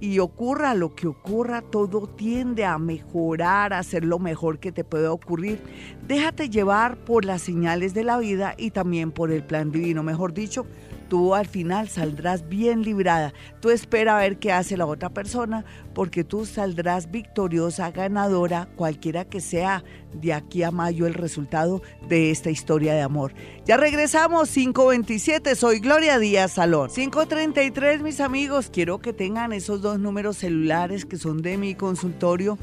y 0.00 0.18
ocurra 0.20 0.74
lo 0.74 0.94
que 0.94 1.06
ocurra, 1.06 1.62
todo 1.62 2.06
tiende 2.06 2.64
a 2.64 2.78
mejorar, 2.78 3.72
a 3.72 3.82
ser 3.82 4.04
lo 4.04 4.18
mejor 4.18 4.58
que 4.58 4.72
te 4.72 4.84
puede 4.84 5.08
ocurrir. 5.08 5.60
Déjate 6.06 6.48
llevar 6.48 6.96
por 6.98 7.24
las 7.24 7.42
señales 7.42 7.94
de 7.94 8.04
la 8.04 8.18
vida 8.18 8.54
y 8.56 8.70
también 8.70 9.10
por 9.10 9.30
el 9.30 9.42
plan 9.42 9.72
divino. 9.72 10.02
Mejor 10.02 10.32
dicho, 10.32 10.66
tú 11.08 11.34
al 11.34 11.46
final 11.46 11.88
saldrás 11.88 12.48
bien 12.48 12.82
librada. 12.82 13.32
Tú 13.60 13.70
espera 13.70 14.16
a 14.16 14.20
ver 14.20 14.38
qué 14.38 14.52
hace 14.52 14.76
la 14.76 14.86
otra 14.86 15.08
persona, 15.08 15.64
porque 15.94 16.24
tú 16.24 16.46
saldrás 16.46 17.10
victoriosa, 17.10 17.90
ganadora, 17.90 18.68
cualquiera 18.76 19.24
que 19.24 19.40
sea 19.40 19.82
de 20.12 20.32
aquí 20.32 20.62
a 20.62 20.70
mayo 20.70 21.06
el 21.06 21.14
resultado 21.14 21.82
de 22.08 22.30
esta 22.30 22.50
historia 22.50 22.94
de 22.94 23.02
amor. 23.02 23.32
Ya 23.64 23.76
regresamos, 23.76 24.50
527, 24.50 25.54
soy 25.54 25.80
Gloria 25.80 26.18
Díaz 26.18 26.52
Salón. 26.52 26.90
533, 26.94 28.02
mis 28.02 28.20
amigos, 28.20 28.70
quiero 28.72 29.00
que 29.00 29.12
tengan 29.12 29.52
esos 29.52 29.82
dos 29.82 29.98
números 29.98 30.38
celulares 30.38 31.04
que 31.04 31.18
son 31.18 31.42
de 31.42 31.56
mi 31.56 31.74
consultorio 31.74 32.58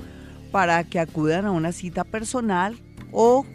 para 0.52 0.84
que 0.84 1.00
acudan 1.00 1.46
a 1.46 1.52
una 1.52 1.72
cita 1.72 2.04
personal 2.04 2.78
o 3.12 3.46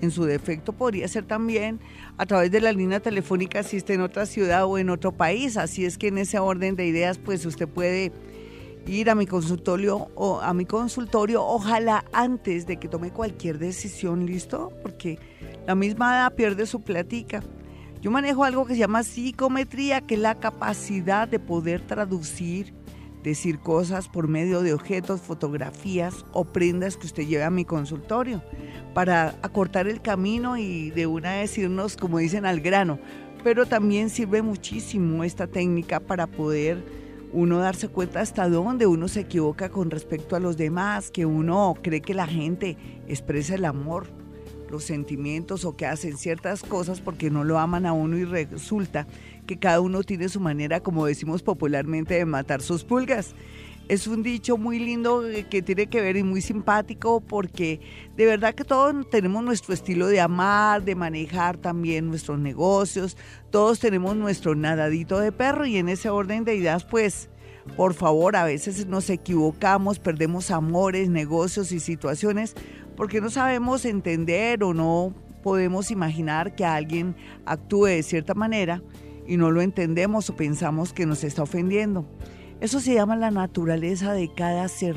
en 0.00 0.10
su 0.10 0.24
defecto 0.24 0.72
podría 0.72 1.08
ser 1.08 1.24
también 1.24 1.80
a 2.20 2.26
través 2.26 2.50
de 2.50 2.60
la 2.60 2.70
línea 2.70 3.00
telefónica 3.00 3.62
si 3.62 3.78
está 3.78 3.94
en 3.94 4.02
otra 4.02 4.26
ciudad 4.26 4.66
o 4.66 4.76
en 4.76 4.90
otro 4.90 5.10
país. 5.10 5.56
Así 5.56 5.86
es 5.86 5.96
que 5.96 6.08
en 6.08 6.18
ese 6.18 6.38
orden 6.38 6.76
de 6.76 6.84
ideas, 6.84 7.16
pues 7.16 7.46
usted 7.46 7.66
puede 7.66 8.12
ir 8.86 9.08
a 9.08 9.14
mi 9.14 9.24
consultorio 9.24 10.10
o 10.16 10.38
a 10.38 10.52
mi 10.52 10.66
consultorio, 10.66 11.42
ojalá 11.42 12.04
antes 12.12 12.66
de 12.66 12.76
que 12.76 12.88
tome 12.88 13.10
cualquier 13.10 13.58
decisión, 13.58 14.26
¿listo? 14.26 14.70
Porque 14.82 15.18
la 15.66 15.74
misma 15.74 16.30
pierde 16.36 16.66
su 16.66 16.82
platica. 16.82 17.42
Yo 18.02 18.10
manejo 18.10 18.44
algo 18.44 18.66
que 18.66 18.74
se 18.74 18.80
llama 18.80 19.02
psicometría, 19.02 20.02
que 20.02 20.16
es 20.16 20.20
la 20.20 20.34
capacidad 20.34 21.26
de 21.26 21.38
poder 21.38 21.86
traducir 21.86 22.74
decir 23.22 23.58
cosas 23.58 24.08
por 24.08 24.28
medio 24.28 24.62
de 24.62 24.72
objetos, 24.72 25.20
fotografías 25.20 26.24
o 26.32 26.44
prendas 26.44 26.96
que 26.96 27.06
usted 27.06 27.26
lleve 27.26 27.44
a 27.44 27.50
mi 27.50 27.64
consultorio 27.64 28.42
para 28.94 29.36
acortar 29.42 29.86
el 29.88 30.00
camino 30.00 30.56
y 30.56 30.90
de 30.90 31.06
una 31.06 31.32
decirnos, 31.32 31.96
como 31.96 32.18
dicen, 32.18 32.46
al 32.46 32.60
grano. 32.60 32.98
Pero 33.44 33.66
también 33.66 34.10
sirve 34.10 34.42
muchísimo 34.42 35.24
esta 35.24 35.46
técnica 35.46 36.00
para 36.00 36.26
poder 36.26 36.82
uno 37.32 37.58
darse 37.58 37.88
cuenta 37.88 38.20
hasta 38.20 38.48
dónde 38.48 38.86
uno 38.86 39.08
se 39.08 39.20
equivoca 39.20 39.68
con 39.68 39.90
respecto 39.90 40.36
a 40.36 40.40
los 40.40 40.56
demás, 40.56 41.10
que 41.10 41.26
uno 41.26 41.74
cree 41.80 42.00
que 42.00 42.14
la 42.14 42.26
gente 42.26 42.76
expresa 43.06 43.54
el 43.54 43.64
amor, 43.64 44.08
los 44.68 44.84
sentimientos 44.84 45.64
o 45.64 45.76
que 45.76 45.86
hacen 45.86 46.16
ciertas 46.16 46.62
cosas 46.62 47.00
porque 47.00 47.30
no 47.30 47.44
lo 47.44 47.58
aman 47.58 47.86
a 47.86 47.92
uno 47.92 48.16
y 48.16 48.24
resulta 48.24 49.06
que 49.50 49.58
cada 49.58 49.80
uno 49.80 50.04
tiene 50.04 50.28
su 50.28 50.38
manera, 50.38 50.78
como 50.78 51.06
decimos 51.06 51.42
popularmente, 51.42 52.14
de 52.14 52.24
matar 52.24 52.62
sus 52.62 52.84
pulgas. 52.84 53.34
es 53.88 54.06
un 54.06 54.22
dicho 54.22 54.56
muy 54.56 54.78
lindo 54.78 55.24
que 55.50 55.60
tiene 55.60 55.88
que 55.88 56.00
ver 56.00 56.16
y 56.16 56.22
muy 56.22 56.40
simpático 56.40 57.20
porque 57.20 57.80
de 58.16 58.26
verdad 58.26 58.54
que 58.54 58.62
todos 58.62 59.10
tenemos 59.10 59.42
nuestro 59.42 59.74
estilo 59.74 60.06
de 60.06 60.20
amar, 60.20 60.84
de 60.84 60.94
manejar 60.94 61.56
también 61.56 62.06
nuestros 62.06 62.38
negocios, 62.38 63.16
todos 63.50 63.80
tenemos 63.80 64.14
nuestro 64.14 64.54
nadadito 64.54 65.18
de 65.18 65.32
perro 65.32 65.66
y 65.66 65.78
en 65.78 65.88
ese 65.88 66.10
orden 66.10 66.44
de 66.44 66.54
ideas 66.54 66.84
pues 66.84 67.28
por 67.76 67.94
favor 67.94 68.36
a 68.36 68.44
veces 68.44 68.86
nos 68.86 69.10
equivocamos, 69.10 69.98
perdemos 69.98 70.52
amores, 70.52 71.08
negocios 71.08 71.72
y 71.72 71.80
situaciones 71.80 72.54
porque 72.96 73.20
no 73.20 73.30
sabemos 73.30 73.84
entender 73.84 74.62
o 74.62 74.72
no 74.72 75.12
podemos 75.42 75.90
imaginar 75.90 76.54
que 76.54 76.64
alguien 76.64 77.16
actúe 77.46 77.86
de 77.86 78.02
cierta 78.04 78.34
manera 78.34 78.80
y 79.30 79.36
no 79.36 79.52
lo 79.52 79.62
entendemos 79.62 80.28
o 80.28 80.34
pensamos 80.34 80.92
que 80.92 81.06
nos 81.06 81.22
está 81.22 81.44
ofendiendo. 81.44 82.04
Eso 82.60 82.80
se 82.80 82.94
llama 82.94 83.14
la 83.14 83.30
naturaleza 83.30 84.12
de 84.12 84.28
cada 84.34 84.66
ser, 84.66 84.96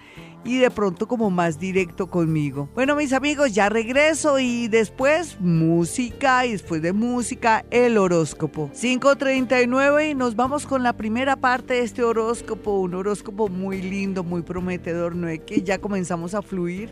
y 0.44 0.58
de 0.58 0.70
pronto 0.70 1.08
como 1.08 1.30
más 1.30 1.58
directo 1.58 2.08
conmigo. 2.08 2.68
Bueno, 2.74 2.96
mis 2.96 3.12
amigos, 3.12 3.54
ya 3.54 3.68
regreso 3.68 4.38
y 4.38 4.68
después 4.68 5.40
música 5.40 6.46
y 6.46 6.52
después 6.52 6.82
de 6.82 6.92
música 6.92 7.64
el 7.70 7.98
horóscopo. 7.98 8.70
5.39 8.74 10.10
y 10.10 10.14
nos 10.14 10.36
vamos 10.36 10.66
con 10.66 10.82
la 10.82 10.92
primera 10.92 11.36
parte 11.36 11.74
de 11.74 11.80
este 11.80 12.02
horóscopo, 12.02 12.80
un 12.80 12.94
horóscopo 12.94 13.48
muy 13.48 13.80
lindo, 13.82 14.22
muy 14.22 14.42
prometedor, 14.42 15.14
¿no 15.16 15.28
es 15.28 15.40
que 15.40 15.62
ya 15.62 15.78
comenzamos 15.78 16.34
a 16.34 16.42
fluir? 16.42 16.90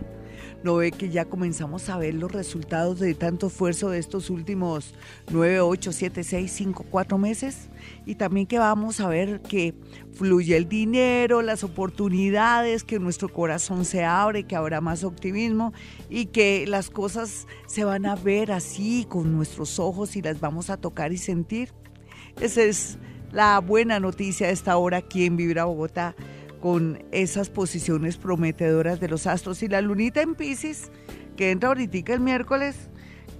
¿No 0.62 0.76
ve 0.76 0.92
que 0.92 1.10
ya 1.10 1.24
comenzamos 1.24 1.88
a 1.88 1.98
ver 1.98 2.14
los 2.14 2.30
resultados 2.30 3.00
de 3.00 3.14
tanto 3.14 3.48
esfuerzo 3.48 3.90
de 3.90 3.98
estos 3.98 4.30
últimos 4.30 4.94
9, 5.32 5.60
8, 5.60 5.92
7, 5.92 6.22
6, 6.22 6.52
5, 6.52 6.86
4 6.88 7.18
meses? 7.18 7.68
Y 8.06 8.14
también 8.14 8.46
que 8.46 8.60
vamos 8.60 9.00
a 9.00 9.08
ver 9.08 9.40
que 9.40 9.74
fluye 10.12 10.56
el 10.56 10.68
dinero, 10.68 11.42
las 11.42 11.64
oportunidades, 11.64 12.84
que 12.84 13.00
nuestro 13.00 13.28
corazón 13.28 13.84
se 13.84 14.04
abre, 14.04 14.44
que 14.44 14.54
habrá 14.54 14.80
más 14.80 15.02
optimismo 15.02 15.72
y 16.08 16.26
que 16.26 16.64
las 16.68 16.90
cosas 16.90 17.48
se 17.66 17.84
van 17.84 18.06
a 18.06 18.14
ver 18.14 18.52
así 18.52 19.04
con 19.08 19.32
nuestros 19.32 19.80
ojos 19.80 20.14
y 20.14 20.22
las 20.22 20.38
vamos 20.38 20.70
a 20.70 20.76
tocar 20.76 21.12
y 21.12 21.18
sentir. 21.18 21.70
Esa 22.40 22.62
es 22.62 22.98
la 23.32 23.58
buena 23.58 23.98
noticia 23.98 24.46
de 24.46 24.52
esta 24.52 24.76
hora 24.76 24.98
aquí 24.98 25.26
en 25.26 25.36
Vibra 25.36 25.64
Bogotá 25.64 26.14
con 26.62 27.02
esas 27.10 27.50
posiciones 27.50 28.16
prometedoras 28.16 29.00
de 29.00 29.08
los 29.08 29.26
astros 29.26 29.62
y 29.64 29.68
la 29.68 29.80
lunita 29.80 30.22
en 30.22 30.36
Pisces 30.36 30.92
que 31.36 31.50
entra 31.50 31.70
ahorita 31.70 32.14
el 32.14 32.20
miércoles 32.20 32.88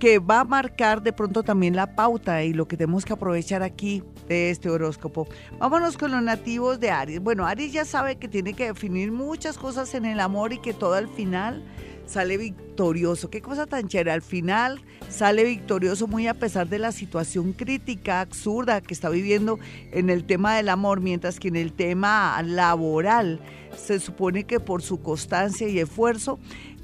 que 0.00 0.18
va 0.18 0.40
a 0.40 0.44
marcar 0.44 1.00
de 1.00 1.12
pronto 1.12 1.44
también 1.44 1.76
la 1.76 1.94
pauta 1.94 2.42
y 2.42 2.52
lo 2.52 2.66
que 2.66 2.76
tenemos 2.76 3.04
que 3.04 3.12
aprovechar 3.12 3.62
aquí 3.62 4.02
de 4.26 4.50
este 4.50 4.68
horóscopo. 4.68 5.28
Vámonos 5.60 5.96
con 5.96 6.10
los 6.10 6.20
nativos 6.20 6.80
de 6.80 6.90
Aries. 6.90 7.20
Bueno, 7.20 7.46
Aries 7.46 7.72
ya 7.72 7.84
sabe 7.84 8.16
que 8.16 8.26
tiene 8.26 8.54
que 8.54 8.66
definir 8.66 9.12
muchas 9.12 9.56
cosas 9.56 9.94
en 9.94 10.04
el 10.04 10.18
amor 10.18 10.52
y 10.52 10.58
que 10.58 10.74
todo 10.74 10.94
al 10.94 11.08
final 11.08 11.62
sale 12.06 12.36
victorioso. 12.36 13.30
Qué 13.30 13.40
cosa 13.40 13.66
tan 13.66 13.88
chévere. 13.88 14.12
Al 14.12 14.22
final 14.22 14.80
sale 15.08 15.44
victorioso 15.44 16.06
muy 16.06 16.26
a 16.26 16.34
pesar 16.34 16.68
de 16.68 16.78
la 16.78 16.92
situación 16.92 17.52
crítica, 17.52 18.20
absurda 18.20 18.80
que 18.80 18.94
está 18.94 19.08
viviendo 19.08 19.58
en 19.92 20.10
el 20.10 20.24
tema 20.24 20.56
del 20.56 20.68
amor, 20.68 21.00
mientras 21.00 21.38
que 21.38 21.48
en 21.48 21.56
el 21.56 21.72
tema 21.72 22.40
laboral 22.42 23.40
se 23.76 24.00
supone 24.00 24.44
que 24.44 24.60
por 24.60 24.82
su 24.82 25.00
constancia 25.00 25.68
y 25.68 25.78
esfuerzo 25.78 26.38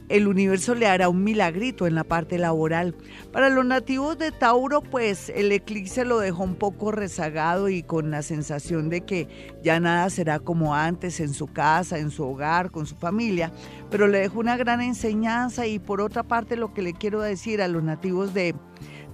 el 0.09 0.27
universo 0.27 0.75
le 0.75 0.87
hará 0.87 1.09
un 1.09 1.23
milagrito 1.25 1.87
en 1.87 1.95
la 1.95 2.05
parte 2.05 2.39
laboral. 2.39 2.95
Para 3.33 3.51
los 3.51 3.65
nativos 3.65 4.19
de 4.19 4.33
Tauro, 4.33 4.81
pues 4.81 5.31
el 5.35 5.53
eclipse 5.53 6.05
lo 6.05 6.19
dejó 6.19 6.45
un 6.45 6.55
poco 6.55 6.93
rezagado 6.93 7.69
y 7.69 7.83
con 7.83 8.11
la 8.11 8.23
sensación 8.23 8.89
de 8.89 9.03
que 9.03 9.29
ya 9.63 9.81
nada 9.81 10.09
será 10.11 10.39
como 10.39 10.75
antes 10.75 11.21
en 11.21 11.35
su 11.35 11.47
casa, 11.47 11.99
en 11.99 12.11
su 12.11 12.25
hogar, 12.25 12.71
con 12.71 12.87
su 12.87 12.97
familia, 12.97 13.53
pero 13.91 14.07
le 14.07 14.21
dejó 14.21 14.41
una 14.41 14.57
gran 14.57 14.81
enseñanza 14.81 15.67
y 15.67 15.79
por 15.79 16.01
otra 16.01 16.23
parte 16.23 16.57
lo 16.57 16.73
que 16.73 16.83
le 16.83 16.93
quiero 16.93 17.21
decir 17.21 17.61
a 17.61 17.69
los 17.69 17.83
nativos 17.83 18.35
de 18.35 18.55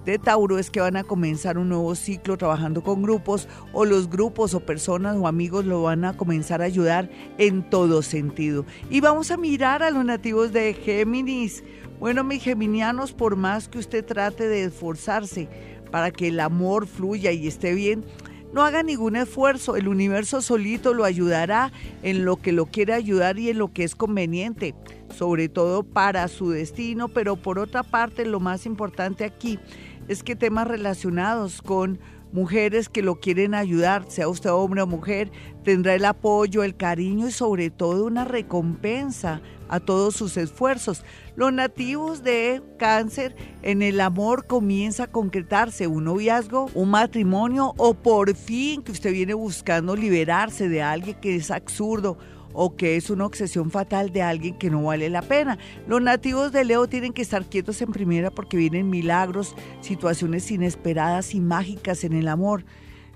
de 0.05 0.19
Tauro 0.19 0.59
es 0.59 0.69
que 0.69 0.79
van 0.79 0.97
a 0.97 1.03
comenzar 1.03 1.57
un 1.57 1.69
nuevo 1.69 1.95
ciclo 1.95 2.37
trabajando 2.37 2.83
con 2.83 3.01
grupos 3.01 3.47
o 3.73 3.85
los 3.85 4.09
grupos 4.09 4.53
o 4.53 4.59
personas 4.59 5.17
o 5.17 5.27
amigos 5.27 5.65
lo 5.65 5.81
van 5.81 6.05
a 6.05 6.15
comenzar 6.15 6.61
a 6.61 6.65
ayudar 6.65 7.09
en 7.39 7.67
todo 7.69 8.03
sentido. 8.03 8.65
Y 8.91 9.01
vamos 9.01 9.31
a 9.31 9.37
mirar 9.37 9.81
a 9.81 9.89
los 9.89 10.05
nativos 10.05 10.53
de 10.53 10.73
Géminis. 10.73 11.63
Bueno, 11.99 12.23
mis 12.23 12.43
geminianos, 12.43 13.13
por 13.13 13.35
más 13.35 13.67
que 13.67 13.79
usted 13.79 14.05
trate 14.05 14.47
de 14.47 14.65
esforzarse 14.65 15.49
para 15.91 16.11
que 16.11 16.27
el 16.27 16.39
amor 16.39 16.87
fluya 16.87 17.31
y 17.31 17.47
esté 17.47 17.73
bien, 17.73 18.05
no 18.53 18.63
haga 18.63 18.83
ningún 18.83 19.15
esfuerzo, 19.15 19.75
el 19.75 19.87
universo 19.87 20.41
solito 20.41 20.93
lo 20.93 21.03
ayudará 21.03 21.71
en 22.03 22.23
lo 22.23 22.37
que 22.37 22.51
lo 22.51 22.67
quiere 22.67 22.93
ayudar 22.93 23.37
y 23.39 23.49
en 23.49 23.57
lo 23.57 23.73
que 23.73 23.83
es 23.83 23.95
conveniente, 23.95 24.75
sobre 25.13 25.49
todo 25.49 25.83
para 25.83 26.27
su 26.27 26.51
destino, 26.51 27.09
pero 27.09 27.35
por 27.35 27.59
otra 27.59 27.83
parte 27.83 28.25
lo 28.25 28.39
más 28.39 28.65
importante 28.65 29.25
aquí 29.25 29.59
es 30.07 30.23
que 30.23 30.35
temas 30.35 30.67
relacionados 30.67 31.61
con 31.61 31.99
mujeres 32.31 32.89
que 32.89 33.01
lo 33.01 33.19
quieren 33.19 33.55
ayudar, 33.55 34.05
sea 34.09 34.27
usted 34.27 34.51
hombre 34.51 34.81
o 34.81 34.87
mujer, 34.87 35.31
tendrá 35.63 35.95
el 35.95 36.05
apoyo, 36.05 36.63
el 36.63 36.75
cariño 36.75 37.27
y 37.27 37.31
sobre 37.31 37.69
todo 37.69 38.05
una 38.05 38.25
recompensa 38.25 39.41
a 39.69 39.79
todos 39.79 40.15
sus 40.15 40.37
esfuerzos. 40.37 41.03
Los 41.35 41.53
nativos 41.53 42.23
de 42.23 42.61
cáncer 42.77 43.35
en 43.61 43.81
el 43.81 44.01
amor 44.01 44.45
comienza 44.45 45.03
a 45.03 45.11
concretarse 45.11 45.87
un 45.87 46.03
noviazgo, 46.03 46.69
un 46.73 46.89
matrimonio 46.91 47.73
o 47.77 47.93
por 47.93 48.35
fin 48.35 48.83
que 48.83 48.91
usted 48.91 49.13
viene 49.13 49.33
buscando 49.33 49.95
liberarse 49.95 50.69
de 50.69 50.83
alguien 50.83 51.17
que 51.19 51.35
es 51.35 51.49
absurdo 51.51 52.17
o 52.55 52.75
que 52.75 52.95
es 52.95 53.09
una 53.09 53.25
obsesión 53.25 53.69
fatal 53.69 54.11
de 54.11 54.21
alguien 54.21 54.57
que 54.57 54.69
no 54.69 54.83
vale 54.83 55.09
la 55.09 55.21
pena. 55.21 55.59
Los 55.87 56.01
nativos 56.01 56.51
de 56.51 56.63
Leo 56.63 56.87
tienen 56.87 57.13
que 57.13 57.21
estar 57.21 57.45
quietos 57.45 57.81
en 57.81 57.91
primera 57.91 58.31
porque 58.31 58.57
vienen 58.57 58.89
milagros, 58.89 59.55
situaciones 59.81 60.49
inesperadas 60.49 61.35
y 61.35 61.41
mágicas 61.41 62.03
en 62.03 62.13
el 62.13 62.27
amor. 62.27 62.65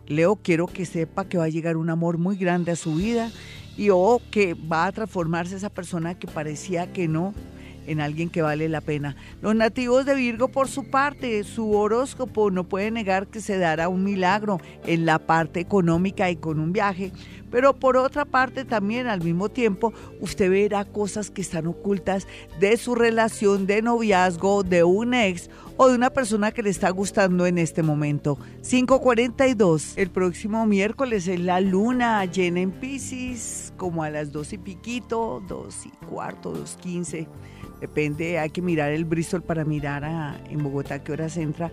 Leo, 0.06 0.36
quiero 0.36 0.68
que 0.68 0.86
sepa 0.86 1.28
que 1.28 1.38
va 1.38 1.46
a 1.46 1.50
llegar 1.50 1.78
un 1.78 1.90
amor 1.90 2.18
muy 2.18 2.36
grande 2.36 2.72
a 2.72 2.76
su 2.76 2.96
vida 2.96 3.32
y 3.78 3.90
o 3.92 4.22
que 4.30 4.56
va 4.56 4.88
a 4.88 4.92
transformarse 4.92 5.56
esa 5.56 5.70
persona 5.70 6.20
que 6.20 6.28
parecía 6.28 6.92
que 6.92 7.08
no 7.08 7.34
en 7.90 8.02
alguien 8.02 8.30
que 8.30 8.42
vale 8.42 8.70
la 8.70 8.82
pena. 8.82 9.16
Los 9.42 9.56
nativos 9.56 10.06
de 10.06 10.16
Virgo, 10.16 10.48
por 10.48 10.68
su 10.68 10.90
parte, 10.90 11.44
su 11.44 11.74
horóscopo 11.74 12.52
no 12.52 12.64
puede 12.64 12.92
negar 12.92 13.28
que 13.28 13.42
se 13.42 13.58
dará 13.58 13.90
un 13.90 14.04
milagro 14.04 14.62
en 14.86 15.06
la 15.06 15.20
parte 15.20 15.60
económica 15.60 16.30
y 16.30 16.36
con 16.36 16.60
un 16.60 16.72
viaje, 16.72 17.12
pero 17.52 17.74
por 17.74 17.98
otra 17.98 18.26
parte 18.26 18.64
también 18.64 19.08
al 19.08 19.22
mismo 19.22 19.50
tiempo 19.50 19.92
usted 20.20 20.50
verá 20.50 20.86
cosas 20.86 21.32
que 21.32 21.42
están 21.42 21.68
ocultas 21.68 22.28
de 22.60 22.78
su 22.78 22.96
relación 22.96 23.66
de 23.66 23.82
noviazgo, 23.82 24.64
de 24.64 24.84
un 24.84 25.14
ex 25.14 25.50
o 25.78 25.88
de 25.88 25.96
una 25.96 26.10
persona 26.10 26.52
que 26.52 26.62
le 26.62 26.70
está 26.70 26.90
gustando 26.90 27.46
en 27.46 27.58
este 27.58 27.84
momento. 27.84 28.38
542, 28.68 29.94
el 29.98 30.10
próximo 30.12 30.66
miércoles 30.66 31.28
es 31.28 31.40
la 31.40 31.62
luna 31.62 32.24
llena 32.26 32.60
en 32.60 32.72
Pisces, 32.72 33.74
como 33.78 34.04
a 34.04 34.10
las 34.10 34.32
dos 34.32 34.54
y 34.54 34.58
piquito, 34.58 35.42
dos 35.48 35.86
y 35.86 36.06
cuarto, 36.06 36.52
dos 36.52 36.78
quince. 36.82 37.28
Depende, 37.82 38.40
hay 38.40 38.50
que 38.50 38.62
mirar 38.62 38.92
el 38.92 39.06
Bristol 39.06 39.42
para 39.42 39.64
mirar 39.64 40.04
a, 40.04 40.38
en 40.50 40.62
Bogotá 40.62 41.04
qué 41.04 41.14
horas 41.14 41.38
entra. 41.38 41.72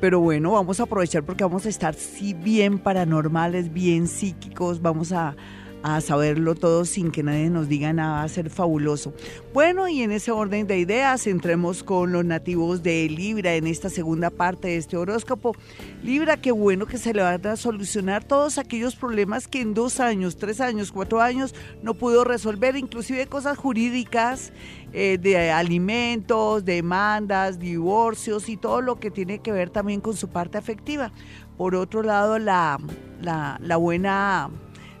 Pero 0.00 0.20
bueno, 0.20 0.52
vamos 0.52 0.80
a 0.80 0.82
aprovechar 0.82 1.22
porque 1.22 1.44
vamos 1.44 1.66
a 1.66 1.68
estar 1.68 1.94
sí 1.94 2.34
bien 2.34 2.78
paranormales, 2.78 3.72
bien 3.72 4.08
psíquicos, 4.08 4.82
vamos 4.82 5.12
a, 5.12 5.36
a 5.84 6.00
saberlo 6.00 6.54
todo 6.54 6.86
sin 6.86 7.10
que 7.10 7.22
nadie 7.22 7.50
nos 7.50 7.68
diga 7.68 7.92
nada, 7.92 8.14
va 8.14 8.22
a 8.22 8.28
ser 8.30 8.48
fabuloso. 8.48 9.12
Bueno, 9.52 9.86
y 9.86 10.00
en 10.00 10.12
ese 10.12 10.30
orden 10.30 10.66
de 10.66 10.78
ideas, 10.78 11.26
entremos 11.26 11.82
con 11.82 12.10
los 12.10 12.24
nativos 12.24 12.82
de 12.82 13.06
Libra 13.10 13.54
en 13.54 13.66
esta 13.66 13.90
segunda 13.90 14.30
parte 14.30 14.68
de 14.68 14.76
este 14.78 14.96
horóscopo. 14.96 15.54
Libra, 16.02 16.38
qué 16.38 16.52
bueno 16.52 16.86
que 16.86 16.96
se 16.96 17.12
le 17.12 17.20
van 17.20 17.46
a 17.46 17.56
solucionar 17.56 18.24
todos 18.24 18.56
aquellos 18.56 18.96
problemas 18.96 19.46
que 19.46 19.60
en 19.60 19.74
dos 19.74 20.00
años, 20.00 20.38
tres 20.38 20.62
años, 20.62 20.90
cuatro 20.90 21.20
años 21.20 21.54
no 21.82 21.92
pudo 21.92 22.24
resolver, 22.24 22.76
inclusive 22.76 23.26
cosas 23.26 23.58
jurídicas, 23.58 24.54
eh, 24.94 25.18
de 25.20 25.50
alimentos, 25.50 26.64
demandas, 26.64 27.58
divorcios 27.58 28.48
y 28.48 28.56
todo 28.56 28.80
lo 28.80 28.98
que 28.98 29.10
tiene 29.10 29.40
que 29.40 29.52
ver 29.52 29.68
también 29.68 30.00
con 30.00 30.16
su 30.16 30.28
parte 30.28 30.56
afectiva. 30.56 31.12
Por 31.58 31.74
otro 31.74 32.02
lado, 32.02 32.38
la, 32.38 32.78
la, 33.20 33.58
la 33.60 33.76
buena 33.76 34.48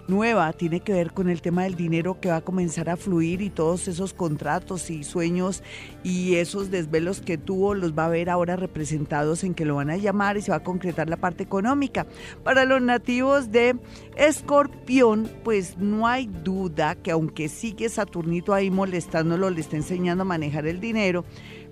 nueva 0.08 0.52
tiene 0.52 0.80
que 0.80 0.92
ver 0.92 1.12
con 1.12 1.28
el 1.28 1.40
tema 1.40 1.64
del 1.64 1.74
dinero 1.74 2.20
que 2.20 2.28
va 2.28 2.36
a 2.36 2.40
comenzar 2.40 2.90
a 2.90 2.96
fluir 2.96 3.40
y 3.40 3.50
todos 3.50 3.88
esos 3.88 4.12
contratos 4.12 4.90
y 4.90 5.04
sueños 5.04 5.62
y 6.02 6.34
esos 6.36 6.70
desvelos 6.70 7.20
que 7.20 7.38
tuvo 7.38 7.74
los 7.74 7.96
va 7.96 8.06
a 8.06 8.10
ver 8.10 8.30
ahora 8.30 8.56
representados 8.56 9.44
en 9.44 9.54
que 9.54 9.64
lo 9.64 9.76
van 9.76 9.90
a 9.90 9.96
llamar 9.96 10.36
y 10.36 10.42
se 10.42 10.50
va 10.50 10.58
a 10.58 10.62
concretar 10.62 11.08
la 11.08 11.16
parte 11.16 11.42
económica. 11.42 12.06
Para 12.42 12.64
los 12.64 12.82
nativos 12.82 13.50
de 13.50 13.76
Escorpión, 14.16 15.30
pues 15.42 15.78
no 15.78 16.06
hay 16.06 16.26
duda 16.26 16.94
que 16.96 17.10
aunque 17.10 17.48
sigue 17.48 17.88
Saturnito 17.88 18.54
ahí 18.54 18.70
molestándolo, 18.70 19.50
le 19.50 19.60
está 19.60 19.76
enseñando 19.76 20.22
a 20.22 20.26
manejar 20.26 20.66
el 20.66 20.80
dinero, 20.80 21.24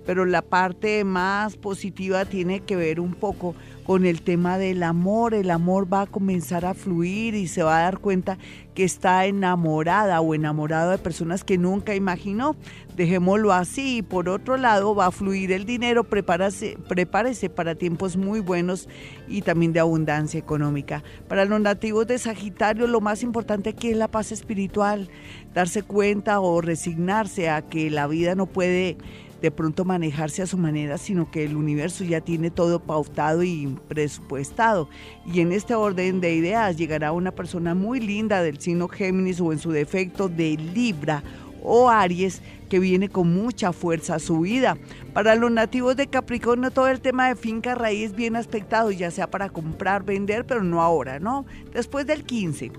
pero 0.05 0.25
la 0.25 0.41
parte 0.41 1.03
más 1.03 1.55
positiva 1.55 2.25
tiene 2.25 2.61
que 2.61 2.75
ver 2.75 2.99
un 2.99 3.13
poco 3.13 3.55
el 3.87 4.21
tema 4.21 4.57
del 4.57 4.81
amor. 4.83 5.33
El 5.33 5.51
amor 5.51 5.91
va 5.91 6.01
a 6.01 6.05
comenzar 6.07 6.65
a 6.65 6.73
fluir 6.73 7.35
y 7.35 7.47
se 7.47 7.63
va 7.63 7.77
a 7.77 7.81
dar 7.83 7.99
cuenta 7.99 8.37
que 8.73 8.83
está 8.83 9.25
enamorada 9.25 10.19
o 10.21 10.33
enamorado 10.33 10.91
de 10.91 10.97
personas 10.97 11.43
que 11.43 11.57
nunca 11.57 11.93
imaginó. 11.93 12.55
Dejémoslo 12.95 13.51
así. 13.53 13.97
Y 13.97 14.01
por 14.01 14.29
otro 14.29 14.57
lado, 14.57 14.95
va 14.95 15.07
a 15.07 15.11
fluir 15.11 15.51
el 15.51 15.65
dinero. 15.65 16.03
Prepárese 16.05 17.49
para 17.49 17.75
tiempos 17.75 18.17
muy 18.17 18.39
buenos 18.39 18.87
y 19.27 19.41
también 19.41 19.73
de 19.73 19.79
abundancia 19.79 20.39
económica. 20.39 21.03
Para 21.27 21.45
los 21.45 21.59
nativos 21.59 22.07
de 22.07 22.17
Sagitario, 22.17 22.87
lo 22.87 23.01
más 23.01 23.21
importante 23.21 23.69
aquí 23.71 23.89
es 23.89 23.97
la 23.97 24.07
paz 24.07 24.31
espiritual. 24.31 25.09
Darse 25.53 25.83
cuenta 25.83 26.39
o 26.39 26.61
resignarse 26.61 27.49
a 27.49 27.61
que 27.61 27.91
la 27.91 28.07
vida 28.07 28.33
no 28.33 28.47
puede 28.47 28.97
de 29.43 29.51
pronto 29.51 29.83
manejarse 29.83 30.41
a 30.41 30.47
su 30.47 30.57
manera, 30.57 30.97
sino 30.97 31.29
que 31.29 31.43
el 31.43 31.57
universo 31.57 32.05
ya 32.05 32.21
tiene 32.21 32.49
todo 32.49 32.79
pautado 32.79 33.43
y 33.43 33.77
presupuestado. 33.89 34.87
Y 35.25 35.41
en 35.41 35.51
este 35.51 35.75
orden 35.75 36.21
de 36.21 36.33
ideas 36.33 36.77
llegará 36.77 37.11
una 37.11 37.31
persona 37.31 37.75
muy 37.75 37.99
linda 37.99 38.41
del 38.41 38.61
signo 38.61 38.87
Géminis 38.87 39.41
o 39.41 39.51
en 39.51 39.59
su 39.59 39.71
defecto 39.71 40.29
de 40.29 40.55
Libra 40.55 41.23
o 41.61 41.89
Aries 41.89 42.41
que 42.69 42.79
viene 42.79 43.09
con 43.09 43.33
mucha 43.33 43.73
fuerza 43.73 44.15
a 44.15 44.19
su 44.19 44.39
vida. 44.39 44.77
Para 45.13 45.35
los 45.35 45.51
nativos 45.51 45.97
de 45.97 46.07
Capricornio 46.07 46.71
todo 46.71 46.87
el 46.87 47.01
tema 47.01 47.27
de 47.27 47.35
finca 47.35 47.75
raíz 47.75 48.15
bien 48.15 48.37
aspectado, 48.37 48.91
ya 48.91 49.11
sea 49.11 49.29
para 49.29 49.49
comprar, 49.49 50.05
vender, 50.05 50.45
pero 50.45 50.63
no 50.63 50.81
ahora, 50.81 51.19
¿no? 51.19 51.45
Después 51.73 52.07
del 52.07 52.23
15. 52.23 52.71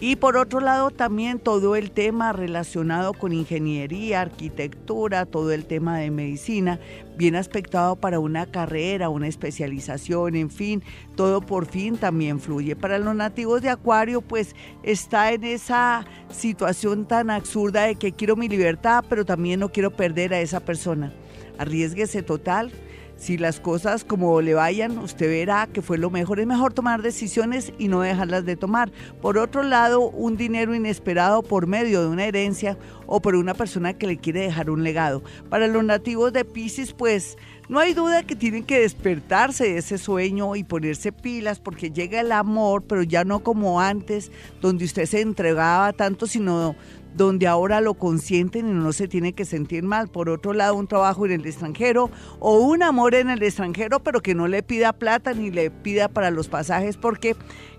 Y 0.00 0.14
por 0.14 0.36
otro 0.36 0.60
lado 0.60 0.92
también 0.92 1.40
todo 1.40 1.74
el 1.74 1.90
tema 1.90 2.32
relacionado 2.32 3.14
con 3.14 3.32
ingeniería, 3.32 4.20
arquitectura, 4.20 5.26
todo 5.26 5.50
el 5.50 5.64
tema 5.64 5.98
de 5.98 6.12
medicina, 6.12 6.78
bien 7.16 7.34
aspectado 7.34 7.96
para 7.96 8.20
una 8.20 8.46
carrera, 8.46 9.08
una 9.08 9.26
especialización, 9.26 10.36
en 10.36 10.50
fin, 10.50 10.84
todo 11.16 11.40
por 11.40 11.66
fin 11.66 11.96
también 11.96 12.38
fluye. 12.38 12.76
Para 12.76 13.00
los 13.00 13.16
nativos 13.16 13.60
de 13.60 13.70
Acuario, 13.70 14.20
pues 14.20 14.54
está 14.84 15.32
en 15.32 15.42
esa 15.42 16.06
situación 16.30 17.04
tan 17.04 17.28
absurda 17.28 17.82
de 17.82 17.96
que 17.96 18.12
quiero 18.12 18.36
mi 18.36 18.48
libertad, 18.48 19.04
pero 19.08 19.24
también 19.24 19.58
no 19.58 19.72
quiero 19.72 19.90
perder 19.90 20.32
a 20.32 20.40
esa 20.40 20.60
persona. 20.60 21.12
Arriesguese 21.58 22.22
total 22.22 22.70
si 23.18 23.36
las 23.36 23.58
cosas 23.58 24.04
como 24.04 24.40
le 24.40 24.54
vayan, 24.54 24.96
usted 24.98 25.28
verá 25.28 25.66
que 25.66 25.82
fue 25.82 25.98
lo 25.98 26.08
mejor. 26.08 26.38
Es 26.38 26.46
mejor 26.46 26.72
tomar 26.72 27.02
decisiones 27.02 27.72
y 27.76 27.88
no 27.88 28.00
dejarlas 28.00 28.46
de 28.46 28.54
tomar. 28.54 28.92
Por 29.20 29.38
otro 29.38 29.64
lado, 29.64 30.08
un 30.08 30.36
dinero 30.36 30.72
inesperado 30.72 31.42
por 31.42 31.66
medio 31.66 32.00
de 32.00 32.06
una 32.06 32.26
herencia 32.26 32.78
o 33.06 33.20
por 33.20 33.34
una 33.34 33.54
persona 33.54 33.92
que 33.92 34.06
le 34.06 34.18
quiere 34.18 34.42
dejar 34.42 34.70
un 34.70 34.84
legado. 34.84 35.24
Para 35.50 35.66
los 35.66 35.82
nativos 35.82 36.32
de 36.32 36.44
Pisces, 36.44 36.92
pues 36.92 37.36
no 37.68 37.80
hay 37.80 37.92
duda 37.92 38.22
que 38.22 38.36
tienen 38.36 38.64
que 38.64 38.80
despertarse 38.80 39.64
de 39.64 39.78
ese 39.78 39.98
sueño 39.98 40.56
y 40.56 40.62
ponerse 40.62 41.10
pilas 41.12 41.58
porque 41.58 41.90
llega 41.90 42.20
el 42.20 42.32
amor, 42.32 42.84
pero 42.84 43.02
ya 43.02 43.24
no 43.24 43.40
como 43.40 43.80
antes, 43.80 44.30
donde 44.62 44.84
usted 44.84 45.06
se 45.06 45.20
entregaba 45.20 45.92
tanto, 45.92 46.26
sino 46.26 46.76
donde 47.14 47.46
ahora 47.46 47.80
lo 47.80 47.94
consienten 47.94 48.68
y 48.68 48.72
no 48.72 48.92
se 48.92 49.08
tiene 49.08 49.32
que 49.32 49.44
sentir 49.44 49.82
mal. 49.82 50.08
Por 50.08 50.28
otro 50.28 50.52
lado, 50.52 50.74
un 50.74 50.86
trabajo 50.86 51.26
en 51.26 51.32
el 51.32 51.46
extranjero 51.46 52.10
o 52.38 52.58
un 52.60 52.82
amor 52.82 53.14
en 53.14 53.30
el 53.30 53.42
extranjero, 53.42 54.00
pero 54.00 54.20
que 54.20 54.34
no 54.34 54.48
le 54.48 54.62
pida 54.62 54.92
plata 54.92 55.32
ni 55.32 55.50
le 55.50 55.70
pida 55.70 56.08
para 56.08 56.30
los 56.30 56.48
pasajes 56.48 56.96
porque 56.96 57.36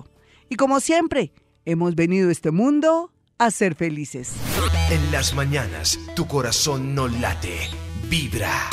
Y 0.49 0.57
como 0.57 0.81
siempre, 0.81 1.33
hemos 1.65 1.95
venido 1.95 2.31
a 2.31 2.33
este 2.33 2.51
mundo 2.51 3.13
a 3.39 3.51
ser 3.51 3.75
felices. 3.77 4.33
En 4.91 5.13
las 5.13 5.35
mañanas, 5.35 5.99
tu 6.17 6.27
corazón 6.27 6.95
no 6.95 7.07
late, 7.07 7.59
vibra. 8.09 8.71